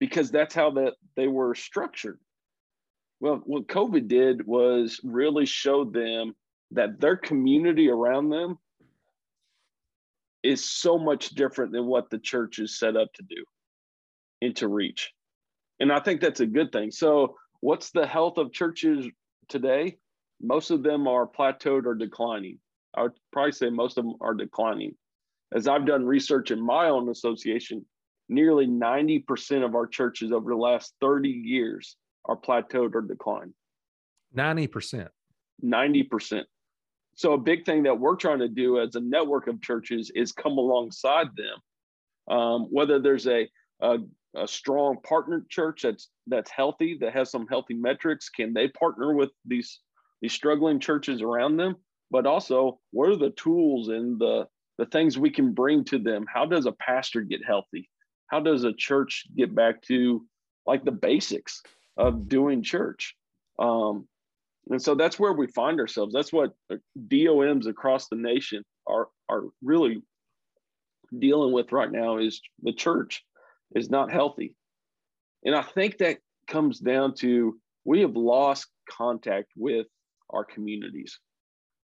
because 0.00 0.30
that's 0.30 0.54
how 0.54 0.70
that 0.70 0.94
they 1.16 1.28
were 1.28 1.54
structured 1.54 2.18
well 3.20 3.40
what 3.44 3.68
covid 3.68 4.08
did 4.08 4.46
was 4.46 5.00
really 5.04 5.46
showed 5.46 5.92
them 5.92 6.34
that 6.72 7.00
their 7.00 7.16
community 7.16 7.88
around 7.88 8.28
them 8.28 8.58
is 10.42 10.68
so 10.68 10.98
much 10.98 11.30
different 11.30 11.72
than 11.72 11.86
what 11.86 12.10
the 12.10 12.18
church 12.18 12.58
is 12.58 12.78
set 12.78 12.96
up 12.96 13.12
to 13.14 13.22
do 13.22 13.44
and 14.40 14.56
to 14.56 14.68
reach. 14.68 15.12
And 15.80 15.92
I 15.92 16.00
think 16.00 16.20
that's 16.20 16.40
a 16.40 16.46
good 16.46 16.72
thing. 16.72 16.90
So, 16.90 17.36
what's 17.60 17.90
the 17.90 18.06
health 18.06 18.38
of 18.38 18.52
churches 18.52 19.06
today? 19.48 19.98
Most 20.40 20.70
of 20.70 20.82
them 20.82 21.06
are 21.06 21.26
plateaued 21.26 21.86
or 21.86 21.94
declining. 21.94 22.58
I 22.94 23.02
would 23.02 23.12
probably 23.32 23.52
say 23.52 23.70
most 23.70 23.98
of 23.98 24.04
them 24.04 24.14
are 24.20 24.34
declining. 24.34 24.96
As 25.54 25.68
I've 25.68 25.86
done 25.86 26.04
research 26.04 26.50
in 26.50 26.64
my 26.64 26.88
own 26.88 27.08
association, 27.08 27.84
nearly 28.28 28.66
90% 28.66 29.64
of 29.64 29.74
our 29.74 29.86
churches 29.86 30.32
over 30.32 30.50
the 30.50 30.56
last 30.56 30.94
30 31.00 31.28
years 31.28 31.96
are 32.24 32.36
plateaued 32.36 32.94
or 32.94 33.02
declined. 33.02 33.52
90%. 34.36 35.08
90%. 35.64 36.42
So, 37.14 37.34
a 37.34 37.38
big 37.38 37.66
thing 37.66 37.82
that 37.82 37.98
we're 37.98 38.16
trying 38.16 38.38
to 38.38 38.48
do 38.48 38.80
as 38.80 38.94
a 38.94 39.00
network 39.00 39.46
of 39.46 39.60
churches 39.60 40.10
is 40.14 40.32
come 40.32 40.52
alongside 40.52 41.28
them. 41.36 42.34
Um, 42.34 42.62
whether 42.70 42.98
there's 42.98 43.26
a, 43.26 43.48
a, 43.80 43.98
a 44.34 44.48
strong 44.48 44.96
partner 45.02 45.44
church 45.50 45.82
that's 45.82 46.08
that's 46.26 46.50
healthy, 46.50 46.96
that 47.00 47.12
has 47.12 47.30
some 47.30 47.46
healthy 47.48 47.74
metrics, 47.74 48.30
can 48.30 48.54
they 48.54 48.68
partner 48.68 49.14
with 49.14 49.30
these 49.44 49.80
these 50.22 50.32
struggling 50.32 50.80
churches 50.80 51.20
around 51.20 51.58
them? 51.58 51.76
But 52.10 52.26
also, 52.26 52.80
what 52.92 53.10
are 53.10 53.16
the 53.16 53.30
tools 53.30 53.88
and 53.88 54.18
the 54.18 54.46
the 54.82 54.86
things 54.86 55.16
we 55.16 55.30
can 55.30 55.52
bring 55.52 55.84
to 55.84 55.96
them? 55.96 56.26
How 56.26 56.44
does 56.44 56.66
a 56.66 56.72
pastor 56.72 57.20
get 57.20 57.44
healthy? 57.46 57.88
How 58.26 58.40
does 58.40 58.64
a 58.64 58.72
church 58.72 59.26
get 59.36 59.54
back 59.54 59.80
to 59.82 60.26
like 60.66 60.84
the 60.84 60.90
basics 60.90 61.62
of 61.96 62.28
doing 62.28 62.64
church? 62.64 63.14
Um, 63.60 64.08
and 64.68 64.82
so 64.82 64.96
that's 64.96 65.20
where 65.20 65.34
we 65.34 65.46
find 65.46 65.78
ourselves. 65.78 66.12
That's 66.12 66.32
what 66.32 66.54
DOMs 67.08 67.68
across 67.68 68.08
the 68.08 68.16
nation 68.16 68.64
are 68.88 69.06
are 69.28 69.44
really 69.62 70.02
dealing 71.16 71.52
with 71.52 71.70
right 71.70 71.92
now 71.92 72.18
is 72.18 72.40
the 72.60 72.72
church 72.72 73.24
is 73.76 73.88
not 73.88 74.10
healthy. 74.10 74.56
And 75.44 75.54
I 75.54 75.62
think 75.62 75.98
that 75.98 76.18
comes 76.48 76.80
down 76.80 77.14
to 77.16 77.56
we 77.84 78.00
have 78.00 78.16
lost 78.16 78.66
contact 78.90 79.52
with 79.56 79.86
our 80.30 80.44
communities. 80.44 81.20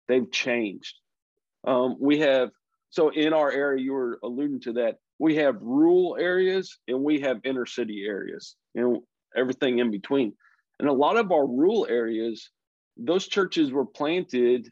They've 0.09 0.33
changed. 0.33 0.95
Um, 1.67 1.97
we 1.99 2.21
have, 2.21 2.53
so 2.91 3.11
in 3.11 3.33
our 3.33 3.51
area, 3.51 3.83
you 3.83 3.93
were 3.93 4.19
alluding 4.23 4.61
to 4.61 4.73
that, 4.75 4.97
we 5.19 5.37
have 5.37 5.57
rural 5.61 6.17
areas 6.19 6.79
and 6.89 7.03
we 7.03 7.21
have 7.21 7.41
inner 7.45 7.67
city 7.67 8.05
areas 8.07 8.57
and 8.75 8.99
everything 9.37 9.79
in 9.79 9.91
between. 9.91 10.33
And 10.79 10.89
a 10.89 10.93
lot 10.93 11.17
of 11.17 11.33
our 11.33 11.47
rural 11.47 11.87
areas 11.89 12.51
those 12.97 13.29
churches 13.29 13.73
were 13.73 13.85
planted 13.85 14.71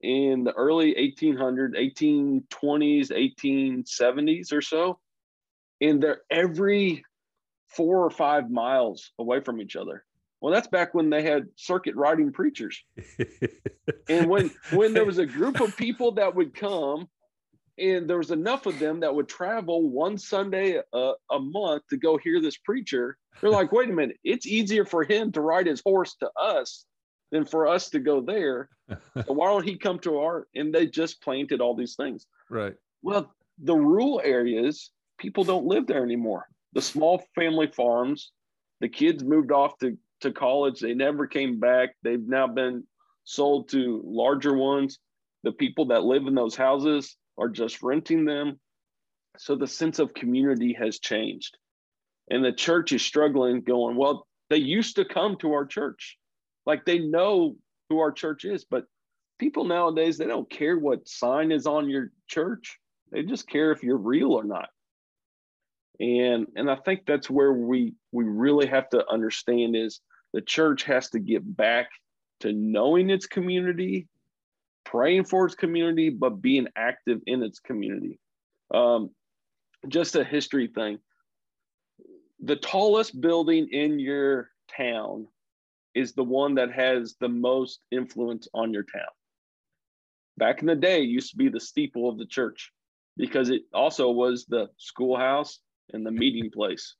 in 0.00 0.44
the 0.44 0.52
early 0.52 0.94
1800s, 0.94 1.74
1820s, 1.96 3.10
1870s 3.10 4.52
or 4.52 4.60
so. 4.60 4.98
And 5.80 6.02
they're 6.02 6.20
every 6.30 7.04
four 7.68 8.04
or 8.04 8.10
five 8.10 8.50
miles 8.50 9.12
away 9.18 9.40
from 9.40 9.60
each 9.60 9.76
other. 9.76 10.04
Well, 10.40 10.52
that's 10.52 10.66
back 10.66 10.92
when 10.92 11.08
they 11.08 11.22
had 11.22 11.46
circuit 11.56 11.94
riding 11.94 12.32
preachers. 12.32 12.82
and 14.08 14.28
when 14.28 14.50
when 14.72 14.92
there 14.92 15.04
was 15.06 15.18
a 15.18 15.26
group 15.26 15.60
of 15.60 15.76
people 15.76 16.12
that 16.12 16.34
would 16.34 16.54
come 16.54 17.08
and 17.82 18.08
there 18.08 18.18
was 18.18 18.30
enough 18.30 18.66
of 18.66 18.78
them 18.78 19.00
that 19.00 19.14
would 19.14 19.28
travel 19.28 19.88
one 19.90 20.16
Sunday 20.16 20.80
a, 20.92 21.12
a 21.30 21.40
month 21.40 21.82
to 21.90 21.96
go 21.96 22.16
hear 22.16 22.40
this 22.40 22.56
preacher, 22.58 23.18
they're 23.40 23.50
like, 23.50 23.72
wait 23.72 23.90
a 23.90 23.92
minute, 23.92 24.18
it's 24.22 24.46
easier 24.46 24.84
for 24.84 25.02
him 25.02 25.32
to 25.32 25.40
ride 25.40 25.66
his 25.66 25.82
horse 25.84 26.14
to 26.20 26.30
us 26.40 26.84
than 27.32 27.44
for 27.44 27.66
us 27.66 27.90
to 27.90 27.98
go 27.98 28.20
there. 28.20 28.68
so 28.88 29.32
why 29.32 29.48
don't 29.48 29.66
he 29.66 29.76
come 29.76 29.98
to 30.00 30.18
our? 30.18 30.46
And 30.54 30.72
they 30.72 30.86
just 30.86 31.20
planted 31.22 31.60
all 31.60 31.74
these 31.74 31.96
things. 31.96 32.26
Right. 32.48 32.74
Well, 33.02 33.34
the 33.58 33.74
rural 33.74 34.20
areas, 34.22 34.90
people 35.18 35.42
don't 35.42 35.66
live 35.66 35.88
there 35.88 36.04
anymore. 36.04 36.46
The 36.74 36.82
small 36.82 37.24
family 37.34 37.66
farms, 37.66 38.30
the 38.80 38.88
kids 38.88 39.24
moved 39.24 39.50
off 39.50 39.76
to, 39.78 39.98
to 40.20 40.30
college. 40.30 40.78
They 40.78 40.94
never 40.94 41.26
came 41.26 41.58
back. 41.58 41.96
They've 42.04 42.28
now 42.28 42.46
been 42.46 42.84
sold 43.24 43.70
to 43.70 44.02
larger 44.04 44.54
ones. 44.54 45.00
The 45.42 45.52
people 45.52 45.86
that 45.86 46.04
live 46.04 46.28
in 46.28 46.36
those 46.36 46.54
houses 46.54 47.16
are 47.38 47.48
just 47.48 47.82
renting 47.82 48.24
them. 48.24 48.58
So 49.38 49.56
the 49.56 49.66
sense 49.66 49.98
of 49.98 50.14
community 50.14 50.74
has 50.74 50.98
changed. 50.98 51.56
And 52.30 52.44
the 52.44 52.52
church 52.52 52.92
is 52.92 53.02
struggling, 53.02 53.62
going, 53.62 53.96
well, 53.96 54.26
they 54.50 54.58
used 54.58 54.96
to 54.96 55.04
come 55.04 55.36
to 55.38 55.52
our 55.52 55.66
church. 55.66 56.16
Like 56.66 56.84
they 56.84 56.98
know 56.98 57.56
who 57.88 58.00
our 58.00 58.12
church 58.12 58.44
is, 58.44 58.64
but 58.64 58.84
people 59.38 59.64
nowadays 59.64 60.18
they 60.18 60.26
don't 60.26 60.48
care 60.48 60.78
what 60.78 61.08
sign 61.08 61.50
is 61.50 61.66
on 61.66 61.90
your 61.90 62.12
church. 62.28 62.78
They 63.10 63.22
just 63.22 63.48
care 63.48 63.72
if 63.72 63.82
you're 63.82 63.96
real 63.96 64.32
or 64.32 64.44
not. 64.44 64.68
And 66.00 66.46
and 66.56 66.70
I 66.70 66.76
think 66.76 67.02
that's 67.06 67.28
where 67.28 67.52
we 67.52 67.94
we 68.12 68.24
really 68.24 68.66
have 68.66 68.88
to 68.90 69.04
understand 69.10 69.76
is 69.76 70.00
the 70.32 70.40
church 70.40 70.84
has 70.84 71.10
to 71.10 71.18
get 71.18 71.42
back 71.56 71.88
to 72.40 72.52
knowing 72.52 73.10
its 73.10 73.26
community, 73.26 74.08
praying 74.84 75.24
for 75.24 75.46
its 75.46 75.54
community, 75.54 76.10
but 76.10 76.42
being 76.42 76.68
active 76.76 77.20
in 77.26 77.42
its 77.42 77.58
community. 77.58 78.18
Um, 78.72 79.10
just 79.88 80.16
a 80.16 80.24
history 80.24 80.68
thing. 80.68 80.98
The 82.44 82.56
tallest 82.56 83.20
building 83.20 83.68
in 83.70 83.98
your 83.98 84.50
town 84.76 85.28
is 85.94 86.12
the 86.12 86.24
one 86.24 86.54
that 86.54 86.72
has 86.72 87.16
the 87.20 87.28
most 87.28 87.80
influence 87.90 88.48
on 88.54 88.72
your 88.72 88.84
town. 88.84 89.02
Back 90.38 90.60
in 90.60 90.66
the 90.66 90.74
day, 90.74 91.02
it 91.02 91.08
used 91.08 91.30
to 91.30 91.36
be 91.36 91.48
the 91.48 91.60
steeple 91.60 92.08
of 92.08 92.18
the 92.18 92.26
church 92.26 92.72
because 93.16 93.50
it 93.50 93.62
also 93.74 94.10
was 94.10 94.46
the 94.46 94.68
schoolhouse 94.78 95.58
and 95.92 96.04
the 96.04 96.10
meeting 96.10 96.50
place. 96.50 96.96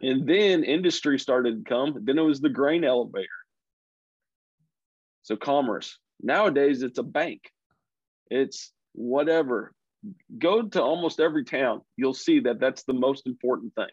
And 0.00 0.26
then 0.26 0.64
industry 0.64 1.18
started 1.18 1.64
to 1.64 1.68
come. 1.68 1.98
Then 2.04 2.18
it 2.18 2.22
was 2.22 2.40
the 2.40 2.48
grain 2.48 2.84
elevator. 2.84 3.28
So 5.22 5.36
commerce. 5.36 5.98
Nowadays, 6.22 6.82
it's 6.82 6.98
a 6.98 7.02
bank. 7.02 7.50
It's 8.30 8.72
whatever. 8.92 9.72
Go 10.38 10.62
to 10.62 10.82
almost 10.82 11.20
every 11.20 11.44
town. 11.44 11.82
You'll 11.96 12.14
see 12.14 12.40
that 12.40 12.60
that's 12.60 12.84
the 12.84 12.92
most 12.92 13.26
important 13.26 13.74
thing. 13.74 13.88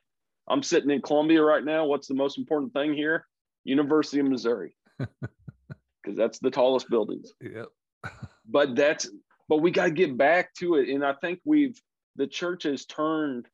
I'm 0.47 0.63
sitting 0.63 0.89
in 0.89 1.01
Columbia 1.01 1.41
right 1.41 1.63
now. 1.63 1.85
What's 1.85 2.07
the 2.07 2.13
most 2.13 2.37
important 2.37 2.73
thing 2.73 2.93
here? 2.93 3.25
University 3.65 4.19
of 4.19 4.27
Missouri, 4.27 4.75
because 4.97 6.15
that's 6.15 6.39
the 6.39 6.51
tallest 6.51 6.89
buildings. 6.89 7.33
Yep. 7.41 7.67
but 8.47 8.75
that's 8.75 9.09
but 9.49 9.57
we 9.57 9.71
got 9.71 9.85
to 9.85 9.91
get 9.91 10.17
back 10.17 10.53
to 10.55 10.75
it, 10.75 10.89
and 10.89 11.05
I 11.05 11.13
think 11.13 11.39
we've 11.43 11.79
the 12.15 12.27
church 12.27 12.63
has 12.63 12.85
turned 12.85 13.47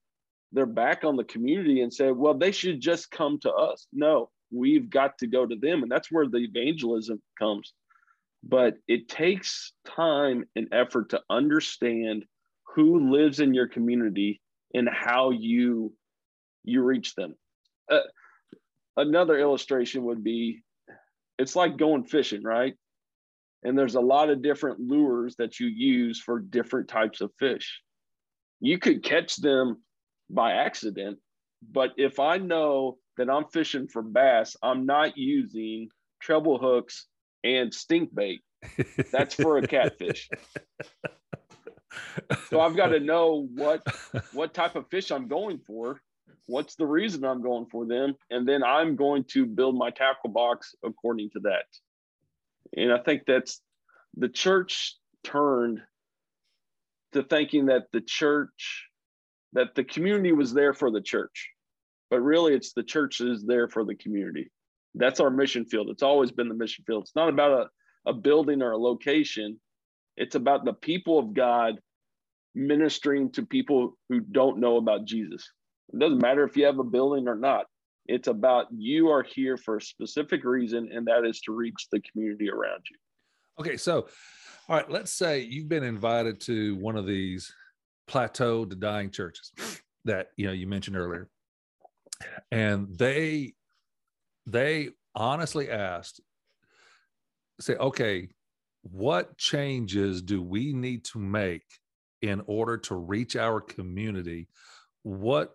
their 0.52 0.66
back 0.68 1.04
on 1.04 1.16
the 1.16 1.24
community 1.24 1.82
and 1.82 1.92
said, 1.92 2.16
well, 2.16 2.36
they 2.36 2.52
should 2.52 2.80
just 2.80 3.10
come 3.10 3.40
to 3.40 3.52
us. 3.52 3.88
No, 3.92 4.30
we've 4.52 4.90
got 4.90 5.18
to 5.18 5.28
go 5.28 5.46
to 5.46 5.56
them, 5.56 5.82
and 5.82 5.92
that's 5.92 6.12
where 6.12 6.28
the 6.28 6.38
evangelism 6.38 7.22
comes. 7.38 7.74
But 8.46 8.76
it 8.88 9.08
takes 9.08 9.72
time 9.86 10.46
and 10.56 10.68
effort 10.72 11.10
to 11.10 11.22
understand 11.30 12.26
who 12.76 13.12
lives 13.12 13.40
in 13.40 13.54
your 13.54 13.68
community 13.68 14.42
and 14.74 14.90
how 14.90 15.32
you 15.32 15.94
you 16.64 16.82
reach 16.82 17.16
them. 17.16 17.36
Uh, 17.92 18.00
another 18.98 19.38
illustration 19.38 20.06
would 20.06 20.24
be 20.24 20.64
it's 21.38 21.56
like 21.56 21.78
going 21.78 22.04
fishing, 22.04 22.44
right? 22.44 22.76
And 23.64 23.78
there's 23.78 23.96
a 23.96 24.02
lot 24.02 24.30
of 24.30 24.42
different 24.42 24.80
lures 24.80 25.36
that 25.38 25.60
you 25.60 25.68
use 25.68 26.20
for 26.20 26.40
different 26.40 26.88
types 26.90 27.22
of 27.22 27.32
fish. 27.40 27.82
You 28.60 28.78
could 28.78 29.04
catch 29.04 29.38
them 29.38 29.82
by 30.30 30.54
accident, 30.54 31.20
but 31.72 31.92
if 31.98 32.20
I 32.20 32.38
know 32.38 32.98
that 33.18 33.30
I'm 33.30 33.46
fishing 33.46 33.88
for 33.88 34.02
bass, 34.02 34.56
I'm 34.62 34.86
not 34.86 35.18
using 35.18 35.90
treble 36.22 36.58
hooks 36.58 37.08
and 37.44 37.74
stink 37.74 38.14
bait. 38.14 38.42
That's 39.12 39.36
for 39.36 39.58
a 39.58 39.68
catfish. 39.68 40.30
so 42.50 42.60
I've 42.62 42.76
got 42.76 42.88
to 42.88 43.00
know 43.00 43.48
what 43.54 43.84
what 44.32 44.54
type 44.54 44.76
of 44.76 44.88
fish 44.90 45.12
I'm 45.12 45.28
going 45.28 45.60
for 45.68 46.02
what's 46.48 46.76
the 46.76 46.86
reason 46.86 47.24
I'm 47.24 47.42
going 47.42 47.66
for 47.68 47.86
them? 47.86 48.16
And 48.30 48.48
then 48.48 48.64
I'm 48.64 48.96
going 48.96 49.26
to 49.32 49.46
build 49.46 49.78
my 49.78 49.90
tackle 49.90 50.30
box 50.30 50.76
according 50.84 51.30
to 51.32 51.40
that. 51.42 51.66
And 52.76 52.92
I 52.92 53.00
think 53.00 53.24
that's 53.26 53.62
the 54.16 54.30
church 54.30 54.98
turned 55.24 55.82
to 57.14 57.24
thinking 57.24 57.68
that 57.68 57.84
the 57.92 58.02
church, 58.02 58.88
that 59.54 59.76
the 59.76 59.84
community 59.84 60.32
was 60.32 60.54
there 60.54 60.74
for 60.74 60.92
the 60.92 61.02
church, 61.02 61.50
but 62.10 62.22
really 62.22 62.54
it's 62.54 62.74
the 62.74 62.84
church 62.84 63.22
is 63.22 63.44
there 63.46 63.68
for 63.68 63.86
the 63.86 63.96
community. 63.96 64.52
That's 64.96 65.20
our 65.20 65.30
mission 65.30 65.66
field. 65.66 65.90
It's 65.90 66.04
always 66.04 66.32
been 66.32 66.50
the 66.50 66.56
mission 66.56 66.84
field. 66.86 67.04
It's 67.04 67.16
not 67.16 67.30
about 67.30 67.70
a, 68.06 68.10
a 68.10 68.14
building 68.14 68.62
or 68.62 68.72
a 68.72 68.78
location. 68.78 69.60
It's 70.18 70.36
about 70.36 70.66
the 70.66 70.74
people 70.74 71.18
of 71.18 71.34
God 71.34 71.80
ministering 72.56 73.32
to 73.32 73.44
people 73.44 73.98
who 74.10 74.20
don't 74.20 74.60
know 74.60 74.78
about 74.78 75.06
Jesus. 75.06 75.50
It 75.92 76.00
doesn't 76.00 76.22
matter 76.22 76.44
if 76.44 76.56
you 76.56 76.66
have 76.66 76.80
a 76.80 76.84
building 76.84 77.28
or 77.28 77.36
not. 77.36 77.66
It's 78.06 78.28
about 78.28 78.68
you 78.76 79.10
are 79.10 79.24
here 79.24 79.58
for 79.58 79.78
a 79.78 79.82
specific 79.82 80.44
reason, 80.44 80.90
and 80.92 81.08
that 81.08 81.26
is 81.26 81.40
to 81.42 81.54
reach 81.54 81.88
the 81.92 82.02
community 82.02 82.50
around 82.50 82.84
you. 82.92 82.98
Okay, 83.60 83.78
so 83.78 84.08
all 84.68 84.78
right, 84.78 84.90
let's 84.90 85.12
say 85.12 85.40
you've 85.40 85.70
been 85.70 85.84
invited 85.84 86.40
to 86.42 86.76
one 86.78 86.98
of 86.98 87.06
these 87.06 87.54
plateau 88.08 88.66
to 88.66 88.76
dying 88.76 89.10
churches 89.10 89.52
that 90.06 90.28
you 90.36 90.48
know 90.48 90.52
you 90.52 90.68
mentioned 90.68 90.98
earlier, 90.98 91.30
and 92.52 92.88
they 92.98 93.54
they 94.46 94.90
honestly 95.16 95.70
asked, 95.70 96.22
say, 97.60 97.76
okay, 97.76 98.30
what 98.82 99.38
changes 99.38 100.22
do 100.22 100.42
we 100.42 100.74
need 100.74 101.06
to 101.06 101.20
make 101.20 101.64
in 102.24 102.42
order 102.48 102.78
to 102.78 102.96
reach 102.96 103.36
our 103.36 103.62
community, 103.62 104.48
what 105.04 105.54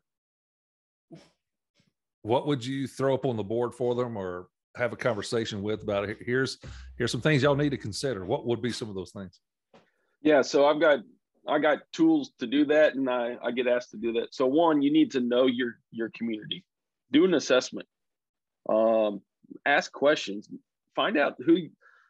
what 2.22 2.47
would 2.47 2.64
you 2.64 2.86
throw 2.86 3.14
up 3.14 3.24
on 3.24 3.36
the 3.36 3.43
board 3.43 3.74
for 3.74 3.95
them 3.95 4.16
or 4.16 4.49
have 4.76 4.93
a 4.93 4.97
conversation 4.97 5.62
with 5.62 5.82
about 5.82 6.09
it? 6.09 6.18
Here's 6.20 6.59
here's 6.97 7.11
some 7.11 7.22
things 7.22 7.43
y'all 7.43 7.57
need 7.57 7.70
to 7.70 7.78
consider. 7.78 8.24
What 8.26 8.47
would 8.47 8.61
be 8.61 8.70
some 8.70 8.91
of 8.91 8.95
those 8.95 9.12
things? 9.12 9.41
Yeah, 10.20 10.43
so 10.43 10.66
I've 10.66 10.80
got 10.80 11.01
I 11.47 11.59
got 11.59 11.78
tools 11.93 12.32
to 12.39 12.47
do 12.47 12.66
that, 12.66 12.95
and 12.95 13.09
I 13.09 13.36
I 13.43 13.51
get 13.51 13.66
asked 13.66 13.91
to 13.93 13.97
do 13.97 14.12
that. 14.12 14.34
So 14.34 14.47
one, 14.47 14.82
you 14.82 14.93
need 14.93 15.11
to 15.12 15.20
know 15.20 15.47
your 15.47 15.78
your 15.91 16.11
community, 16.11 16.64
do 17.12 17.24
an 17.24 17.32
assessment, 17.32 17.89
um, 18.68 19.22
ask 19.66 19.92
questions, 19.92 20.48
find 20.94 21.18
out 21.18 21.36
who 21.44 21.68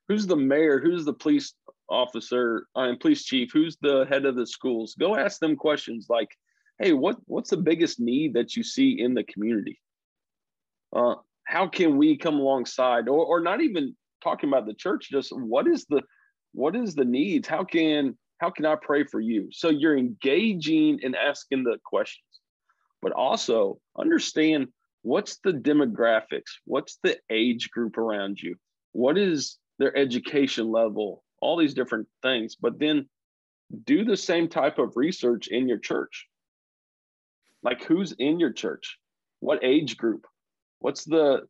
who's 0.08 0.26
the 0.26 0.36
mayor, 0.36 0.80
who's 0.80 1.04
the 1.04 1.12
police 1.12 1.54
officer, 1.90 2.66
and 2.74 3.00
police 3.00 3.24
chief, 3.24 3.50
who's 3.52 3.76
the 3.80 4.06
head 4.08 4.24
of 4.24 4.36
the 4.36 4.46
schools. 4.46 4.94
Go 4.98 5.16
ask 5.16 5.38
them 5.40 5.56
questions 5.56 6.06
like, 6.08 6.30
"Hey, 6.78 6.92
what 6.92 7.16
what's 7.26 7.50
the 7.50 7.56
biggest 7.56 8.00
need 8.00 8.34
that 8.34 8.56
you 8.56 8.62
see 8.62 9.00
in 9.00 9.14
the 9.14 9.24
community? 9.24 9.80
Uh, 10.94 11.16
how 11.44 11.66
can 11.66 11.96
we 11.96 12.16
come 12.16 12.34
alongside, 12.34 13.08
or 13.08 13.24
or 13.24 13.40
not 13.40 13.60
even 13.60 13.94
talking 14.22 14.48
about 14.48 14.66
the 14.66 14.74
church, 14.74 15.08
just 15.10 15.30
what 15.32 15.66
is 15.66 15.84
the 15.86 16.02
what 16.52 16.74
is 16.74 16.94
the 16.94 17.04
needs? 17.04 17.46
How 17.46 17.64
can 17.64 18.16
how 18.38 18.50
can 18.50 18.66
I 18.66 18.76
pray 18.80 19.04
for 19.04 19.20
you? 19.20 19.48
So 19.52 19.68
you're 19.68 19.96
engaging 19.96 21.00
and 21.02 21.16
asking 21.16 21.64
the 21.64 21.78
questions, 21.84 22.24
but 23.02 23.12
also 23.12 23.80
understand 23.98 24.68
what's 25.02 25.38
the 25.44 25.52
demographics, 25.52 26.58
what's 26.64 26.98
the 27.02 27.16
age 27.30 27.70
group 27.70 27.98
around 27.98 28.40
you, 28.40 28.56
what 28.92 29.16
is 29.16 29.58
their 29.78 29.96
education 29.96 30.70
level, 30.70 31.22
all 31.40 31.56
these 31.56 31.74
different 31.74 32.08
things. 32.22 32.56
But 32.56 32.78
then 32.78 33.08
do 33.84 34.04
the 34.04 34.16
same 34.16 34.48
type 34.48 34.78
of 34.78 34.96
research 34.96 35.48
in 35.48 35.68
your 35.68 35.78
church. 35.78 36.26
Like 37.62 37.84
who's 37.84 38.12
in 38.12 38.40
your 38.40 38.52
church? 38.52 38.98
What 39.40 39.64
age 39.64 39.96
group? 39.96 40.26
What's 40.80 41.04
the 41.04 41.42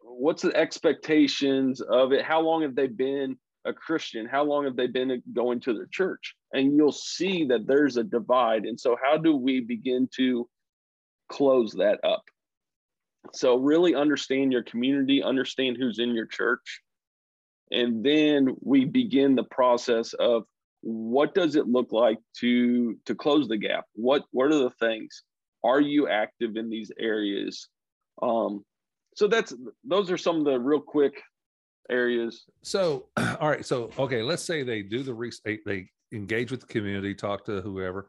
what's 0.00 0.42
the 0.42 0.56
expectations 0.56 1.80
of 1.80 2.12
it? 2.12 2.24
How 2.24 2.40
long 2.40 2.62
have 2.62 2.74
they 2.74 2.86
been 2.86 3.36
a 3.64 3.72
Christian? 3.72 4.26
How 4.26 4.44
long 4.44 4.64
have 4.64 4.76
they 4.76 4.86
been 4.86 5.22
going 5.32 5.60
to 5.60 5.74
their 5.74 5.88
church? 5.90 6.34
And 6.52 6.76
you'll 6.76 6.92
see 6.92 7.44
that 7.46 7.66
there's 7.66 7.96
a 7.96 8.04
divide. 8.04 8.64
And 8.64 8.78
so, 8.78 8.96
how 9.02 9.16
do 9.16 9.36
we 9.36 9.60
begin 9.60 10.08
to 10.16 10.48
close 11.28 11.72
that 11.74 12.00
up? 12.04 12.24
So, 13.32 13.56
really 13.56 13.94
understand 13.94 14.52
your 14.52 14.62
community, 14.62 15.22
understand 15.22 15.76
who's 15.78 15.98
in 15.98 16.14
your 16.14 16.26
church. 16.26 16.80
And 17.70 18.04
then 18.04 18.56
we 18.62 18.84
begin 18.84 19.36
the 19.36 19.44
process 19.44 20.12
of 20.14 20.44
what 20.82 21.34
does 21.34 21.56
it 21.56 21.68
look 21.68 21.92
like 21.92 22.18
to 22.38 22.96
to 23.04 23.14
close 23.14 23.48
the 23.48 23.56
gap? 23.56 23.84
What 23.94 24.24
what 24.32 24.46
are 24.46 24.58
the 24.58 24.70
things? 24.80 25.22
Are 25.62 25.80
you 25.80 26.08
active 26.08 26.56
in 26.56 26.70
these 26.70 26.90
areas? 26.98 27.68
Um, 28.22 28.64
so 29.14 29.28
that's 29.28 29.54
those 29.84 30.10
are 30.10 30.16
some 30.16 30.36
of 30.36 30.44
the 30.44 30.58
real 30.58 30.80
quick 30.80 31.22
areas. 31.90 32.44
So, 32.62 33.08
all 33.16 33.48
right. 33.48 33.64
So, 33.64 33.90
okay, 33.98 34.22
let's 34.22 34.42
say 34.42 34.62
they 34.62 34.82
do 34.82 35.02
the 35.02 35.14
re- 35.14 35.32
they, 35.44 35.58
they 35.66 35.90
engage 36.12 36.50
with 36.50 36.60
the 36.60 36.66
community, 36.66 37.14
talk 37.14 37.44
to 37.46 37.60
whoever, 37.60 38.08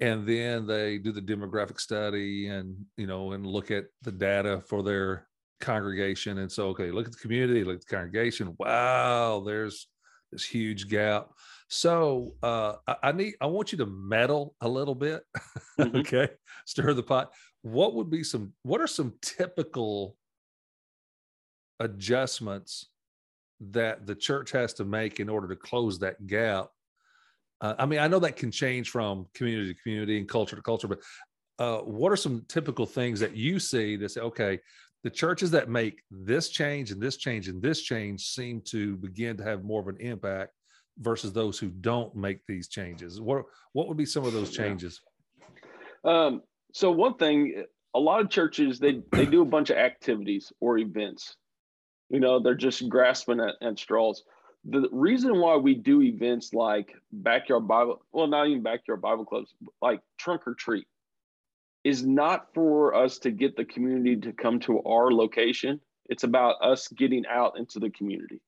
and 0.00 0.26
then 0.26 0.66
they 0.66 0.98
do 0.98 1.12
the 1.12 1.20
demographic 1.20 1.80
study 1.80 2.48
and 2.48 2.76
you 2.96 3.06
know 3.06 3.32
and 3.32 3.46
look 3.46 3.70
at 3.70 3.86
the 4.02 4.12
data 4.12 4.62
for 4.66 4.82
their 4.82 5.26
congregation. 5.60 6.38
And 6.38 6.50
so, 6.50 6.68
okay, 6.68 6.90
look 6.90 7.06
at 7.06 7.12
the 7.12 7.18
community, 7.18 7.64
look 7.64 7.76
at 7.76 7.86
the 7.86 7.96
congregation. 7.96 8.54
Wow, 8.58 9.42
there's 9.44 9.88
this 10.32 10.44
huge 10.44 10.88
gap. 10.88 11.28
So 11.68 12.34
uh, 12.42 12.74
I, 12.86 12.96
I 13.04 13.12
need 13.12 13.34
I 13.40 13.46
want 13.46 13.72
you 13.72 13.78
to 13.78 13.86
meddle 13.86 14.54
a 14.60 14.68
little 14.68 14.94
bit. 14.94 15.22
Mm-hmm. 15.76 15.96
okay, 15.96 16.28
stir 16.66 16.94
the 16.94 17.02
pot. 17.02 17.32
What 17.62 17.94
would 17.94 18.08
be 18.08 18.22
some? 18.22 18.52
What 18.62 18.80
are 18.80 18.86
some 18.86 19.14
typical 19.20 20.16
adjustments 21.80 22.86
that 23.60 24.06
the 24.06 24.14
church 24.14 24.50
has 24.52 24.72
to 24.74 24.84
make 24.84 25.20
in 25.20 25.28
order 25.28 25.48
to 25.48 25.56
close 25.56 25.98
that 26.00 26.26
gap. 26.26 26.68
Uh, 27.64 27.74
I 27.78 27.86
mean, 27.86 27.98
I 27.98 28.08
know 28.08 28.18
that 28.18 28.36
can 28.36 28.50
change 28.50 28.90
from 28.90 29.26
community 29.32 29.72
to 29.72 29.80
community 29.80 30.18
and 30.18 30.28
culture 30.28 30.54
to 30.54 30.60
culture, 30.60 30.86
but 30.86 30.98
uh, 31.58 31.78
what 31.78 32.12
are 32.12 32.16
some 32.16 32.44
typical 32.46 32.84
things 32.84 33.18
that 33.20 33.34
you 33.34 33.58
see 33.58 33.96
that 33.96 34.10
say, 34.10 34.20
okay, 34.20 34.58
the 35.02 35.08
churches 35.08 35.50
that 35.52 35.70
make 35.70 36.02
this 36.10 36.50
change 36.50 36.90
and 36.90 37.00
this 37.00 37.16
change 37.16 37.48
and 37.48 37.62
this 37.62 37.80
change 37.80 38.26
seem 38.26 38.60
to 38.66 38.96
begin 38.96 39.38
to 39.38 39.44
have 39.44 39.64
more 39.64 39.80
of 39.80 39.88
an 39.88 39.96
impact 39.98 40.52
versus 40.98 41.32
those 41.32 41.58
who 41.58 41.68
don't 41.68 42.14
make 42.14 42.40
these 42.46 42.68
changes? 42.68 43.18
What 43.18 43.44
what 43.72 43.88
would 43.88 43.96
be 43.96 44.04
some 44.04 44.26
of 44.26 44.34
those 44.34 44.50
changes? 44.50 45.00
Um, 46.04 46.42
so 46.74 46.90
one 46.90 47.14
thing, 47.14 47.64
a 47.94 47.98
lot 47.98 48.20
of 48.20 48.28
churches 48.28 48.78
they 48.78 49.00
they 49.10 49.24
do 49.24 49.40
a 49.40 49.46
bunch 49.46 49.70
of 49.70 49.78
activities 49.78 50.52
or 50.60 50.76
events 50.76 51.34
you 52.10 52.20
know, 52.20 52.38
they're 52.38 52.54
just 52.54 52.88
grasping 52.88 53.40
at, 53.40 53.54
at 53.60 53.78
straws. 53.78 54.22
The 54.66 54.88
reason 54.92 55.40
why 55.40 55.56
we 55.56 55.74
do 55.74 56.02
events 56.02 56.54
like 56.54 56.94
backyard 57.12 57.68
Bible, 57.68 58.02
well, 58.12 58.26
not 58.26 58.48
even 58.48 58.62
backyard 58.62 59.02
Bible 59.02 59.24
clubs, 59.24 59.52
like 59.82 60.00
trunk 60.18 60.46
or 60.46 60.54
treat, 60.54 60.86
is 61.84 62.04
not 62.04 62.54
for 62.54 62.94
us 62.94 63.18
to 63.18 63.30
get 63.30 63.56
the 63.56 63.64
community 63.64 64.16
to 64.16 64.32
come 64.32 64.58
to 64.60 64.82
our 64.84 65.12
location. 65.12 65.80
It's 66.06 66.24
about 66.24 66.56
us 66.62 66.88
getting 66.88 67.24
out 67.26 67.58
into 67.58 67.78
the 67.78 67.90
community. 67.90 68.40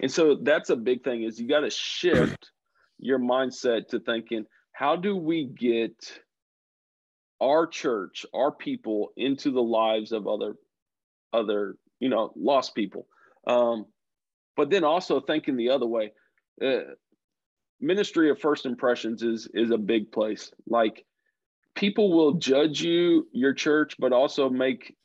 And 0.00 0.10
so 0.10 0.36
that's 0.36 0.70
a 0.70 0.76
big 0.76 1.02
thing 1.02 1.24
is 1.24 1.40
you 1.40 1.48
got 1.48 1.60
to 1.60 1.70
shift 1.70 2.50
your 2.98 3.18
mindset 3.18 3.88
to 3.88 4.00
thinking, 4.00 4.44
how 4.72 4.96
do 4.96 5.16
we 5.16 5.44
get 5.46 6.20
our 7.40 7.66
church, 7.66 8.24
our 8.32 8.52
people 8.52 9.12
into 9.16 9.50
the 9.50 9.62
lives 9.62 10.12
of 10.12 10.26
other 10.26 10.56
other, 11.32 11.76
you 11.98 12.08
know, 12.08 12.32
lost 12.36 12.74
people. 12.74 13.06
Um, 13.46 13.86
but 14.56 14.70
then 14.70 14.84
also 14.84 15.20
thinking 15.20 15.56
the 15.56 15.70
other 15.70 15.86
way, 15.86 16.12
uh, 16.62 16.94
ministry 17.80 18.30
of 18.30 18.40
first 18.40 18.66
impressions 18.66 19.22
is 19.22 19.48
is 19.54 19.70
a 19.70 19.78
big 19.78 20.12
place. 20.12 20.52
Like 20.66 21.04
people 21.74 22.12
will 22.12 22.34
judge 22.34 22.80
you, 22.80 23.28
your 23.32 23.54
church, 23.54 23.96
but 23.98 24.12
also 24.12 24.48
make 24.48 24.96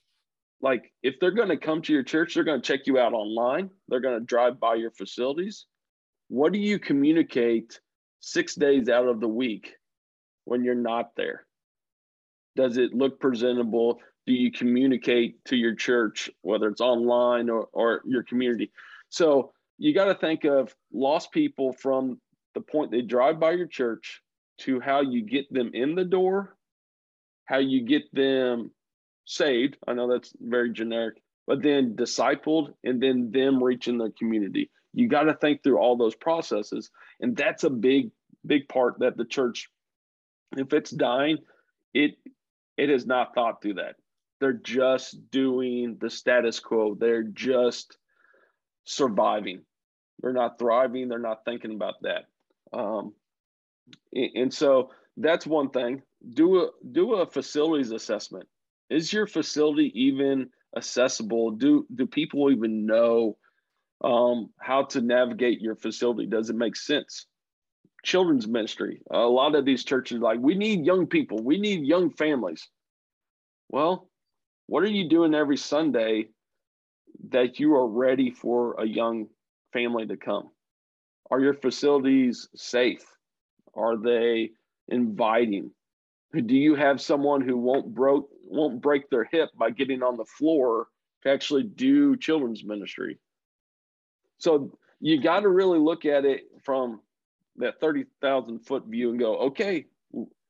like 0.61 0.91
if 1.03 1.15
they're 1.19 1.31
going 1.31 1.49
to 1.49 1.57
come 1.57 1.81
to 1.83 1.93
your 1.93 2.03
church, 2.03 2.33
they're 2.33 2.43
going 2.43 2.61
to 2.61 2.67
check 2.67 2.85
you 2.85 2.99
out 2.99 3.13
online. 3.13 3.69
They're 3.87 4.01
going 4.01 4.19
to 4.19 4.25
drive 4.25 4.59
by 4.59 4.75
your 4.75 4.91
facilities. 4.91 5.65
What 6.27 6.53
do 6.53 6.59
you 6.59 6.79
communicate 6.79 7.79
six 8.19 8.55
days 8.55 8.89
out 8.89 9.07
of 9.07 9.19
the 9.19 9.27
week 9.27 9.73
when 10.45 10.63
you're 10.63 10.75
not 10.75 11.15
there? 11.15 11.45
Does 12.55 12.77
it 12.77 12.93
look 12.93 13.19
presentable? 13.19 13.99
do 14.29 14.35
you 14.35 14.51
communicate 14.51 15.43
to 15.45 15.55
your 15.55 15.73
church, 15.73 16.29
whether 16.43 16.67
it's 16.67 16.81
online 16.81 17.49
or, 17.49 17.67
or 17.73 18.03
your 18.05 18.21
community? 18.21 18.71
So 19.09 19.51
you 19.77 19.93
got 19.93 20.05
to 20.05 20.15
think 20.15 20.43
of 20.45 20.73
lost 20.93 21.31
people 21.31 21.73
from 21.73 22.19
the 22.55 22.61
point 22.61 22.91
they 22.91 23.01
drive 23.01 23.39
by 23.39 23.51
your 23.51 23.67
church 23.67 24.21
to 24.59 24.79
how 24.79 25.01
you 25.01 25.23
get 25.23 25.51
them 25.51 25.71
in 25.73 25.95
the 25.95 26.03
door, 26.03 26.55
how 27.45 27.57
you 27.57 27.85
get 27.85 28.03
them 28.13 28.71
saved. 29.25 29.77
I 29.87 29.93
know 29.93 30.11
that's 30.11 30.33
very 30.39 30.71
generic, 30.71 31.21
but 31.47 31.61
then 31.61 31.95
discipled 31.95 32.73
and 32.83 33.01
then 33.01 33.31
them 33.31 33.63
reaching 33.63 33.97
the 33.97 34.11
community. 34.17 34.69
You 34.93 35.07
got 35.07 35.23
to 35.23 35.35
think 35.35 35.63
through 35.63 35.77
all 35.77 35.95
those 35.95 36.15
processes. 36.15 36.89
And 37.21 37.37
that's 37.37 37.63
a 37.63 37.69
big, 37.69 38.11
big 38.45 38.67
part 38.67 38.99
that 38.99 39.17
the 39.17 39.25
church, 39.25 39.69
if 40.57 40.73
it's 40.73 40.91
dying, 40.91 41.37
it 41.93 42.15
it 42.77 42.89
has 42.89 43.05
not 43.05 43.35
thought 43.35 43.61
through 43.61 43.75
that 43.75 43.95
they're 44.39 44.53
just 44.53 45.29
doing 45.31 45.97
the 45.99 46.09
status 46.09 46.59
quo. 46.59 46.95
They're 46.95 47.23
just 47.23 47.97
surviving. 48.89 49.61
They're 50.19 50.33
not 50.33 50.57
thriving. 50.57 51.07
They're 51.07 51.19
not 51.19 51.45
thinking 51.45 51.73
about 51.73 52.01
that. 52.01 52.25
Um, 52.73 53.13
and 54.11 54.53
so 54.53 54.89
that's 55.15 55.45
one 55.45 55.69
thing. 55.69 56.01
Do 56.33 56.63
a 56.63 56.69
do 56.91 57.13
a 57.15 57.25
facilities 57.25 57.91
assessment. 57.91 58.47
Is 58.89 59.13
your 59.13 59.27
facility 59.27 59.91
even 59.95 60.49
accessible? 60.75 61.51
Do 61.51 61.85
do 61.93 62.07
people 62.07 62.51
even 62.51 62.85
know 62.85 63.37
um, 64.03 64.49
how 64.59 64.85
to 64.85 65.01
navigate 65.01 65.61
your 65.61 65.75
facility? 65.75 66.25
Does 66.25 66.49
it 66.49 66.55
make 66.55 66.75
sense? 66.75 67.27
Children's 68.03 68.47
ministry. 68.47 69.01
A 69.11 69.19
lot 69.19 69.55
of 69.55 69.65
these 69.65 69.83
churches 69.83 70.19
like 70.19 70.39
we 70.39 70.55
need 70.55 70.85
young 70.85 71.05
people. 71.07 71.41
We 71.43 71.59
need 71.59 71.85
young 71.85 72.09
families. 72.09 72.67
Well, 73.69 74.09
what 74.65 74.83
are 74.83 74.87
you 74.87 75.07
doing 75.09 75.35
every 75.35 75.57
Sunday 75.57 76.29
that 77.29 77.59
you 77.59 77.75
are 77.75 77.87
ready 77.87 78.31
for 78.31 78.79
a 78.79 78.85
young 78.85 79.27
family 79.73 80.05
to 80.07 80.17
come? 80.17 80.49
Are 81.31 81.39
your 81.39 81.53
facilities 81.53 82.47
safe? 82.55 83.05
Are 83.75 83.97
they 83.97 84.51
inviting? 84.87 85.71
Do 86.33 86.55
you 86.55 86.75
have 86.75 87.01
someone 87.01 87.41
who 87.41 87.57
won't 87.57 87.93
broke 87.93 88.29
won't 88.43 88.81
break 88.81 89.09
their 89.09 89.25
hip 89.25 89.49
by 89.57 89.69
getting 89.69 90.01
on 90.01 90.17
the 90.17 90.25
floor 90.25 90.87
to 91.23 91.29
actually 91.29 91.63
do 91.63 92.17
children's 92.17 92.63
ministry? 92.63 93.19
So 94.37 94.77
you 94.99 95.21
got 95.21 95.41
to 95.41 95.49
really 95.49 95.79
look 95.79 96.05
at 96.05 96.25
it 96.25 96.45
from 96.63 97.01
that 97.57 97.79
30,000 97.79 98.59
foot 98.59 98.85
view 98.85 99.11
and 99.11 99.19
go, 99.19 99.37
okay, 99.37 99.85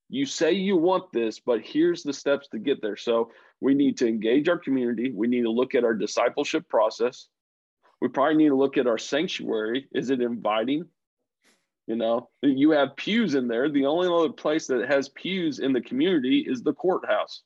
you 0.09 0.25
say 0.25 0.51
you 0.51 0.75
want 0.75 1.11
this, 1.13 1.39
but 1.39 1.61
here's 1.61 2.03
the 2.03 2.13
steps 2.13 2.47
to 2.49 2.59
get 2.59 2.81
there. 2.81 2.97
So 2.97 3.31
we 3.61 3.75
need 3.75 3.97
to 3.99 4.07
engage 4.07 4.49
our 4.49 4.57
community. 4.57 5.11
We 5.13 5.27
need 5.27 5.43
to 5.43 5.51
look 5.51 5.75
at 5.75 5.83
our 5.83 5.93
discipleship 5.93 6.67
process. 6.67 7.27
We 8.01 8.07
probably 8.07 8.35
need 8.35 8.49
to 8.49 8.55
look 8.55 8.77
at 8.77 8.87
our 8.87 8.97
sanctuary. 8.97 9.87
Is 9.93 10.09
it 10.09 10.21
inviting? 10.21 10.85
You 11.85 11.95
know, 11.95 12.29
you 12.41 12.71
have 12.71 12.95
pews 12.95 13.35
in 13.35 13.47
there. 13.47 13.69
The 13.69 13.85
only 13.85 14.07
other 14.07 14.33
place 14.33 14.67
that 14.67 14.87
has 14.87 15.09
pews 15.09 15.59
in 15.59 15.73
the 15.73 15.81
community 15.81 16.45
is 16.47 16.61
the 16.61 16.73
courthouse. 16.73 17.41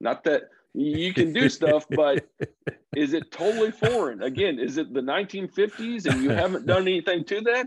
Not 0.00 0.24
that 0.24 0.44
you 0.74 1.14
can 1.14 1.32
do 1.32 1.48
stuff, 1.48 1.86
but 1.90 2.28
is 2.96 3.12
it 3.12 3.30
totally 3.30 3.70
foreign? 3.70 4.22
Again, 4.22 4.58
is 4.58 4.78
it 4.78 4.92
the 4.92 5.00
1950s 5.00 6.06
and 6.06 6.22
you 6.22 6.30
haven't 6.30 6.66
done 6.66 6.82
anything 6.82 7.24
to 7.26 7.40
that? 7.42 7.66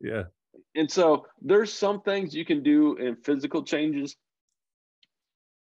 Yeah. 0.00 0.24
And 0.74 0.90
so 0.90 1.26
there's 1.40 1.72
some 1.72 2.02
things 2.02 2.34
you 2.34 2.44
can 2.44 2.62
do 2.62 2.96
in 2.96 3.16
physical 3.16 3.64
changes, 3.64 4.16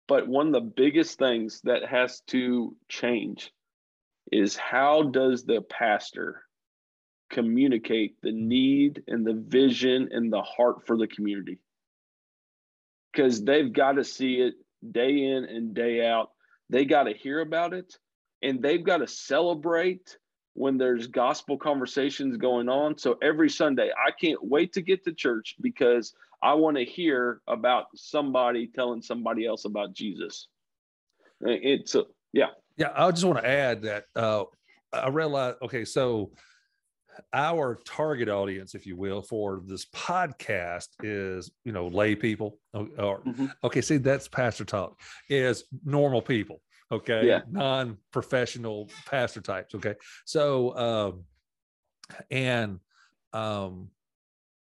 but 0.07 0.27
one 0.27 0.47
of 0.47 0.53
the 0.53 0.61
biggest 0.61 1.17
things 1.17 1.61
that 1.63 1.85
has 1.85 2.21
to 2.27 2.75
change 2.89 3.51
is 4.31 4.55
how 4.55 5.03
does 5.03 5.43
the 5.43 5.61
pastor 5.61 6.43
communicate 7.29 8.15
the 8.21 8.31
need 8.31 9.03
and 9.07 9.25
the 9.25 9.33
vision 9.33 10.09
and 10.11 10.31
the 10.31 10.41
heart 10.41 10.85
for 10.85 10.97
the 10.97 11.07
community? 11.07 11.59
Because 13.11 13.43
they've 13.43 13.71
got 13.71 13.93
to 13.93 14.03
see 14.03 14.35
it 14.35 14.55
day 14.91 15.23
in 15.23 15.45
and 15.45 15.73
day 15.73 16.05
out. 16.05 16.31
They 16.69 16.85
got 16.85 17.03
to 17.03 17.13
hear 17.13 17.39
about 17.39 17.73
it 17.73 17.97
and 18.41 18.61
they've 18.61 18.83
got 18.83 18.97
to 18.97 19.07
celebrate 19.07 20.17
when 20.57 20.75
there's 20.75 21.05
gospel 21.05 21.55
conversations 21.55 22.35
going 22.35 22.67
on. 22.67 22.97
So 22.97 23.19
every 23.21 23.47
Sunday, 23.47 23.91
I 23.91 24.09
can't 24.09 24.43
wait 24.43 24.73
to 24.73 24.81
get 24.81 25.03
to 25.03 25.13
church 25.13 25.55
because 25.61 26.13
I 26.41 26.55
want 26.55 26.77
to 26.77 26.83
hear 26.83 27.41
about 27.47 27.85
somebody 27.95 28.65
telling 28.65 29.03
somebody 29.03 29.45
else 29.45 29.65
about 29.65 29.93
Jesus. 29.93 30.47
It's 31.41 31.93
a, 31.93 32.05
yeah. 32.33 32.47
Yeah. 32.75 32.91
I 32.95 33.11
just 33.11 33.23
want 33.23 33.37
to 33.37 33.47
add 33.47 33.83
that 33.83 34.05
uh, 34.15 34.45
I 34.91 35.09
realize, 35.09 35.53
okay, 35.61 35.85
so 35.85 36.31
our 37.33 37.79
target 37.85 38.27
audience, 38.27 38.73
if 38.73 38.87
you 38.87 38.95
will, 38.95 39.21
for 39.21 39.61
this 39.63 39.85
podcast 39.85 40.87
is, 41.03 41.51
you 41.65 41.71
know, 41.71 41.87
lay 41.87 42.15
people. 42.15 42.57
Or, 42.73 43.21
mm-hmm. 43.21 43.45
okay, 43.63 43.81
see, 43.81 43.97
that's 43.97 44.27
pastor 44.27 44.65
talk, 44.65 44.99
is 45.29 45.65
normal 45.85 46.23
people. 46.23 46.61
Okay. 46.91 47.27
Yeah. 47.27 47.41
Non 47.49 47.97
professional 48.11 48.89
pastor 49.05 49.41
types. 49.41 49.75
Okay. 49.75 49.95
So, 50.25 50.77
um, 50.77 51.23
and 52.31 52.79
um, 53.33 53.89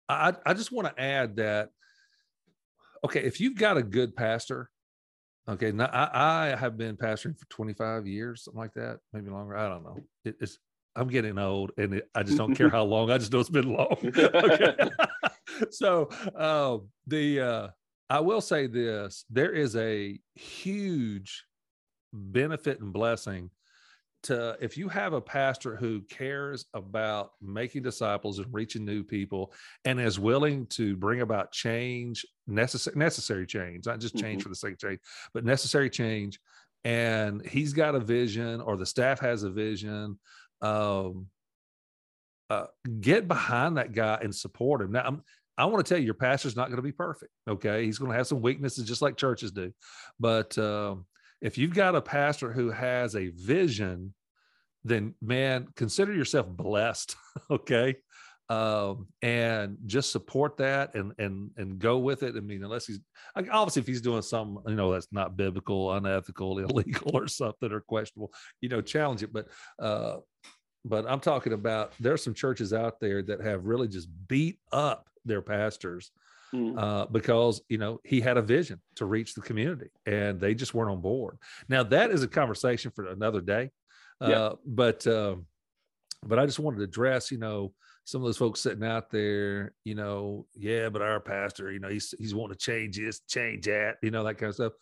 I, 0.09 0.33
I 0.45 0.53
just 0.53 0.71
want 0.71 0.87
to 0.87 1.01
add 1.01 1.35
that, 1.37 1.69
okay, 3.03 3.21
if 3.21 3.39
you've 3.39 3.57
got 3.57 3.77
a 3.77 3.83
good 3.83 4.15
pastor, 4.15 4.69
okay, 5.47 5.71
now 5.71 5.85
I, 5.85 6.51
I 6.51 6.55
have 6.55 6.77
been 6.77 6.97
pastoring 6.97 7.37
for 7.37 7.45
25 7.49 8.07
years, 8.07 8.43
something 8.43 8.59
like 8.59 8.73
that, 8.73 8.99
maybe 9.13 9.29
longer. 9.29 9.55
I 9.55 9.69
don't 9.69 9.83
know. 9.83 9.97
It, 10.23 10.35
it's, 10.39 10.57
I'm 10.95 11.09
getting 11.09 11.37
old 11.37 11.71
and 11.77 11.95
it, 11.95 12.09
I 12.15 12.23
just 12.23 12.37
don't 12.37 12.55
care 12.55 12.69
how 12.69 12.83
long. 12.83 13.11
I 13.11 13.17
just 13.17 13.31
know 13.31 13.39
it's 13.39 13.49
been 13.49 13.71
long. 13.71 13.97
okay. 14.17 14.75
so 15.69 16.09
uh, 16.35 16.77
the 17.05 17.41
uh, 17.41 17.67
I 18.09 18.21
will 18.21 18.41
say 18.41 18.67
this: 18.67 19.25
there 19.29 19.51
is 19.51 19.75
a 19.75 20.17
huge 20.35 21.43
benefit 22.15 22.79
and 22.79 22.93
blessing 22.93 23.49
to 24.23 24.57
if 24.59 24.77
you 24.77 24.89
have 24.89 25.13
a 25.13 25.21
pastor 25.21 25.75
who 25.75 26.01
cares 26.01 26.65
about 26.73 27.31
making 27.41 27.83
disciples 27.83 28.39
and 28.39 28.47
reaching 28.51 28.83
new 28.83 29.03
people 29.03 29.53
and 29.83 29.99
is 29.99 30.19
willing 30.19 30.65
to 30.67 30.95
bring 30.95 31.21
about 31.21 31.51
change 31.51 32.25
necessary 32.47 32.97
necessary 32.97 33.45
change 33.45 33.85
not 33.85 33.99
just 33.99 34.15
change 34.15 34.39
mm-hmm. 34.39 34.43
for 34.43 34.49
the 34.49 34.55
sake 34.55 34.73
of 34.73 34.79
change 34.79 34.99
but 35.33 35.45
necessary 35.45 35.89
change 35.89 36.39
and 36.83 37.45
he's 37.45 37.73
got 37.73 37.95
a 37.95 37.99
vision 37.99 38.61
or 38.61 38.77
the 38.77 38.85
staff 38.85 39.19
has 39.19 39.43
a 39.43 39.49
vision 39.49 40.17
um, 40.61 41.27
uh, 42.49 42.65
get 43.01 43.27
behind 43.27 43.77
that 43.77 43.93
guy 43.93 44.19
and 44.21 44.33
support 44.33 44.81
him. 44.81 44.91
Now, 44.91 45.03
I'm, 45.05 45.23
I 45.57 45.65
want 45.65 45.85
to 45.85 45.89
tell 45.89 45.97
you, 45.97 46.05
your 46.05 46.13
pastor's 46.13 46.55
not 46.55 46.67
going 46.67 46.77
to 46.77 46.83
be 46.83 46.91
perfect. 46.91 47.31
Okay, 47.47 47.85
he's 47.85 47.97
going 47.97 48.11
to 48.11 48.17
have 48.17 48.27
some 48.27 48.41
weaknesses, 48.41 48.85
just 48.85 49.01
like 49.01 49.17
churches 49.17 49.51
do. 49.51 49.71
But 50.19 50.57
uh, 50.57 50.95
if 51.45 51.59
you've 51.59 51.75
got 51.75 51.95
a 51.95 52.01
pastor 52.01 52.51
who 52.51 52.71
has 52.71 53.15
a 53.15 53.27
vision, 53.27 54.15
then 54.83 55.13
man, 55.21 55.67
consider 55.75 56.11
yourself 56.11 56.47
blessed. 56.49 57.15
okay, 57.51 57.97
um, 58.49 59.07
and 59.21 59.77
just 59.85 60.11
support 60.11 60.57
that 60.57 60.95
and 60.95 61.13
and 61.19 61.51
and 61.55 61.77
go 61.77 61.99
with 61.99 62.23
it. 62.23 62.35
I 62.35 62.39
mean, 62.39 62.63
unless 62.63 62.87
he's 62.87 62.99
obviously 63.35 63.81
if 63.81 63.87
he's 63.87 64.01
doing 64.01 64.23
some, 64.23 64.59
you 64.67 64.73
know, 64.73 64.91
that's 64.91 65.07
not 65.11 65.37
biblical, 65.37 65.93
unethical, 65.93 66.57
illegal, 66.67 67.11
or 67.15 67.27
something 67.27 67.71
or 67.71 67.81
questionable, 67.81 68.33
you 68.61 68.69
know, 68.69 68.81
challenge 68.81 69.21
it. 69.21 69.31
But 69.31 69.47
uh, 69.77 70.17
but 70.83 71.05
I'm 71.07 71.19
talking 71.19 71.53
about 71.53 71.93
there's 71.99 72.23
some 72.23 72.33
churches 72.33 72.73
out 72.73 72.99
there 72.99 73.21
that 73.21 73.41
have 73.41 73.65
really 73.65 73.87
just 73.87 74.09
beat 74.27 74.57
up 74.71 75.09
their 75.25 75.43
pastors 75.43 76.09
mm. 76.53 76.77
uh, 76.77 77.05
because 77.07 77.61
you 77.69 77.77
know 77.77 77.99
he 78.03 78.21
had 78.21 78.37
a 78.37 78.41
vision 78.41 78.81
to 78.95 79.05
reach 79.05 79.33
the 79.33 79.41
community 79.41 79.89
and 80.05 80.39
they 80.39 80.53
just 80.53 80.73
weren't 80.73 80.91
on 80.91 81.01
board. 81.01 81.37
Now 81.69 81.83
that 81.83 82.11
is 82.11 82.23
a 82.23 82.27
conversation 82.27 82.91
for 82.95 83.07
another 83.07 83.41
day, 83.41 83.71
uh, 84.21 84.27
yeah. 84.27 84.49
but 84.65 85.05
uh, 85.07 85.35
but 86.23 86.39
I 86.39 86.45
just 86.45 86.59
wanted 86.59 86.77
to 86.77 86.83
address 86.83 87.31
you 87.31 87.37
know 87.37 87.73
some 88.05 88.21
of 88.21 88.27
those 88.27 88.37
folks 88.37 88.59
sitting 88.59 88.83
out 88.83 89.09
there, 89.09 89.73
you 89.83 89.95
know, 89.95 90.45
yeah, 90.53 90.89
but 90.89 91.01
our 91.01 91.19
pastor, 91.19 91.71
you 91.71 91.79
know, 91.79 91.89
he's 91.89 92.13
he's 92.19 92.35
wanting 92.35 92.55
to 92.55 92.59
change 92.59 92.97
this, 92.97 93.21
change 93.27 93.65
that, 93.65 93.95
you 94.01 94.11
know, 94.11 94.23
that 94.23 94.35
kind 94.35 94.49
of 94.49 94.55
stuff. 94.55 94.73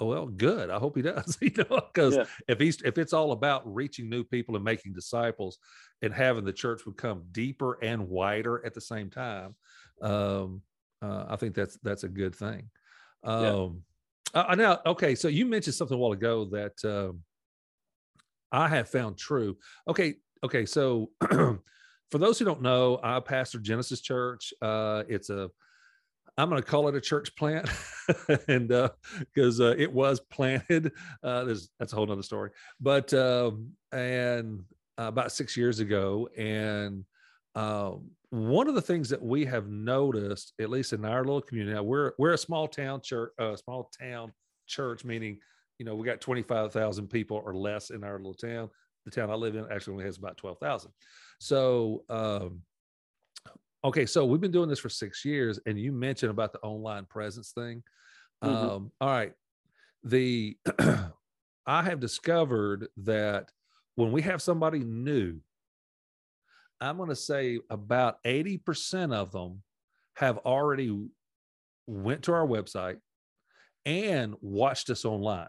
Oh, 0.00 0.06
well, 0.06 0.26
good. 0.26 0.68
I 0.68 0.78
hope 0.78 0.96
he 0.96 1.02
does, 1.02 1.38
you 1.40 1.52
know, 1.56 1.80
because 1.92 2.16
yeah. 2.16 2.24
if 2.48 2.58
he's 2.58 2.82
if 2.82 2.98
it's 2.98 3.12
all 3.12 3.30
about 3.30 3.72
reaching 3.72 4.10
new 4.10 4.24
people 4.24 4.56
and 4.56 4.64
making 4.64 4.92
disciples 4.92 5.58
and 6.02 6.12
having 6.12 6.44
the 6.44 6.52
church 6.52 6.82
become 6.84 7.22
deeper 7.30 7.78
and 7.80 8.08
wider 8.08 8.64
at 8.66 8.74
the 8.74 8.80
same 8.80 9.08
time, 9.08 9.54
um, 10.02 10.62
uh, 11.02 11.26
I 11.28 11.36
think 11.36 11.54
that's 11.54 11.78
that's 11.82 12.04
a 12.04 12.08
good 12.08 12.34
thing. 12.34 12.70
Um, 13.24 13.82
yeah. 14.34 14.44
uh, 14.48 14.54
now, 14.54 14.80
okay, 14.86 15.14
so 15.14 15.28
you 15.28 15.46
mentioned 15.46 15.74
something 15.74 15.96
a 15.96 15.98
while 15.98 16.12
ago 16.12 16.46
that 16.46 16.84
uh, 16.84 17.12
I 18.50 18.68
have 18.68 18.88
found 18.88 19.18
true. 19.18 19.56
Okay, 19.88 20.14
okay, 20.44 20.66
so 20.66 21.10
for 21.30 22.18
those 22.18 22.38
who 22.38 22.44
don't 22.44 22.62
know, 22.62 23.00
I 23.02 23.20
pastor 23.20 23.58
Genesis 23.58 24.00
Church. 24.00 24.52
Uh, 24.62 25.02
it's 25.08 25.30
a 25.30 25.50
I'm 26.38 26.48
going 26.48 26.62
to 26.62 26.66
call 26.68 26.88
it 26.88 26.94
a 26.94 27.00
church 27.00 27.34
plant, 27.36 27.68
and 28.48 28.68
because 28.68 29.60
uh, 29.60 29.66
uh, 29.66 29.74
it 29.76 29.92
was 29.92 30.20
planted, 30.20 30.92
uh, 31.22 31.44
there's 31.44 31.70
that's 31.78 31.92
a 31.92 31.96
whole 31.96 32.06
nother 32.06 32.22
story. 32.22 32.50
But 32.80 33.12
um, 33.12 33.72
and 33.92 34.64
uh, 34.98 35.04
about 35.04 35.32
six 35.32 35.56
years 35.56 35.80
ago, 35.80 36.28
and 36.36 37.04
um, 37.54 38.10
one 38.32 38.66
of 38.66 38.74
the 38.74 38.80
things 38.80 39.10
that 39.10 39.22
we 39.22 39.44
have 39.44 39.68
noticed, 39.68 40.54
at 40.58 40.70
least 40.70 40.94
in 40.94 41.04
our 41.04 41.22
little 41.22 41.42
community, 41.42 41.74
now 41.74 41.82
we're 41.82 42.12
we're 42.18 42.32
a 42.32 42.38
small 42.38 42.66
town 42.66 43.02
church, 43.02 43.30
a 43.38 43.48
uh, 43.48 43.56
small 43.56 43.90
town 44.00 44.32
church, 44.66 45.04
meaning 45.04 45.38
you 45.78 45.84
know 45.84 45.94
we 45.94 46.06
got 46.06 46.22
25,000 46.22 47.08
people 47.08 47.42
or 47.44 47.54
less 47.54 47.90
in 47.90 48.02
our 48.02 48.16
little 48.16 48.32
town. 48.32 48.70
The 49.04 49.10
town 49.10 49.28
I 49.28 49.34
live 49.34 49.54
in 49.54 49.66
actually 49.70 49.92
only 49.92 50.06
has 50.06 50.16
about 50.16 50.38
12,000. 50.38 50.90
So, 51.40 52.04
um, 52.08 52.62
okay, 53.84 54.06
so 54.06 54.24
we've 54.24 54.40
been 54.40 54.50
doing 54.50 54.68
this 54.70 54.78
for 54.78 54.88
six 54.88 55.26
years, 55.26 55.60
and 55.66 55.78
you 55.78 55.92
mentioned 55.92 56.30
about 56.30 56.54
the 56.54 56.60
online 56.60 57.04
presence 57.04 57.52
thing. 57.52 57.82
Mm-hmm. 58.42 58.54
Um, 58.54 58.92
all 58.98 59.10
right, 59.10 59.34
the 60.04 60.56
I 61.66 61.82
have 61.82 62.00
discovered 62.00 62.88
that 62.96 63.50
when 63.96 64.10
we 64.10 64.22
have 64.22 64.40
somebody 64.40 64.78
new, 64.78 65.38
I'm 66.82 66.96
going 66.96 67.08
to 67.08 67.16
say 67.16 67.60
about 67.70 68.22
80% 68.24 69.14
of 69.14 69.30
them 69.32 69.62
have 70.16 70.38
already 70.38 70.98
went 71.86 72.22
to 72.24 72.32
our 72.32 72.46
website 72.46 72.96
and 73.86 74.34
watched 74.40 74.90
us 74.90 75.04
online. 75.04 75.48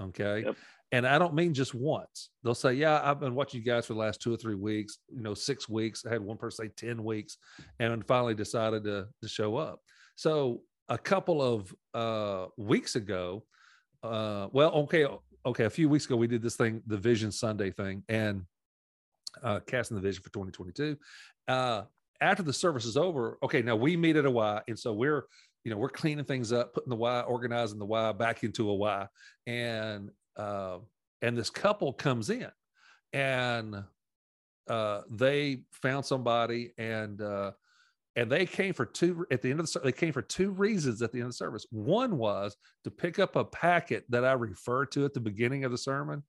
Okay. 0.00 0.42
Yep. 0.44 0.56
And 0.90 1.06
I 1.06 1.18
don't 1.18 1.34
mean 1.34 1.54
just 1.54 1.74
once. 1.74 2.30
They'll 2.42 2.54
say, 2.54 2.74
Yeah, 2.74 3.00
I've 3.02 3.20
been 3.20 3.34
watching 3.34 3.60
you 3.60 3.66
guys 3.66 3.86
for 3.86 3.94
the 3.94 4.00
last 4.00 4.20
two 4.20 4.34
or 4.34 4.36
three 4.36 4.54
weeks, 4.54 4.98
you 5.08 5.22
know, 5.22 5.32
six 5.32 5.68
weeks. 5.68 6.04
I 6.04 6.10
had 6.10 6.20
one 6.20 6.36
person 6.36 6.66
say 6.66 6.86
10 6.86 7.02
weeks 7.02 7.38
and 7.78 8.06
finally 8.06 8.34
decided 8.34 8.84
to, 8.84 9.06
to 9.22 9.28
show 9.28 9.56
up. 9.56 9.80
So 10.16 10.60
a 10.88 10.98
couple 10.98 11.40
of 11.40 11.74
uh, 11.94 12.46
weeks 12.58 12.96
ago, 12.96 13.44
uh, 14.02 14.48
well, 14.52 14.72
okay, 14.72 15.06
okay, 15.46 15.64
a 15.64 15.70
few 15.70 15.88
weeks 15.88 16.04
ago, 16.04 16.16
we 16.16 16.26
did 16.26 16.42
this 16.42 16.56
thing, 16.56 16.82
the 16.86 16.98
Vision 16.98 17.32
Sunday 17.32 17.70
thing, 17.70 18.02
and 18.08 18.42
uh, 19.42 19.60
casting 19.66 19.96
the 19.96 20.00
vision 20.00 20.22
for 20.22 20.30
2022. 20.30 20.96
Uh, 21.48 21.82
after 22.20 22.42
the 22.42 22.52
service 22.52 22.84
is 22.84 22.96
over, 22.96 23.38
okay, 23.42 23.62
now 23.62 23.76
we 23.76 23.96
meet 23.96 24.16
at 24.16 24.24
a 24.24 24.30
Y, 24.30 24.62
and 24.68 24.78
so 24.78 24.92
we're 24.92 25.26
you 25.64 25.70
know 25.70 25.76
we're 25.76 25.88
cleaning 25.88 26.24
things 26.24 26.52
up, 26.52 26.74
putting 26.74 26.90
the 26.90 26.96
Y, 26.96 27.20
organizing 27.22 27.78
the 27.78 27.86
Y 27.86 28.12
back 28.12 28.44
into 28.44 28.70
a 28.70 28.74
Y, 28.74 29.06
and 29.46 30.10
uh, 30.36 30.78
and 31.22 31.36
this 31.36 31.50
couple 31.50 31.92
comes 31.92 32.30
in 32.30 32.50
and 33.12 33.82
uh, 34.68 35.00
they 35.10 35.62
found 35.72 36.04
somebody 36.04 36.72
and 36.78 37.20
uh, 37.20 37.52
and 38.16 38.30
they 38.30 38.44
came 38.44 38.74
for 38.74 38.84
two 38.84 39.26
at 39.30 39.42
the 39.42 39.50
end 39.50 39.60
of 39.60 39.70
the 39.70 39.80
they 39.80 39.92
came 39.92 40.12
for 40.12 40.22
two 40.22 40.50
reasons 40.50 41.00
at 41.02 41.12
the 41.12 41.18
end 41.18 41.26
of 41.26 41.30
the 41.30 41.36
service 41.36 41.66
one 41.70 42.18
was 42.18 42.56
to 42.84 42.90
pick 42.90 43.18
up 43.18 43.36
a 43.36 43.44
packet 43.44 44.04
that 44.08 44.24
i 44.24 44.32
referred 44.32 44.92
to 44.92 45.04
at 45.04 45.14
the 45.14 45.20
beginning 45.20 45.64
of 45.64 45.70
the 45.70 45.78
sermon 45.78 46.22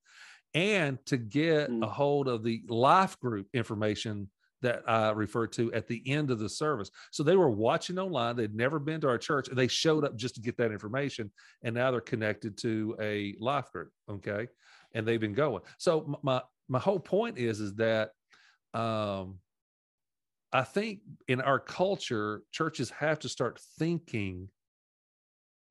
and 0.54 1.04
to 1.06 1.16
get 1.16 1.70
mm. 1.70 1.82
a 1.82 1.88
hold 1.88 2.28
of 2.28 2.42
the 2.42 2.62
life 2.68 3.18
group 3.20 3.48
information 3.52 4.28
that 4.62 4.82
I 4.88 5.10
referred 5.10 5.52
to 5.52 5.72
at 5.74 5.88
the 5.88 6.02
end 6.10 6.30
of 6.30 6.38
the 6.38 6.48
service. 6.48 6.90
So 7.10 7.22
they 7.22 7.36
were 7.36 7.50
watching 7.50 7.98
online. 7.98 8.34
They'd 8.34 8.54
never 8.54 8.78
been 8.78 9.00
to 9.02 9.08
our 9.08 9.18
church. 9.18 9.48
And 9.48 9.58
they 9.58 9.68
showed 9.68 10.04
up 10.04 10.16
just 10.16 10.36
to 10.36 10.40
get 10.40 10.56
that 10.56 10.72
information. 10.72 11.30
And 11.62 11.74
now 11.74 11.90
they're 11.90 12.00
connected 12.00 12.56
to 12.58 12.96
a 12.98 13.36
life 13.38 13.70
group. 13.72 13.90
Okay. 14.10 14.48
And 14.94 15.06
they've 15.06 15.20
been 15.20 15.34
going. 15.34 15.62
So 15.78 16.18
my 16.22 16.40
my 16.66 16.78
whole 16.78 17.00
point 17.00 17.36
is, 17.36 17.60
is 17.60 17.74
that 17.74 18.12
um 18.72 19.38
I 20.50 20.62
think 20.62 21.00
in 21.28 21.40
our 21.40 21.58
culture, 21.58 22.42
churches 22.52 22.88
have 22.90 23.18
to 23.18 23.28
start 23.28 23.60
thinking 23.78 24.48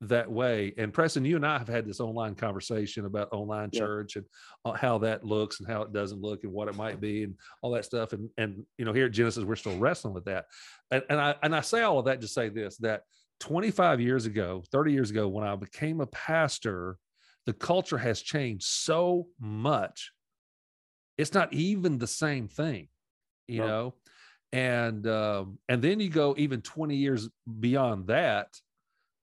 that 0.09 0.31
way. 0.31 0.73
And 0.77 0.93
Preston, 0.93 1.25
you 1.25 1.35
and 1.35 1.45
I 1.45 1.57
have 1.57 1.67
had 1.67 1.85
this 1.85 1.99
online 1.99 2.35
conversation 2.35 3.05
about 3.05 3.29
online 3.31 3.69
yeah. 3.71 3.79
church 3.79 4.15
and 4.15 4.25
uh, 4.65 4.73
how 4.73 4.97
that 4.99 5.23
looks 5.23 5.59
and 5.59 5.69
how 5.69 5.81
it 5.81 5.93
doesn't 5.93 6.21
look 6.21 6.43
and 6.43 6.53
what 6.53 6.67
it 6.67 6.75
might 6.75 6.99
be 7.01 7.23
and 7.23 7.35
all 7.61 7.71
that 7.71 7.85
stuff. 7.85 8.13
And 8.13 8.29
and 8.37 8.65
you 8.77 8.85
know, 8.85 8.93
here 8.93 9.05
at 9.05 9.11
Genesis, 9.11 9.43
we're 9.43 9.55
still 9.55 9.77
wrestling 9.77 10.13
with 10.13 10.25
that. 10.25 10.45
And, 10.91 11.03
and 11.09 11.19
I 11.19 11.35
and 11.43 11.55
I 11.55 11.61
say 11.61 11.81
all 11.81 11.99
of 11.99 12.05
that 12.05 12.21
to 12.21 12.27
say 12.27 12.49
this 12.49 12.77
that 12.77 13.01
25 13.39 13.99
years 13.99 14.25
ago, 14.25 14.63
30 14.71 14.91
years 14.93 15.11
ago, 15.11 15.27
when 15.27 15.45
I 15.45 15.55
became 15.55 16.01
a 16.01 16.07
pastor, 16.07 16.97
the 17.45 17.53
culture 17.53 17.97
has 17.97 18.21
changed 18.21 18.65
so 18.65 19.27
much. 19.39 20.11
It's 21.17 21.33
not 21.33 21.53
even 21.53 21.97
the 21.97 22.07
same 22.07 22.47
thing, 22.47 22.87
you 23.47 23.59
no. 23.59 23.67
know. 23.67 23.93
And 24.51 25.07
um, 25.07 25.57
and 25.67 25.81
then 25.81 25.99
you 25.99 26.09
go 26.09 26.35
even 26.37 26.61
20 26.61 26.95
years 26.95 27.27
beyond 27.59 28.07
that 28.07 28.47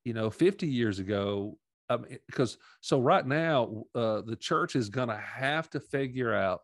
you 0.05 0.13
know 0.13 0.31
50 0.31 0.67
years 0.67 0.99
ago 0.99 1.57
um, 1.89 2.05
because 2.27 2.57
so 2.81 3.01
right 3.01 3.27
now 3.27 3.85
uh, 3.95 4.21
the 4.23 4.37
church 4.37 4.77
is 4.77 4.89
going 4.89 5.09
to 5.09 5.17
have 5.17 5.69
to 5.71 5.81
figure 5.81 6.33
out 6.33 6.61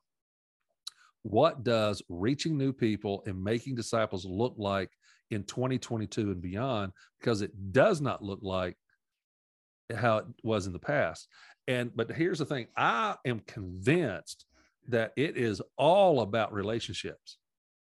what 1.23 1.65
does 1.65 2.03
reaching 2.09 2.57
new 2.57 2.73
people 2.73 3.25
and 3.27 3.43
making 3.43 3.75
disciples 3.75 4.25
look 4.25 4.55
like 4.57 4.91
in 5.33 5.43
2022 5.43 6.31
and 6.31 6.41
beyond 6.41 6.93
because 7.19 7.43
it 7.43 7.51
does 7.73 8.01
not 8.01 8.23
look 8.23 8.39
like 8.43 8.77
how 9.95 10.19
it 10.19 10.27
was 10.45 10.67
in 10.67 10.73
the 10.73 10.79
past. 10.79 11.29
And 11.67 11.91
but 11.97 12.11
here's 12.13 12.39
the 12.39 12.45
thing 12.45 12.69
i 12.77 13.17
am 13.25 13.41
convinced 13.41 14.47
that 14.89 15.13
it 15.17 15.37
is 15.37 15.61
all 15.77 16.21
about 16.21 16.53
relationships 16.53 17.39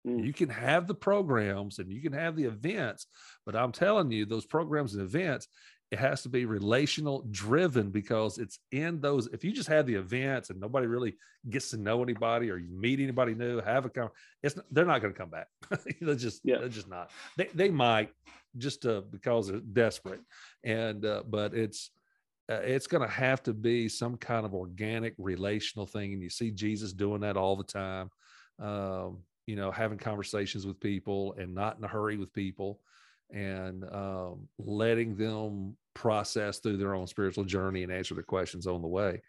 Mm. 0.07 0.25
You 0.25 0.33
can 0.33 0.49
have 0.49 0.87
the 0.87 0.95
programs 0.95 1.79
and 1.79 1.91
you 1.91 2.01
can 2.01 2.13
have 2.13 2.35
the 2.35 2.45
events, 2.45 3.07
but 3.45 3.55
I'm 3.55 3.71
telling 3.71 4.11
you, 4.11 4.25
those 4.25 4.45
programs 4.45 4.95
and 4.95 5.03
events, 5.03 5.47
it 5.91 5.99
has 5.99 6.21
to 6.21 6.29
be 6.29 6.45
relational 6.45 7.25
driven 7.31 7.89
because 7.89 8.37
it's 8.37 8.59
in 8.71 9.01
those. 9.01 9.27
If 9.27 9.43
you 9.43 9.51
just 9.51 9.69
have 9.69 9.87
the 9.87 9.95
events 9.95 10.51
and 10.51 10.59
nobody 10.59 10.85
really 10.85 11.17
gets 11.49 11.71
to 11.71 11.77
know 11.77 12.03
anybody 12.03 12.51
or 12.51 12.57
you 12.57 12.69
meet 12.69 12.99
anybody 12.99 13.33
new, 13.33 13.59
have 13.59 13.85
a 13.85 13.89
conversation, 13.89 14.15
it's 14.43 14.55
they're 14.71 14.85
not 14.85 15.01
going 15.01 15.13
to 15.13 15.19
come 15.19 15.31
back. 15.31 15.47
they're 16.01 16.13
just 16.15 16.41
yeah. 16.43 16.59
they're 16.59 16.69
just 16.69 16.89
not. 16.89 17.09
They 17.37 17.49
they 17.55 17.69
might 17.69 18.11
just 18.57 18.85
uh, 18.85 19.01
because 19.09 19.47
they're 19.47 19.59
desperate, 19.59 20.21
and 20.63 21.03
uh, 21.05 21.23
but 21.27 21.55
it's 21.55 21.89
uh, 22.51 22.61
it's 22.63 22.87
going 22.87 23.07
to 23.07 23.13
have 23.13 23.41
to 23.43 23.53
be 23.53 23.89
some 23.89 24.15
kind 24.15 24.45
of 24.45 24.53
organic 24.53 25.15
relational 25.17 25.87
thing, 25.87 26.13
and 26.13 26.21
you 26.21 26.29
see 26.29 26.51
Jesus 26.51 26.93
doing 26.93 27.21
that 27.21 27.35
all 27.37 27.55
the 27.55 27.63
time. 27.63 28.11
Um, 28.59 29.19
you 29.49 29.55
know, 29.55 29.71
having 29.71 29.97
conversations 29.97 30.67
with 30.67 30.79
people 30.79 31.33
and 31.39 31.55
not 31.55 31.75
in 31.79 31.83
a 31.83 31.87
hurry 31.87 32.17
with 32.17 32.31
people 32.33 32.79
and 33.31 33.83
um, 33.91 34.47
letting 34.59 35.15
them 35.15 35.75
process 35.95 36.59
through 36.59 36.77
their 36.77 36.93
own 36.93 37.07
spiritual 37.07 37.43
journey 37.43 37.81
and 37.81 37.91
answer 37.91 38.13
their 38.13 38.21
questions 38.21 38.67
on 38.67 38.83
the 38.83 38.87
way. 38.87 39.23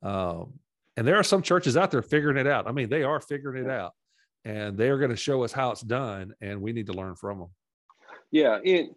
Um, 0.00 0.52
and 0.96 1.04
there 1.04 1.16
are 1.16 1.24
some 1.24 1.42
churches 1.42 1.76
out 1.76 1.90
there 1.90 2.02
figuring 2.02 2.36
it 2.36 2.46
out. 2.46 2.68
I 2.68 2.72
mean, 2.72 2.88
they 2.88 3.02
are 3.02 3.20
figuring 3.20 3.64
it 3.64 3.68
out 3.68 3.94
and 4.44 4.78
they 4.78 4.90
are 4.90 4.98
going 4.98 5.10
to 5.10 5.16
show 5.16 5.42
us 5.42 5.50
how 5.50 5.72
it's 5.72 5.80
done 5.80 6.34
and 6.40 6.62
we 6.62 6.72
need 6.72 6.86
to 6.86 6.92
learn 6.92 7.16
from 7.16 7.40
them. 7.40 7.48
Yeah. 8.30 8.60
It, 8.62 8.90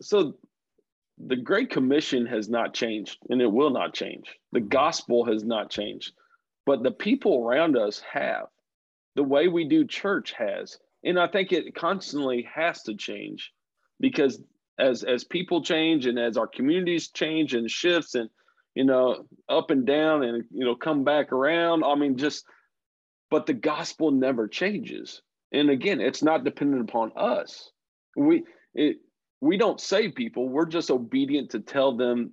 so 0.00 0.38
the 1.24 1.36
Great 1.36 1.70
Commission 1.70 2.26
has 2.26 2.48
not 2.48 2.74
changed 2.74 3.18
and 3.30 3.40
it 3.40 3.52
will 3.52 3.70
not 3.70 3.94
change. 3.94 4.26
The 4.50 4.58
mm-hmm. 4.58 4.70
gospel 4.70 5.24
has 5.26 5.44
not 5.44 5.70
changed, 5.70 6.14
but 6.66 6.82
the 6.82 6.90
people 6.90 7.46
around 7.46 7.76
us 7.76 8.02
have 8.12 8.46
the 9.18 9.24
way 9.24 9.48
we 9.48 9.64
do 9.64 9.84
church 9.84 10.32
has. 10.38 10.78
And 11.02 11.18
i 11.18 11.26
think 11.26 11.50
it 11.50 11.74
constantly 11.74 12.48
has 12.54 12.82
to 12.84 12.94
change 12.94 13.52
because 13.98 14.40
as 14.78 15.02
as 15.02 15.24
people 15.24 15.60
change 15.62 16.06
and 16.06 16.18
as 16.20 16.36
our 16.36 16.46
communities 16.46 17.08
change 17.08 17.54
and 17.54 17.68
shifts 17.68 18.14
and 18.14 18.30
you 18.76 18.84
know 18.84 19.24
up 19.48 19.72
and 19.72 19.84
down 19.84 20.22
and 20.22 20.44
you 20.52 20.64
know 20.64 20.76
come 20.76 21.02
back 21.02 21.32
around 21.32 21.82
i 21.82 21.94
mean 21.96 22.16
just 22.16 22.44
but 23.30 23.46
the 23.46 23.54
gospel 23.54 24.10
never 24.12 24.46
changes. 24.46 25.20
And 25.52 25.68
again 25.68 26.00
it's 26.00 26.22
not 26.22 26.44
dependent 26.44 26.88
upon 26.88 27.10
us. 27.16 27.70
We 28.16 28.44
it 28.74 28.98
we 29.40 29.56
don't 29.56 29.80
save 29.80 30.14
people. 30.14 30.48
We're 30.48 30.66
just 30.66 30.92
obedient 30.92 31.50
to 31.50 31.60
tell 31.60 31.96
them 31.96 32.32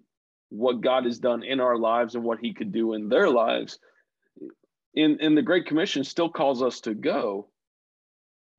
what 0.49 0.81
god 0.81 1.05
has 1.05 1.17
done 1.17 1.41
in 1.43 1.59
our 1.59 1.77
lives 1.77 2.13
and 2.13 2.23
what 2.23 2.39
he 2.39 2.53
could 2.53 2.71
do 2.71 2.93
in 2.93 3.09
their 3.09 3.29
lives 3.29 3.79
in 4.95 5.19
in 5.19 5.35
the 5.35 5.41
Great 5.41 5.65
Commission 5.65 6.03
still 6.03 6.29
calls 6.29 6.63
us 6.63 6.81
to 6.81 6.93
go, 6.93 7.47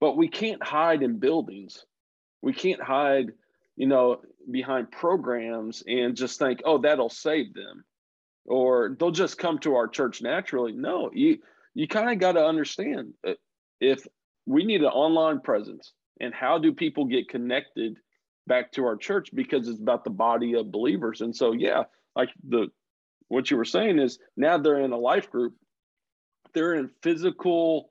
but 0.00 0.16
we 0.16 0.28
can't 0.28 0.62
hide 0.62 1.02
in 1.02 1.18
buildings. 1.18 1.84
We 2.42 2.52
can't 2.52 2.82
hide, 2.82 3.32
you 3.76 3.86
know, 3.86 4.20
behind 4.50 4.92
programs 4.92 5.82
and 5.86 6.16
just 6.16 6.38
think, 6.38 6.60
oh, 6.64 6.78
that'll 6.78 7.10
save 7.10 7.54
them, 7.54 7.84
or 8.44 8.96
they'll 8.98 9.10
just 9.10 9.38
come 9.38 9.58
to 9.60 9.74
our 9.74 9.88
church 9.88 10.22
naturally. 10.22 10.72
No, 10.72 11.10
you 11.12 11.38
you 11.74 11.88
kind 11.88 12.10
of 12.10 12.18
got 12.18 12.32
to 12.32 12.44
understand 12.44 13.14
uh, 13.26 13.32
if 13.80 14.06
we 14.46 14.64
need 14.64 14.82
an 14.82 14.88
online 14.88 15.40
presence 15.40 15.92
and 16.20 16.32
how 16.32 16.58
do 16.58 16.72
people 16.72 17.04
get 17.04 17.28
connected 17.28 17.98
back 18.46 18.72
to 18.72 18.84
our 18.84 18.96
church 18.96 19.28
because 19.34 19.68
it's 19.68 19.80
about 19.80 20.04
the 20.04 20.10
body 20.10 20.54
of 20.54 20.70
believers 20.70 21.20
and 21.20 21.34
so 21.34 21.52
yeah 21.52 21.82
like 22.14 22.30
the 22.48 22.68
what 23.28 23.50
you 23.50 23.56
were 23.56 23.64
saying 23.64 23.98
is 23.98 24.18
now 24.36 24.56
they're 24.56 24.80
in 24.80 24.92
a 24.92 24.96
life 24.96 25.30
group 25.30 25.54
they're 26.56 26.74
in 26.74 26.90
physical 27.02 27.90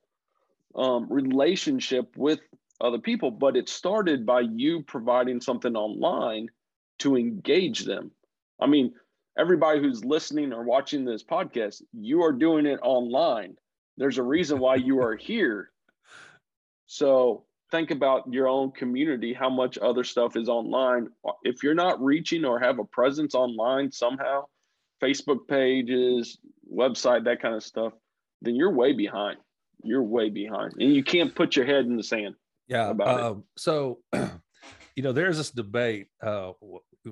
um, 0.74 1.06
relationship 1.08 2.18
with 2.18 2.40
other 2.82 2.98
people, 2.98 3.30
but 3.30 3.56
it 3.56 3.70
started 3.70 4.26
by 4.26 4.42
you 4.42 4.82
providing 4.82 5.40
something 5.40 5.76
online 5.76 6.50
to 6.98 7.16
engage 7.16 7.86
them. 7.86 8.10
I 8.60 8.66
mean, 8.66 8.96
everybody 9.38 9.80
who's 9.80 10.04
listening 10.04 10.52
or 10.52 10.64
watching 10.64 11.06
this 11.06 11.24
podcast, 11.24 11.84
you 11.94 12.24
are 12.24 12.32
doing 12.32 12.66
it 12.66 12.80
online. 12.82 13.56
There's 13.98 14.18
a 14.18 14.24
reason 14.24 14.58
why 14.58 14.76
you 14.78 15.00
are 15.00 15.16
here. 15.16 15.70
So 16.88 17.44
think 17.70 17.92
about 17.92 18.34
your 18.34 18.48
own 18.48 18.72
community, 18.72 19.32
how 19.32 19.52
much 19.52 19.78
other 19.78 20.04
stuff 20.04 20.36
is 20.36 20.50
online. 20.50 21.10
If 21.44 21.62
you're 21.62 21.76
not 21.76 22.04
reaching 22.04 22.46
or 22.46 22.60
have 22.60 22.80
a 22.80 22.84
presence 22.84 23.36
online 23.36 23.92
somehow, 23.92 24.46
Facebook 25.04 25.48
pages, 25.48 26.40
website, 26.74 27.26
that 27.26 27.44
kind 27.44 27.54
of 27.54 27.64
stuff, 27.64 27.94
then 28.46 28.56
you're 28.56 28.72
way 28.72 28.94
behind. 28.94 29.38
You're 29.84 30.04
way 30.04 30.30
behind, 30.30 30.74
and 30.80 30.94
you 30.94 31.04
can't 31.04 31.36
put 31.36 31.56
your 31.56 31.66
head 31.66 31.86
in 31.86 31.98
the 31.98 32.04
sand. 32.04 32.36
Yeah. 32.68 32.90
Um, 32.90 33.44
so, 33.58 34.00
you 34.14 35.04
know, 35.04 35.12
there's 35.12 35.38
this 35.38 35.52
debate. 35.52 36.08
Uh, 36.24 36.54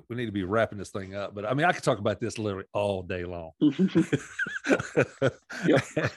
we 0.09 0.15
need 0.15 0.25
to 0.25 0.31
be 0.31 0.43
wrapping 0.43 0.79
this 0.79 0.89
thing 0.89 1.15
up, 1.15 1.35
but 1.35 1.45
I 1.45 1.53
mean, 1.53 1.65
I 1.65 1.71
could 1.71 1.83
talk 1.83 1.99
about 1.99 2.19
this 2.19 2.39
literally 2.39 2.65
all 2.73 3.03
day 3.03 3.25
long. 3.25 3.51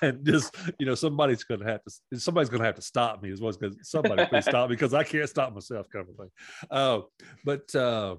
and 0.03 0.25
just, 0.25 0.57
you 0.79 0.87
know, 0.87 0.95
somebody's 0.95 1.45
going 1.45 1.61
to 1.61 1.67
have 1.67 1.83
to, 1.85 2.19
somebody's 2.19 2.49
going 2.49 2.61
to 2.61 2.67
have 2.67 2.77
to 2.77 2.83
stop 2.83 3.23
me 3.23 3.31
as 3.31 3.41
well 3.41 3.53
because 3.53 3.77
somebody 3.83 4.25
please 4.27 4.45
stop 4.45 4.71
me 4.71 4.77
because 4.77 4.95
I 4.95 5.05
can't 5.05 5.29
stop 5.29 5.53
myself, 5.53 5.89
kind 5.91 6.07
of 6.09 6.17
thing. 6.17 6.31
Uh, 6.71 7.01
but 7.45 7.75
uh, 7.75 8.17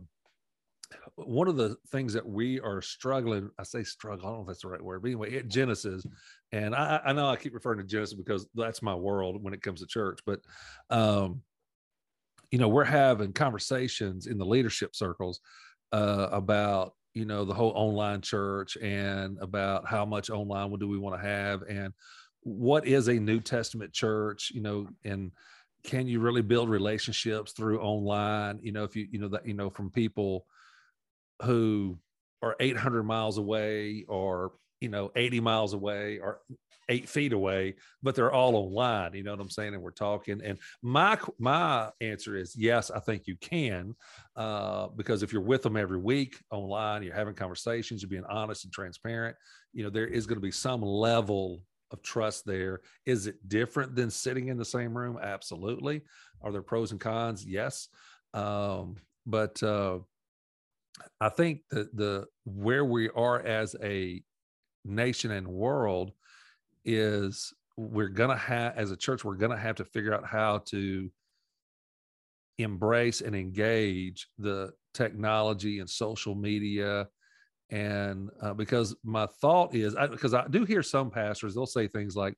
one 1.16 1.48
of 1.48 1.58
the 1.58 1.76
things 1.92 2.14
that 2.14 2.28
we 2.28 2.60
are 2.60 2.82
struggling, 2.82 3.50
I 3.58 3.64
say 3.64 3.84
struggle, 3.84 4.26
I 4.26 4.30
don't 4.30 4.38
know 4.38 4.42
if 4.44 4.48
that's 4.48 4.62
the 4.62 4.70
right 4.70 4.82
word, 4.82 5.02
but 5.02 5.10
anyway, 5.10 5.38
at 5.38 5.48
Genesis, 5.48 6.06
and 6.52 6.76
I, 6.76 7.02
I 7.06 7.14
know 7.14 7.28
I 7.28 7.36
keep 7.36 7.54
referring 7.54 7.80
to 7.80 7.86
Genesis 7.86 8.14
because 8.14 8.48
that's 8.56 8.82
my 8.82 8.96
world 8.96 9.44
when 9.44 9.54
it 9.54 9.62
comes 9.62 9.82
to 9.82 9.88
church, 9.88 10.20
but 10.26 10.40
um, 10.90 11.42
you 12.52 12.60
know, 12.60 12.70
we're 12.70 12.84
having 12.84 13.34
conversations 13.34 14.28
in 14.28 14.38
the 14.38 14.46
leadership 14.46 14.96
circles 14.96 15.42
uh, 15.92 16.30
about 16.32 16.94
you 17.14 17.26
know 17.26 17.46
the 17.46 17.54
whole 17.54 17.72
online 17.76 18.22
church 18.22 18.78
and 18.78 19.38
about 19.42 19.88
how 19.88 20.06
much 20.06 20.30
online 20.30 20.72
do 20.78 20.88
we 20.88 21.00
want 21.00 21.20
to 21.20 21.28
have 21.28 21.64
and 21.64 21.94
what 22.42 22.88
is 22.88 23.10
a 23.10 23.14
New 23.14 23.42
Testament 23.42 23.92
church, 23.92 24.52
you 24.54 24.62
know, 24.62 24.88
and 25.04 25.32
can 25.84 26.08
you 26.08 26.20
really 26.22 26.42
build 26.42 26.70
relationships 26.70 27.52
through 27.52 27.82
online? 27.82 28.60
You 28.62 28.72
know, 28.72 28.84
if 28.84 28.96
you 28.96 29.08
you 29.12 29.20
know 29.20 29.28
that 29.30 29.46
you 29.46 29.54
know 29.54 29.70
from 29.70 29.90
people 29.90 30.46
who 31.44 31.98
are 32.42 32.56
800 32.60 33.04
miles 33.04 33.38
away 33.38 34.06
or 34.08 34.54
you 34.82 34.90
know 34.90 35.12
80 35.16 35.40
miles 35.40 35.74
away 35.74 36.20
or 36.20 36.40
eight 36.90 37.10
feet 37.10 37.34
away, 37.34 37.76
but 38.02 38.16
they're 38.16 38.32
all 38.32 38.56
online. 38.56 39.14
You 39.14 39.24
know 39.24 39.32
what 39.32 39.42
I'm 39.42 39.50
saying? 39.50 39.74
And 39.74 39.84
we're 39.84 39.92
talking. 39.92 40.42
And 40.44 40.58
my 40.82 41.18
my 41.40 41.90
answer 42.02 42.38
is 42.38 42.56
yes, 42.56 42.92
I 42.92 43.00
think 43.00 43.28
you 43.28 43.36
can, 43.38 43.96
uh, 44.36 44.88
because 44.96 45.24
if 45.24 45.34
you're 45.34 45.42
with 45.42 45.64
them 45.64 45.78
every 45.78 45.98
week 45.98 46.42
online, 46.52 47.04
you're 47.04 47.14
having 47.14 47.36
conversations, 47.36 48.02
you're 48.02 48.10
being 48.10 48.26
honest 48.30 48.66
and 48.66 48.74
transparent. 48.74 49.36
You 49.74 49.84
know 49.84 49.90
there 49.90 50.08
is 50.08 50.26
going 50.26 50.38
to 50.38 50.42
be 50.42 50.52
some 50.52 50.82
level 50.82 51.62
of 51.92 52.02
trust 52.02 52.46
there. 52.46 52.82
Is 53.06 53.28
it 53.28 53.48
different 53.48 53.96
than 53.96 54.10
sitting 54.10 54.50
in 54.50 54.58
the 54.58 54.66
same 54.66 54.98
room? 54.98 55.18
Absolutely. 55.22 56.02
Are 56.42 56.52
there 56.52 56.62
pros 56.62 56.92
and 56.92 57.00
cons? 57.00 57.46
Yes. 57.46 57.88
Um, 58.34 58.96
but 59.26 59.62
uh, 59.64 60.00
I 61.20 61.30
think 61.30 61.62
that 61.72 61.96
the 61.96 62.26
where 62.46 62.86
we 62.86 63.10
are 63.10 63.40
as 63.42 63.76
a 63.82 64.22
nation 64.86 65.32
and 65.32 65.48
world 65.48 66.12
is 66.86 67.54
we're 67.76 68.10
to 68.30 68.36
have 68.36 68.76
as 68.76 68.92
a 68.92 68.98
church 68.98 69.24
we're 69.24 69.36
to 69.52 69.58
have 69.58 69.76
to 69.76 69.86
figure 69.86 70.14
out 70.14 70.26
how 70.26 70.60
to 70.60 71.10
embrace 72.58 73.22
and 73.22 73.36
engage 73.36 74.28
the 74.40 74.72
technology 74.94 75.80
and 75.80 75.90
social 75.90 76.34
media 76.34 77.08
and 77.70 78.30
uh, 78.42 78.54
because 78.54 78.96
my 79.04 79.28
thought 79.42 79.76
is 79.76 79.96
because 80.10 80.34
I, 80.34 80.44
I, 80.44 80.48
do 80.48 80.64
hear 80.64 80.82
some 80.82 81.12
pastors 81.12 81.54
they'll 81.54 81.66
say 81.66 81.88
things 81.88 82.16
like 82.16 82.34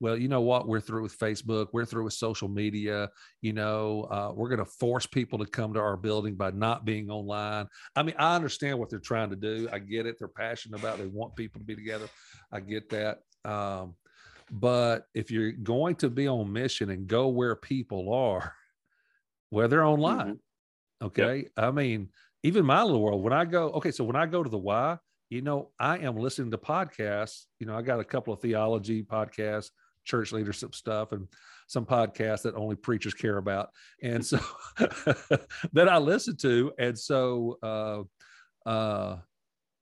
well 0.00 0.16
you 0.16 0.26
know 0.26 0.40
what 0.40 0.66
we're 0.66 0.80
through 0.80 1.02
with 1.02 1.16
facebook 1.16 1.68
we're 1.72 1.84
through 1.84 2.04
with 2.04 2.14
social 2.14 2.48
media 2.48 3.08
you 3.42 3.52
know 3.52 4.08
uh, 4.10 4.32
we're 4.34 4.48
going 4.48 4.58
to 4.58 4.64
force 4.64 5.06
people 5.06 5.38
to 5.38 5.46
come 5.46 5.72
to 5.74 5.80
our 5.80 5.96
building 5.96 6.34
by 6.34 6.50
not 6.50 6.84
being 6.84 7.10
online 7.10 7.68
i 7.94 8.02
mean 8.02 8.14
i 8.18 8.34
understand 8.34 8.76
what 8.76 8.90
they're 8.90 8.98
trying 8.98 9.30
to 9.30 9.36
do 9.36 9.68
i 9.72 9.78
get 9.78 10.04
it 10.04 10.16
they're 10.18 10.28
passionate 10.28 10.80
about 10.80 10.98
it. 10.98 11.02
they 11.02 11.08
want 11.08 11.36
people 11.36 11.60
to 11.60 11.64
be 11.64 11.76
together 11.76 12.08
i 12.52 12.58
get 12.58 12.90
that 12.90 13.18
um, 13.44 13.94
but 14.50 15.06
if 15.14 15.30
you're 15.30 15.52
going 15.52 15.94
to 15.94 16.10
be 16.10 16.26
on 16.26 16.52
mission 16.52 16.90
and 16.90 17.06
go 17.06 17.28
where 17.28 17.54
people 17.54 18.12
are 18.12 18.52
where 19.50 19.68
they're 19.68 19.84
online 19.84 20.34
mm-hmm. 20.34 21.06
okay 21.06 21.36
yep. 21.36 21.50
i 21.56 21.70
mean 21.70 22.08
even 22.42 22.64
my 22.64 22.82
little 22.82 23.00
world, 23.02 23.22
when 23.22 23.32
I 23.32 23.44
go, 23.44 23.70
okay, 23.72 23.90
so 23.90 24.04
when 24.04 24.16
I 24.16 24.26
go 24.26 24.42
to 24.42 24.50
the 24.50 24.58
Y, 24.58 24.98
you 25.30 25.42
know, 25.42 25.70
I 25.78 25.98
am 25.98 26.16
listening 26.16 26.50
to 26.50 26.58
podcasts. 26.58 27.44
You 27.58 27.66
know, 27.66 27.76
I 27.76 27.82
got 27.82 28.00
a 28.00 28.04
couple 28.04 28.34
of 28.34 28.40
theology 28.40 29.02
podcasts, 29.02 29.70
church 30.04 30.32
leadership 30.32 30.74
stuff, 30.74 31.12
and 31.12 31.26
some 31.68 31.86
podcasts 31.86 32.42
that 32.42 32.54
only 32.54 32.76
preachers 32.76 33.14
care 33.14 33.38
about. 33.38 33.70
And 34.02 34.24
so 34.24 34.38
that 34.76 35.88
I 35.88 35.98
listen 35.98 36.36
to. 36.38 36.72
And 36.78 36.98
so, 36.98 37.58
uh, 37.62 38.68
uh, 38.68 39.16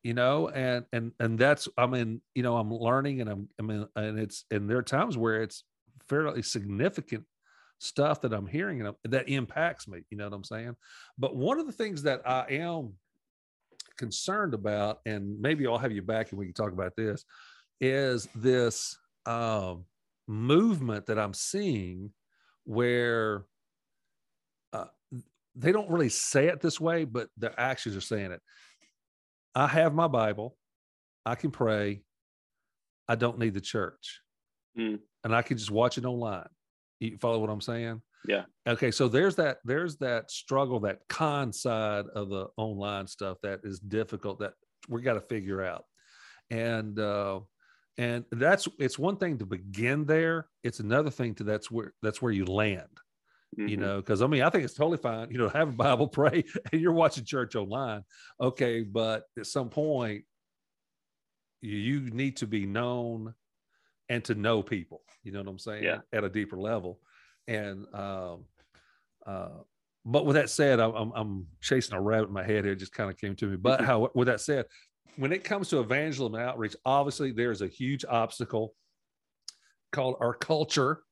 you 0.04 0.14
know, 0.14 0.48
and, 0.48 0.84
and, 0.92 1.12
and 1.18 1.38
that's, 1.38 1.68
I 1.76 1.86
mean, 1.86 2.20
you 2.34 2.42
know, 2.42 2.56
I'm 2.56 2.72
learning 2.72 3.20
and 3.20 3.28
I'm, 3.28 3.48
I 3.58 3.62
mean, 3.62 3.86
and 3.96 4.18
it's, 4.18 4.44
and 4.50 4.70
there 4.70 4.78
are 4.78 4.82
times 4.82 5.16
where 5.16 5.42
it's 5.42 5.64
fairly 6.08 6.42
significant 6.42 7.24
stuff 7.80 8.20
that 8.20 8.32
I'm 8.32 8.46
hearing 8.46 8.86
and 8.86 8.94
that 9.04 9.28
impacts 9.28 9.88
me. 9.88 10.02
You 10.10 10.18
know 10.18 10.24
what 10.24 10.36
I'm 10.36 10.44
saying? 10.44 10.76
But 11.18 11.34
one 11.34 11.58
of 11.58 11.66
the 11.66 11.72
things 11.72 12.02
that 12.02 12.20
I 12.28 12.44
am 12.50 12.92
concerned 13.96 14.54
about, 14.54 15.00
and 15.06 15.40
maybe 15.40 15.66
I'll 15.66 15.78
have 15.78 15.90
you 15.90 16.02
back 16.02 16.30
and 16.30 16.38
we 16.38 16.44
can 16.44 16.54
talk 16.54 16.72
about 16.72 16.94
this, 16.94 17.24
is 17.80 18.28
this 18.34 18.98
um, 19.24 19.86
movement 20.28 21.06
that 21.06 21.18
I'm 21.18 21.32
seeing 21.32 22.12
where 22.64 23.46
uh, 24.74 24.84
they 25.54 25.72
don't 25.72 25.90
really 25.90 26.10
say 26.10 26.48
it 26.48 26.60
this 26.60 26.78
way, 26.78 27.04
but 27.04 27.28
their 27.38 27.58
actions 27.58 27.96
are 27.96 28.02
saying 28.02 28.32
it. 28.32 28.42
I 29.54 29.66
have 29.66 29.94
my 29.94 30.06
Bible. 30.06 30.54
I 31.24 31.34
can 31.34 31.50
pray. 31.50 32.02
I 33.08 33.14
don't 33.14 33.38
need 33.38 33.54
the 33.54 33.60
church. 33.60 34.20
Mm. 34.78 35.00
And 35.24 35.34
I 35.34 35.40
can 35.40 35.56
just 35.56 35.70
watch 35.70 35.96
it 35.96 36.04
online. 36.04 36.48
You 37.00 37.18
follow 37.18 37.38
what 37.38 37.50
I'm 37.50 37.60
saying? 37.60 38.02
Yeah. 38.26 38.44
Okay. 38.66 38.90
So 38.90 39.08
there's 39.08 39.36
that 39.36 39.58
there's 39.64 39.96
that 39.96 40.30
struggle, 40.30 40.80
that 40.80 41.00
con 41.08 41.52
side 41.52 42.04
of 42.14 42.28
the 42.28 42.48
online 42.56 43.06
stuff 43.06 43.38
that 43.42 43.60
is 43.64 43.80
difficult 43.80 44.40
that 44.40 44.52
we 44.88 45.02
got 45.02 45.14
to 45.14 45.20
figure 45.20 45.62
out. 45.62 45.84
And 46.50 46.98
uh 46.98 47.40
and 47.96 48.24
that's 48.30 48.68
it's 48.78 48.98
one 48.98 49.16
thing 49.16 49.38
to 49.38 49.46
begin 49.46 50.04
there. 50.04 50.48
It's 50.62 50.80
another 50.80 51.10
thing 51.10 51.34
to 51.36 51.44
that's 51.44 51.70
where 51.70 51.94
that's 52.02 52.20
where 52.20 52.32
you 52.32 52.44
land. 52.44 52.88
Mm-hmm. 53.58 53.68
You 53.68 53.76
know, 53.78 53.96
because 53.96 54.22
I 54.22 54.26
mean, 54.26 54.42
I 54.42 54.50
think 54.50 54.64
it's 54.64 54.74
totally 54.74 54.98
fine, 54.98 55.30
you 55.30 55.38
know, 55.38 55.48
have 55.48 55.70
a 55.70 55.72
Bible, 55.72 56.08
pray, 56.08 56.44
and 56.70 56.80
you're 56.80 56.92
watching 56.92 57.24
church 57.24 57.56
online. 57.56 58.04
Okay, 58.40 58.82
but 58.82 59.24
at 59.38 59.46
some 59.46 59.70
point 59.70 60.24
you 61.60 62.08
need 62.10 62.38
to 62.38 62.46
be 62.46 62.64
known 62.64 63.34
and 64.10 64.22
to 64.24 64.34
know 64.34 64.62
people. 64.62 65.00
You 65.22 65.32
know 65.32 65.38
what 65.38 65.48
I'm 65.48 65.58
saying? 65.58 65.84
Yeah. 65.84 66.00
At 66.12 66.24
a 66.24 66.28
deeper 66.28 66.58
level, 66.58 67.00
and 67.48 67.86
um, 67.94 68.44
uh, 69.24 69.60
but 70.04 70.26
with 70.26 70.36
that 70.36 70.50
said, 70.50 70.80
I'm, 70.80 71.12
I'm 71.14 71.46
chasing 71.60 71.94
a 71.94 72.00
rabbit 72.00 72.28
in 72.28 72.34
my 72.34 72.42
head 72.42 72.64
here. 72.64 72.72
It 72.72 72.76
just 72.76 72.92
kind 72.92 73.10
of 73.10 73.18
came 73.18 73.36
to 73.36 73.46
me. 73.46 73.56
But 73.56 73.80
how, 73.84 74.10
with 74.14 74.26
that 74.28 74.40
said, 74.40 74.66
when 75.16 75.32
it 75.32 75.44
comes 75.44 75.68
to 75.68 75.80
evangelism 75.80 76.34
and 76.34 76.44
outreach, 76.44 76.74
obviously 76.84 77.32
there's 77.32 77.62
a 77.62 77.68
huge 77.68 78.04
obstacle 78.08 78.74
called 79.92 80.16
our 80.20 80.34
culture 80.34 81.02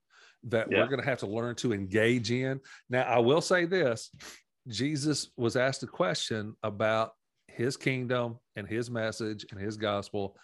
that 0.44 0.70
yeah. 0.70 0.78
we're 0.78 0.88
going 0.88 1.00
to 1.00 1.08
have 1.08 1.18
to 1.18 1.26
learn 1.26 1.54
to 1.56 1.72
engage 1.72 2.30
in. 2.30 2.60
Now, 2.88 3.02
I 3.02 3.18
will 3.18 3.40
say 3.40 3.66
this 3.66 4.10
Jesus 4.68 5.28
was 5.36 5.56
asked 5.56 5.82
a 5.82 5.86
question 5.86 6.54
about 6.62 7.12
his 7.48 7.76
kingdom 7.76 8.38
and 8.56 8.66
his 8.66 8.90
message 8.90 9.44
and 9.50 9.60
his 9.60 9.76
gospel. 9.76 10.36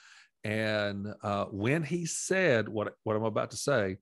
And 0.45 1.15
uh, 1.23 1.47
when 1.47 1.83
he 1.83 2.05
said 2.05 2.69
what, 2.69 2.95
what 3.05 3.17
I'm 3.17 3.25
about 3.25 3.51
to 3.53 3.57
say, 3.57 3.97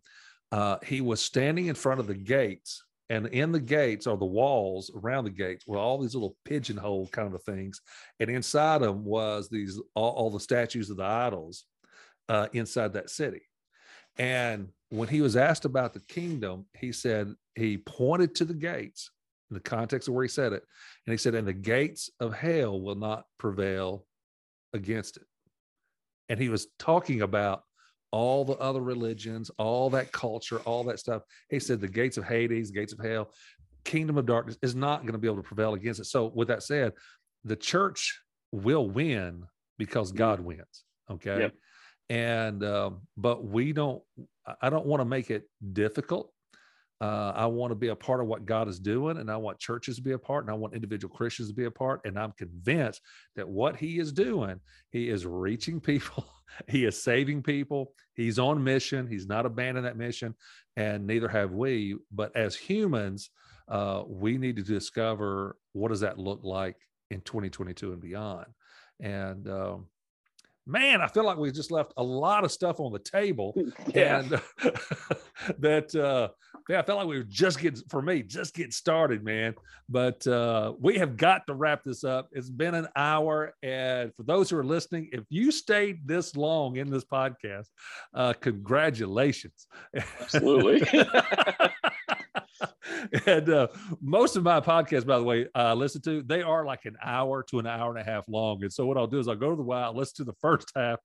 uh, 0.50 0.78
he 0.84 1.00
was 1.00 1.22
standing 1.22 1.66
in 1.66 1.74
front 1.74 2.00
of 2.00 2.06
the 2.06 2.14
gates. 2.14 2.82
And 3.10 3.26
in 3.28 3.52
the 3.52 3.60
gates 3.60 4.06
are 4.06 4.16
the 4.16 4.24
walls 4.24 4.90
around 4.94 5.24
the 5.24 5.30
gates 5.30 5.66
were 5.66 5.78
all 5.78 5.98
these 5.98 6.14
little 6.14 6.36
pigeonhole 6.44 7.08
kind 7.08 7.34
of 7.34 7.42
things. 7.44 7.80
And 8.20 8.30
inside 8.30 8.82
them 8.82 9.04
was 9.04 9.48
these 9.48 9.80
all, 9.94 10.10
all 10.10 10.30
the 10.30 10.40
statues 10.40 10.90
of 10.90 10.96
the 10.96 11.04
idols 11.04 11.64
uh, 12.28 12.48
inside 12.52 12.94
that 12.94 13.10
city. 13.10 13.42
And 14.18 14.68
when 14.90 15.08
he 15.08 15.20
was 15.20 15.36
asked 15.36 15.64
about 15.64 15.94
the 15.94 16.00
kingdom, 16.00 16.66
he 16.78 16.92
said, 16.92 17.34
he 17.54 17.78
pointed 17.78 18.34
to 18.36 18.44
the 18.44 18.54
gates 18.54 19.10
in 19.50 19.54
the 19.54 19.60
context 19.60 20.08
of 20.08 20.14
where 20.14 20.24
he 20.24 20.28
said 20.28 20.52
it. 20.52 20.62
And 21.06 21.12
he 21.12 21.18
said, 21.18 21.34
and 21.34 21.46
the 21.46 21.52
gates 21.52 22.10
of 22.18 22.34
hell 22.34 22.80
will 22.80 22.94
not 22.94 23.24
prevail 23.38 24.06
against 24.72 25.18
it 25.18 25.24
and 26.32 26.40
he 26.40 26.48
was 26.48 26.68
talking 26.78 27.20
about 27.20 27.62
all 28.10 28.42
the 28.42 28.54
other 28.54 28.80
religions, 28.80 29.50
all 29.58 29.90
that 29.90 30.12
culture, 30.12 30.60
all 30.60 30.82
that 30.84 30.98
stuff. 30.98 31.20
He 31.50 31.58
said 31.58 31.78
the 31.78 31.88
gates 31.88 32.16
of 32.16 32.24
Hades, 32.24 32.70
gates 32.70 32.94
of 32.94 33.00
hell, 33.00 33.30
kingdom 33.84 34.16
of 34.16 34.24
darkness 34.24 34.56
is 34.62 34.74
not 34.74 35.02
going 35.02 35.12
to 35.12 35.18
be 35.18 35.28
able 35.28 35.36
to 35.36 35.42
prevail 35.42 35.74
against 35.74 36.00
it. 36.00 36.06
So, 36.06 36.32
with 36.34 36.48
that 36.48 36.62
said, 36.62 36.94
the 37.44 37.54
church 37.54 38.18
will 38.50 38.88
win 38.88 39.44
because 39.76 40.08
mm-hmm. 40.08 40.18
God 40.18 40.40
wins. 40.40 40.84
Okay. 41.10 41.38
Yep. 41.40 41.54
And, 42.08 42.64
um, 42.64 43.02
but 43.18 43.44
we 43.44 43.74
don't, 43.74 44.02
I 44.62 44.70
don't 44.70 44.86
want 44.86 45.02
to 45.02 45.04
make 45.04 45.30
it 45.30 45.44
difficult. 45.74 46.32
Uh, 47.02 47.32
I 47.34 47.46
want 47.46 47.72
to 47.72 47.74
be 47.74 47.88
a 47.88 47.96
part 47.96 48.20
of 48.20 48.28
what 48.28 48.46
God 48.46 48.68
is 48.68 48.78
doing, 48.78 49.16
and 49.16 49.28
I 49.28 49.36
want 49.36 49.58
churches 49.58 49.96
to 49.96 50.02
be 50.02 50.12
a 50.12 50.18
part, 50.18 50.44
and 50.44 50.52
I 50.52 50.54
want 50.54 50.72
individual 50.72 51.12
Christians 51.12 51.48
to 51.48 51.54
be 51.54 51.64
a 51.64 51.70
part. 51.70 52.00
And 52.04 52.16
I'm 52.16 52.30
convinced 52.30 53.00
that 53.34 53.48
what 53.48 53.74
He 53.74 53.98
is 53.98 54.12
doing, 54.12 54.60
He 54.92 55.08
is 55.08 55.26
reaching 55.26 55.80
people, 55.80 56.24
He 56.68 56.84
is 56.84 57.02
saving 57.02 57.42
people, 57.42 57.92
He's 58.14 58.38
on 58.38 58.62
mission, 58.62 59.08
He's 59.08 59.26
not 59.26 59.46
abandoning 59.46 59.82
that 59.82 59.96
mission, 59.96 60.36
and 60.76 61.04
neither 61.04 61.26
have 61.26 61.50
we. 61.50 61.96
But 62.12 62.36
as 62.36 62.54
humans, 62.54 63.30
uh, 63.66 64.04
we 64.06 64.38
need 64.38 64.54
to 64.54 64.62
discover 64.62 65.56
what 65.72 65.88
does 65.88 66.00
that 66.00 66.20
look 66.20 66.44
like 66.44 66.76
in 67.10 67.20
2022 67.22 67.92
and 67.92 68.00
beyond. 68.00 68.46
And 69.00 69.48
um, 69.48 69.86
man, 70.66 71.00
I 71.00 71.06
feel 71.08 71.24
like 71.24 71.38
we 71.38 71.50
just 71.50 71.70
left 71.70 71.92
a 71.96 72.02
lot 72.02 72.44
of 72.44 72.52
stuff 72.52 72.80
on 72.80 72.92
the 72.92 72.98
table, 72.98 73.54
yeah. 73.94 74.20
and 74.20 74.30
that 75.58 75.94
uh, 75.94 76.28
yeah, 76.68 76.80
I 76.80 76.82
felt 76.82 76.98
like 76.98 77.08
we 77.08 77.18
were 77.18 77.24
just 77.24 77.60
getting 77.60 77.82
for 77.88 78.02
me, 78.02 78.22
just 78.22 78.54
getting 78.54 78.72
started, 78.72 79.24
man. 79.24 79.54
But 79.88 80.26
uh, 80.26 80.74
we 80.80 80.98
have 80.98 81.16
got 81.16 81.46
to 81.46 81.54
wrap 81.54 81.84
this 81.84 82.04
up. 82.04 82.28
It's 82.32 82.50
been 82.50 82.74
an 82.74 82.88
hour, 82.96 83.54
and 83.62 84.14
for 84.14 84.22
those 84.22 84.50
who 84.50 84.56
are 84.58 84.64
listening, 84.64 85.08
if 85.12 85.24
you 85.28 85.50
stayed 85.50 86.06
this 86.06 86.36
long 86.36 86.76
in 86.76 86.90
this 86.90 87.04
podcast, 87.04 87.68
uh, 88.14 88.32
congratulations. 88.34 89.66
Absolutely. 90.20 90.82
and 93.26 93.48
uh, 93.48 93.68
most 94.00 94.36
of 94.36 94.42
my 94.42 94.60
podcasts, 94.60 95.06
by 95.06 95.18
the 95.18 95.24
way, 95.24 95.46
I 95.54 95.72
listen 95.72 96.00
to, 96.02 96.22
they 96.22 96.42
are 96.42 96.64
like 96.64 96.84
an 96.84 96.96
hour 97.02 97.42
to 97.50 97.58
an 97.58 97.66
hour 97.66 97.90
and 97.90 97.98
a 97.98 98.10
half 98.10 98.24
long. 98.28 98.62
And 98.62 98.72
so 98.72 98.86
what 98.86 98.96
I'll 98.96 99.06
do 99.06 99.18
is 99.18 99.28
I'll 99.28 99.36
go 99.36 99.50
to 99.50 99.56
the 99.56 99.62
wild, 99.62 99.96
listen 99.96 100.24
to 100.24 100.24
the 100.24 100.36
first 100.40 100.70
half, 100.76 100.98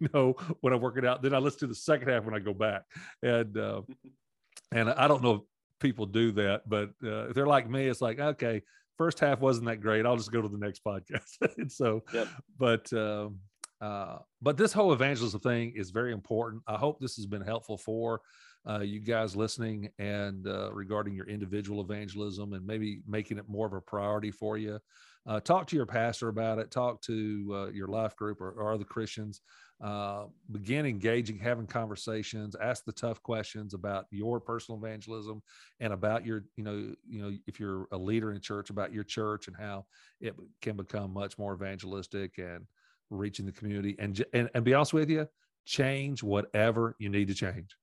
you 0.00 0.08
know, 0.12 0.34
when 0.60 0.72
I'm 0.72 0.80
working 0.80 1.06
out. 1.06 1.22
Then 1.22 1.34
I 1.34 1.38
listen 1.38 1.60
to 1.60 1.66
the 1.68 1.74
second 1.74 2.08
half 2.08 2.24
when 2.24 2.34
I 2.34 2.38
go 2.38 2.54
back. 2.54 2.82
And 3.22 3.56
uh, 3.56 3.82
and 4.72 4.90
I 4.90 5.06
don't 5.08 5.22
know 5.22 5.34
if 5.34 5.40
people 5.80 6.06
do 6.06 6.32
that, 6.32 6.68
but 6.68 6.90
uh, 7.04 7.28
if 7.28 7.34
they're 7.34 7.46
like 7.46 7.68
me, 7.68 7.86
it's 7.86 8.00
like, 8.00 8.18
okay, 8.18 8.62
first 8.96 9.20
half 9.20 9.40
wasn't 9.40 9.66
that 9.66 9.80
great. 9.80 10.06
I'll 10.06 10.16
just 10.16 10.32
go 10.32 10.40
to 10.42 10.48
the 10.48 10.58
next 10.58 10.82
podcast. 10.84 11.36
and 11.58 11.70
so, 11.70 12.02
yep. 12.12 12.28
but 12.58 12.92
um, 12.92 13.38
Uh, 13.82 14.18
but 14.40 14.56
this 14.56 14.72
whole 14.72 14.92
evangelism 14.92 15.40
thing 15.40 15.72
is 15.74 15.90
very 15.90 16.12
important. 16.12 16.62
I 16.68 16.76
hope 16.76 17.00
this 17.00 17.16
has 17.16 17.26
been 17.26 17.42
helpful 17.42 17.76
for 17.76 18.20
uh, 18.68 18.80
you 18.80 19.00
guys 19.00 19.34
listening 19.34 19.90
and 19.98 20.46
uh, 20.46 20.72
regarding 20.72 21.14
your 21.14 21.26
individual 21.26 21.80
evangelism 21.80 22.52
and 22.52 22.66
maybe 22.66 23.00
making 23.06 23.38
it 23.38 23.48
more 23.48 23.66
of 23.66 23.72
a 23.72 23.80
priority 23.80 24.30
for 24.30 24.56
you. 24.56 24.78
Uh, 25.24 25.38
talk 25.38 25.66
to 25.68 25.76
your 25.76 25.86
pastor 25.86 26.28
about 26.28 26.58
it. 26.58 26.70
Talk 26.70 27.00
to 27.02 27.46
uh, 27.52 27.70
your 27.70 27.86
life 27.86 28.16
group 28.16 28.40
or, 28.40 28.50
or 28.50 28.72
other 28.72 28.84
Christians. 28.84 29.40
Uh, 29.82 30.24
begin 30.50 30.86
engaging, 30.86 31.38
having 31.38 31.66
conversations. 31.66 32.54
Ask 32.60 32.84
the 32.84 32.92
tough 32.92 33.22
questions 33.22 33.74
about 33.74 34.06
your 34.10 34.40
personal 34.40 34.78
evangelism 34.78 35.42
and 35.80 35.92
about 35.92 36.24
your, 36.24 36.44
you 36.56 36.64
know, 36.64 36.94
you 37.08 37.22
know, 37.22 37.32
if 37.46 37.58
you're 37.58 37.88
a 37.92 37.98
leader 37.98 38.32
in 38.32 38.40
church, 38.40 38.70
about 38.70 38.92
your 38.92 39.04
church 39.04 39.48
and 39.48 39.56
how 39.56 39.86
it 40.20 40.34
can 40.60 40.76
become 40.76 41.12
much 41.12 41.36
more 41.36 41.54
evangelistic 41.54 42.38
and 42.38 42.66
reaching 43.10 43.46
the 43.46 43.52
community. 43.52 43.96
And 43.98 44.24
and, 44.32 44.48
and 44.54 44.64
be 44.64 44.74
honest 44.74 44.92
with 44.92 45.10
you, 45.10 45.26
change 45.66 46.22
whatever 46.22 46.94
you 46.98 47.08
need 47.08 47.28
to 47.28 47.34
change. 47.34 47.76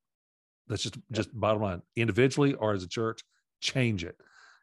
That's 0.70 0.84
just 0.84 0.98
just 1.12 1.38
bottom 1.38 1.62
line. 1.62 1.82
Individually 1.96 2.54
or 2.54 2.74
as 2.74 2.84
a 2.84 2.88
church, 2.88 3.22
change 3.60 4.04
it. 4.04 4.16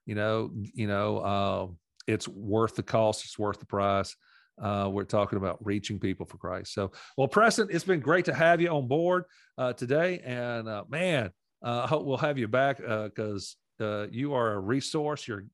You 0.07 0.15
know, 0.15 0.51
you 0.55 0.87
know, 0.87 1.19
uh, 1.19 1.67
it's 2.07 2.29
worth 2.29 2.77
the 2.77 2.83
cost. 2.83 3.25
It's 3.25 3.39
worth 3.39 3.59
the 3.59 3.67
price. 3.67 4.17
Uh, 4.61 4.89
we're 4.91 5.05
talking 5.05 5.37
about 5.37 5.59
reaching 5.65 5.99
people 5.99 6.25
for 6.25 6.39
Christ. 6.39 6.73
So, 6.73 6.93
well, 7.19 7.29
Preston, 7.29 7.69
it's 7.71 7.85
been 7.85 8.01
great 8.01 8.25
to 8.27 8.35
have 8.35 8.61
you 8.61 8.69
on 8.69 8.89
board 8.89 9.25
uh, 9.59 9.75
today, 9.75 10.21
and 10.25 10.67
uh, 10.67 10.85
man, 10.89 11.31
uh, 11.63 11.83
I 11.85 11.87
hope 11.87 12.07
we'll 12.07 12.17
have 12.17 12.39
you 12.39 12.49
back 12.49 12.79
because 12.79 13.57
uh, 13.81 14.07
you 14.11 14.33
are 14.33 14.53
a 14.53 14.59
resource. 14.59 15.29
You're 15.29 15.45